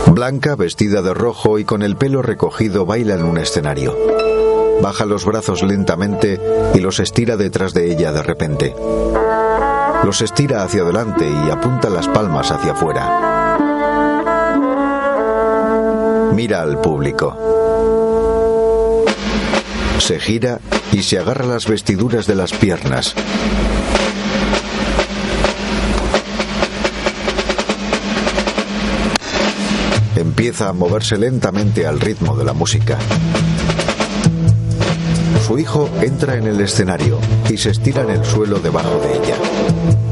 [0.07, 3.97] Blanca, vestida de rojo y con el pelo recogido, baila en un escenario.
[4.81, 6.37] Baja los brazos lentamente
[6.73, 8.75] y los estira detrás de ella de repente.
[10.03, 13.57] Los estira hacia adelante y apunta las palmas hacia afuera.
[16.33, 17.35] Mira al público.
[19.99, 20.59] Se gira
[20.91, 23.15] y se agarra las vestiduras de las piernas.
[30.15, 32.97] Empieza a moverse lentamente al ritmo de la música.
[35.45, 40.04] Su hijo entra en el escenario y se estira en el suelo debajo de ella.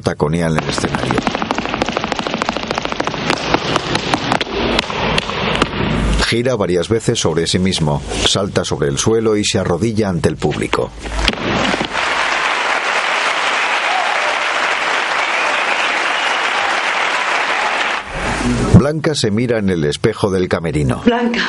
[0.00, 1.20] Taconea en el escenario.
[6.26, 10.36] Gira varias veces sobre sí mismo, salta sobre el suelo y se arrodilla ante el
[10.36, 10.90] público.
[18.74, 21.02] Blanca se mira en el espejo del camerino.
[21.04, 21.40] Blanca.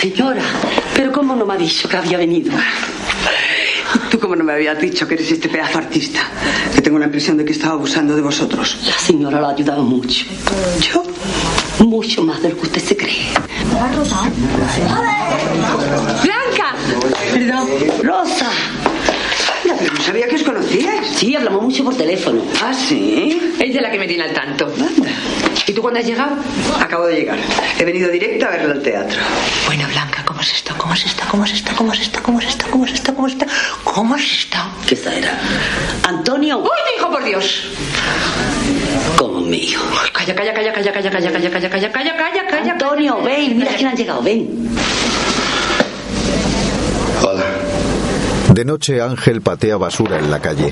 [0.00, 0.42] Señora,
[0.94, 2.52] pero ¿cómo no me ha dicho que había venido?
[4.10, 6.20] ¿Tú cómo no me habías dicho que eres este pedazo artista?
[6.74, 8.76] Que tengo la impresión de que estaba abusando de vosotros.
[8.86, 10.24] La señora lo ha ayudado mucho.
[10.80, 11.02] ¿Yo?
[11.84, 13.28] Mucho más de lo que usted se cree.
[16.22, 16.74] ¡Blanca!
[17.32, 17.68] Perdón.
[18.02, 18.50] ¡Rosa!
[19.78, 21.06] Pero no sabía que os conocíais.
[21.16, 22.42] Sí, hablamos mucho por teléfono.
[22.62, 23.38] ¿Ah, sí?
[23.60, 24.72] Ella es la que me tiene al tanto.
[25.66, 26.36] ¿Y tú cuándo has llegado?
[26.80, 27.38] Acabo de llegar.
[27.78, 29.20] He venido directo a verlo al teatro.
[29.66, 30.78] Bueno, Blanca, ¿cómo has estado?
[30.78, 31.30] ¿Cómo has estado?
[31.30, 31.76] ¿Cómo has estado?
[31.76, 32.22] ¿Cómo has estado?
[32.24, 32.70] ¿Cómo has estado?
[32.72, 33.14] ¿Cómo has estado?
[33.16, 33.52] ¿Cómo has estado?
[33.98, 34.70] ¿Cómo has estado?
[34.86, 35.36] ¿Qué esa era?
[36.04, 36.58] Antonio.
[36.58, 37.64] ¡Uy, mi hijo, por Dios!
[39.18, 39.80] Como mío.
[40.12, 42.72] Calla, calla, calla, calla, calla, calla, calla, calla, calla, calla, calla, calla.
[42.74, 44.70] Antonio, ven, mira quién han llegado, ven.
[47.24, 47.42] Hola.
[48.54, 50.70] De noche Ángel patea basura en la calle.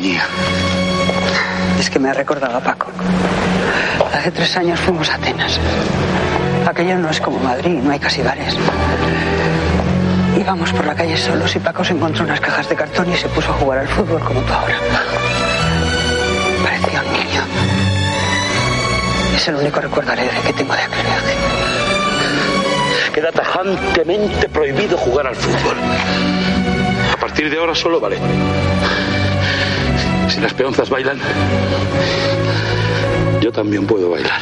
[0.00, 0.22] Compañía.
[1.78, 2.86] Es que me ha recordado a Paco.
[4.14, 5.58] Hace tres años fuimos a Atenas.
[6.66, 8.56] Aquello no es como Madrid, no hay casi bares.
[10.38, 13.28] Íbamos por la calle solos y Paco se encontró unas cajas de cartón y se
[13.28, 14.76] puso a jugar al fútbol como tú ahora.
[16.62, 17.42] Parecía un niño.
[19.36, 21.34] Es el único recuerdo alegre que tengo de aquel viaje.
[23.14, 25.76] Queda tajantemente prohibido jugar al fútbol.
[27.12, 28.18] A partir de ahora solo vale.
[30.40, 31.18] Las peonzas bailan,
[33.42, 34.40] yo también puedo bailar.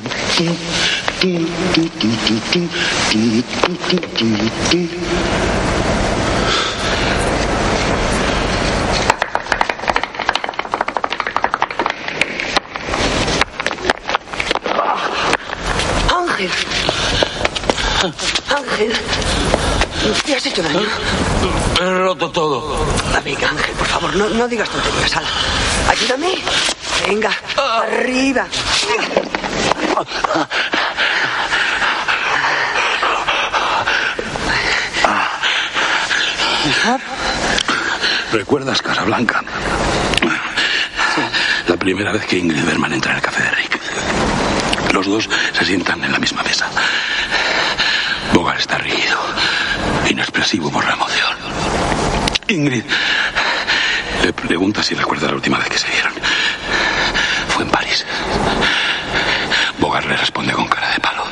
[16.08, 16.50] Ángel.
[18.56, 18.92] Ángel.
[20.24, 20.80] ¿Te has hecho daño?
[21.80, 22.86] He roto todo.
[23.16, 25.16] Amiga, Ángel, por favor, no, no digas tonterías.
[25.16, 25.28] Ala.
[25.90, 26.38] Ayúdame.
[27.06, 28.46] Venga, arriba.
[38.32, 39.42] ¿Recuerdas Casablanca?
[41.66, 43.80] La primera vez que Ingrid Berman entra en el café de Rick.
[44.92, 46.68] Lo los dos se sientan en la misma mesa.
[48.32, 49.18] Bogar está rígido,
[50.08, 51.36] inexpresivo por la emoción.
[52.48, 52.84] Ingrid
[54.22, 56.12] le pregunta si recuerda la última vez que se vieron.
[57.48, 58.04] Fue en París.
[59.98, 61.24] Le responde con cara de palo.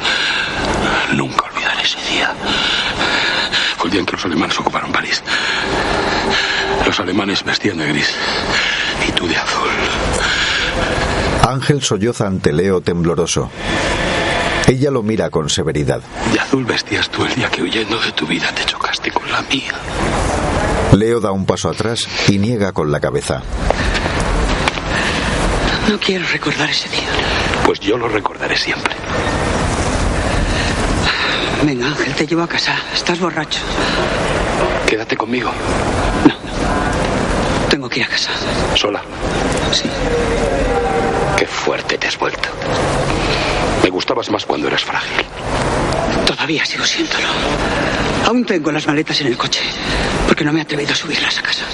[1.14, 2.34] Nunca olvidaré ese día.
[3.76, 5.22] Fue el día en que los alemanes ocuparon París.
[6.84, 8.14] Los alemanes vestían de gris
[9.08, 9.70] y tú de azul.
[11.48, 13.50] Ángel solloza ante Leo tembloroso.
[14.66, 16.02] Ella lo mira con severidad.
[16.32, 19.40] De azul vestías tú el día que huyendo de tu vida te chocaste con la
[19.42, 19.72] mía.
[20.92, 23.42] Leo da un paso atrás y niega con la cabeza.
[25.88, 27.08] No quiero recordar ese día.
[27.64, 28.08] Pues yo lo
[28.48, 28.94] recordaré siempre.
[31.64, 32.76] Venga, Ángel, te llevo a casa.
[32.94, 33.60] Estás borracho.
[34.86, 35.50] Quédate conmigo.
[37.68, 38.30] Tengo que ir a casa.
[38.74, 39.02] ¿Sola?
[39.72, 39.88] Sí.
[41.36, 42.48] Qué fuerte te has vuelto.
[43.82, 45.24] Me gustabas más cuando eras frágil.
[46.26, 47.26] Todavía sigo siéndolo.
[48.26, 49.62] Aún tengo las maletas en el coche,
[50.26, 51.64] porque no me he atrevido a subirlas a casa.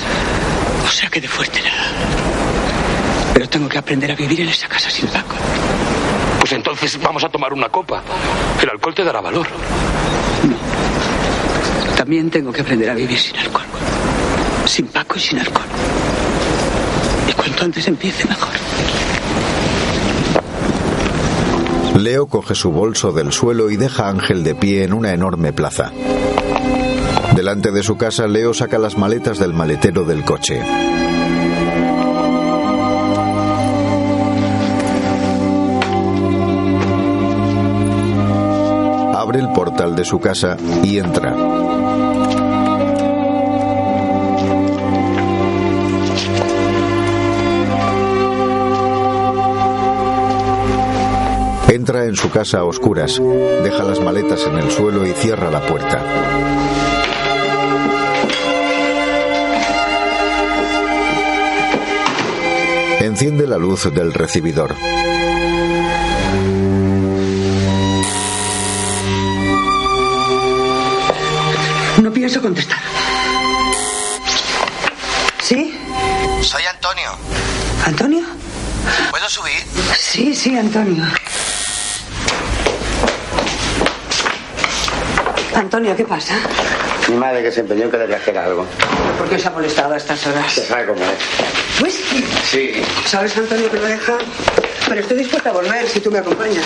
[0.86, 1.84] O sea que de fuerte nada.
[3.32, 5.34] Pero tengo que aprender a vivir en esa casa sin Paco.
[6.54, 8.02] Entonces vamos a tomar una copa.
[8.62, 9.46] El alcohol te dará valor.
[11.96, 13.64] También tengo que aprender a vivir sin alcohol.
[14.66, 15.66] Sin Paco y sin alcohol.
[17.28, 18.52] Y cuanto antes empiece, mejor.
[21.98, 25.52] Leo coge su bolso del suelo y deja a Ángel de pie en una enorme
[25.52, 25.92] plaza.
[27.34, 30.60] Delante de su casa, Leo saca las maletas del maletero del coche.
[39.34, 41.34] El portal de su casa y entra.
[51.68, 53.20] Entra en su casa a oscuras,
[53.64, 56.00] deja las maletas en el suelo y cierra la puerta.
[63.00, 64.76] Enciende la luz del recibidor.
[72.24, 72.78] Pienso contestar.
[75.42, 75.78] ¿Sí?
[76.40, 77.10] Soy Antonio.
[77.84, 78.24] ¿Antonio?
[79.10, 79.62] ¿Puedo subir?
[79.98, 81.04] Sí, sí, Antonio.
[85.54, 86.34] Antonio, ¿qué pasa?
[87.08, 88.66] Mi madre que se empeñó en que le trajera algo.
[89.18, 90.50] ¿Por qué se ha molestado a estas horas?
[90.50, 91.82] Se sabe cómo es.
[91.82, 92.24] Whisky.
[92.50, 92.82] Sí.
[93.04, 94.14] ¿Sabes, Antonio, que lo deja?
[94.88, 96.64] Pero estoy dispuesta a volver si tú me acompañas.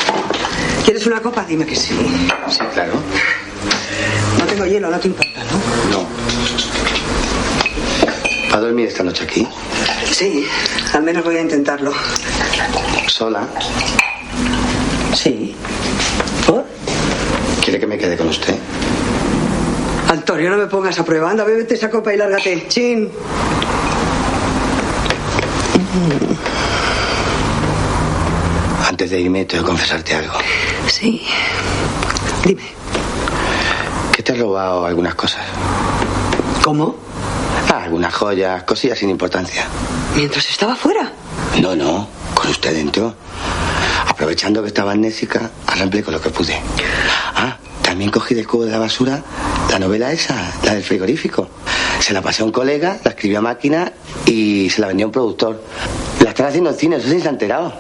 [0.85, 1.45] ¿Quieres una copa?
[1.45, 1.99] Dime que sí.
[2.49, 2.93] Sí, claro.
[4.39, 5.38] No tengo hielo, no te importa,
[5.91, 6.07] ¿no?
[8.53, 9.47] ¿Va a dormir esta noche aquí?
[10.11, 10.47] Sí,
[10.93, 11.93] al menos voy a intentarlo.
[13.07, 13.47] ¿Sola?
[15.15, 15.55] Sí.
[17.63, 18.55] ¿Quiere que me quede con usted?
[20.09, 21.31] Antonio, no me pongas a prueba.
[21.31, 22.67] Anda, bébete esa copa y lárgate.
[22.69, 23.11] Chin.
[28.89, 30.33] Antes de irme, tengo que confesarte algo.
[30.87, 31.23] Sí.
[32.43, 32.78] Dime.
[34.29, 35.41] Te he robado algunas cosas.
[36.63, 36.97] ¿Cómo?
[37.73, 39.65] Ah, algunas joyas, cosillas sin importancia.
[40.17, 41.11] ¿Mientras estaba fuera?
[41.63, 43.15] No, no, con usted dentro.
[44.07, 46.61] Aprovechando que estaba amnésica, arramplé con lo que pude.
[47.37, 49.23] Ah, también cogí del cubo de la basura
[49.71, 51.49] la novela esa, la del frigorífico.
[51.99, 53.95] Se la pasé a un colega, la escribió a máquina
[54.27, 55.65] y se la vendió a un productor.
[56.23, 57.73] La están haciendo en cine, eso sí se ha enterado.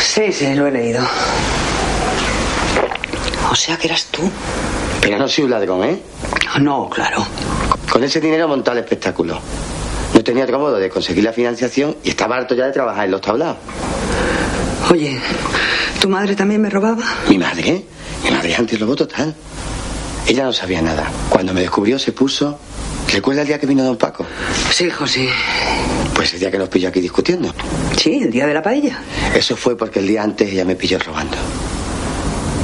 [0.00, 1.06] Sí, sí, lo he leído.
[3.56, 4.20] O sea que eras tú.
[5.00, 5.98] Pero no soy un ladrón, ¿eh?
[6.60, 7.26] No, claro.
[7.90, 9.40] Con ese dinero montó el espectáculo.
[10.12, 13.12] No tenía otro modo de conseguir la financiación y estaba harto ya de trabajar en
[13.12, 13.56] los tablados.
[14.90, 15.18] Oye,
[16.02, 17.02] ¿tu madre también me robaba?
[17.30, 17.82] ¿Mi madre?
[18.24, 19.34] Mi madre es antirrobo total.
[20.26, 21.10] Ella no sabía nada.
[21.30, 22.58] Cuando me descubrió se puso...
[23.10, 24.26] ¿Recuerda el día que vino don Paco?
[24.70, 25.30] Sí, José.
[26.14, 27.54] Pues el día que nos pilló aquí discutiendo.
[27.96, 28.98] Sí, el día de la paella.
[29.34, 31.38] Eso fue porque el día antes ella me pilló robando.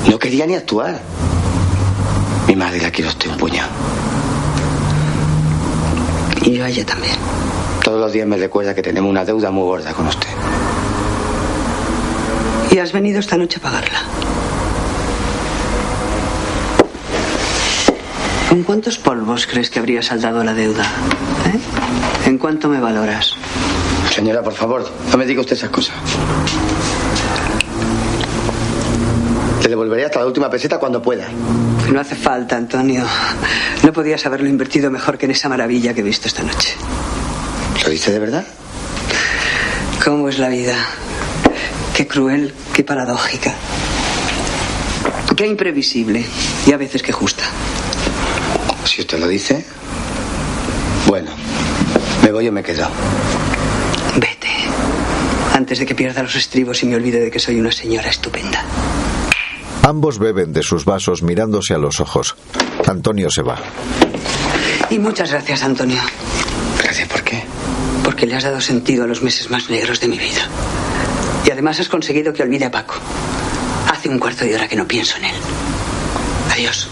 [0.09, 1.01] No quería ni actuar.
[2.49, 3.70] Mi madre la quiere usted un puñado.
[6.45, 7.15] Y yo a ella también.
[7.85, 10.29] Todos los días me recuerda que tenemos una deuda muy gorda con usted.
[12.70, 13.99] Y has venido esta noche a pagarla.
[18.49, 20.85] ¿Con cuántos polvos crees que habría saldado la deuda?
[20.85, 22.29] ¿Eh?
[22.29, 23.35] ¿En cuánto me valoras?
[24.15, 25.95] Señora, por favor, no me diga usted esas cosas.
[29.62, 31.28] Le devolveré hasta la última peseta cuando pueda.
[31.93, 33.05] No hace falta, Antonio.
[33.84, 36.74] No podías haberlo invertido mejor que en esa maravilla que he visto esta noche.
[37.84, 38.44] ¿Lo dice de verdad?
[40.05, 40.74] ¿Cómo es la vida?
[41.94, 43.55] Qué cruel, qué paradójica.
[45.36, 46.24] Qué imprevisible
[46.66, 47.44] y a veces qué justa.
[48.84, 49.64] Si usted lo dice.
[51.06, 51.30] Bueno,
[52.22, 52.89] me voy o me quedo.
[54.16, 54.48] Vete.
[55.55, 58.64] Antes de que pierda los estribos y me olvide de que soy una señora estupenda.
[59.83, 62.37] Ambos beben de sus vasos mirándose a los ojos.
[62.87, 63.59] Antonio se va.
[64.91, 66.01] Y muchas gracias, Antonio.
[66.83, 67.43] Gracias, ¿por qué?
[68.05, 70.43] Porque le has dado sentido a los meses más negros de mi vida.
[71.45, 72.95] Y además has conseguido que olvide a Paco.
[73.91, 75.35] Hace un cuarto de hora que no pienso en él.
[76.53, 76.89] Adiós.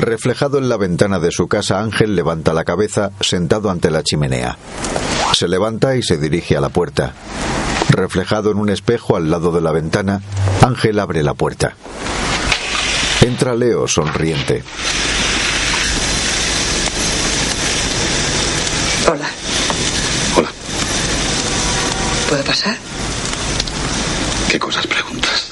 [0.00, 4.56] Reflejado en la ventana de su casa, Ángel levanta la cabeza sentado ante la chimenea.
[5.40, 7.14] Se levanta y se dirige a la puerta.
[7.88, 10.20] Reflejado en un espejo al lado de la ventana,
[10.60, 11.72] Ángel abre la puerta.
[13.22, 14.62] Entra Leo sonriente.
[19.10, 19.30] Hola.
[20.36, 20.50] Hola.
[22.28, 22.76] ¿Puedo pasar?
[24.50, 25.50] ¿Qué cosas preguntas?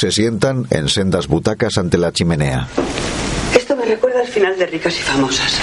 [0.00, 2.66] Se sientan en sendas butacas ante la chimenea.
[3.54, 5.58] Esto me recuerda al final de Ricas y Famosas.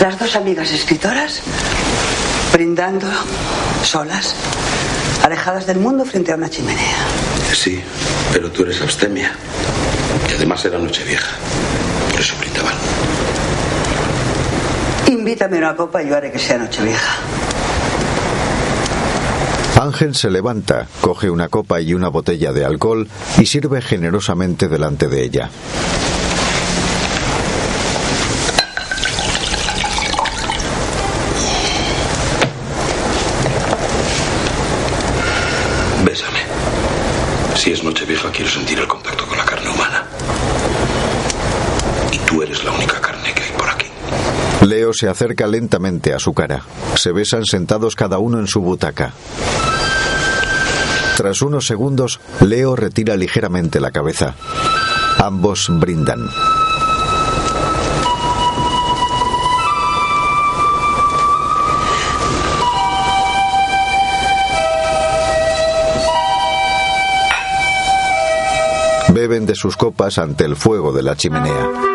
[0.00, 1.42] Las dos amigas escritoras
[2.54, 3.06] brindando,
[3.84, 4.34] solas,
[5.22, 6.96] alejadas del mundo frente a una chimenea.
[7.52, 7.82] Sí,
[8.32, 9.30] pero tú eres abstemia.
[10.30, 11.36] Y además era Nochevieja.
[12.12, 12.76] Por eso brindaban.
[15.06, 17.18] Invítame a una copa y yo haré que sea Nochevieja.
[19.80, 23.06] Ángel se levanta, coge una copa y una botella de alcohol
[23.38, 25.50] y sirve generosamente delante de ella.
[36.06, 36.40] Bésame.
[37.54, 40.04] Si es Nochevieja, quiero sentir el contacto con la carne humana.
[42.12, 43.86] Y tú eres la única carne que hay por aquí.
[44.62, 46.62] Leo se acerca lentamente a su cara.
[46.94, 49.12] Se besan sentados cada uno en su butaca.
[51.16, 54.34] Tras unos segundos, Leo retira ligeramente la cabeza.
[55.18, 56.20] Ambos brindan.
[69.14, 71.85] Beben de sus copas ante el fuego de la chimenea.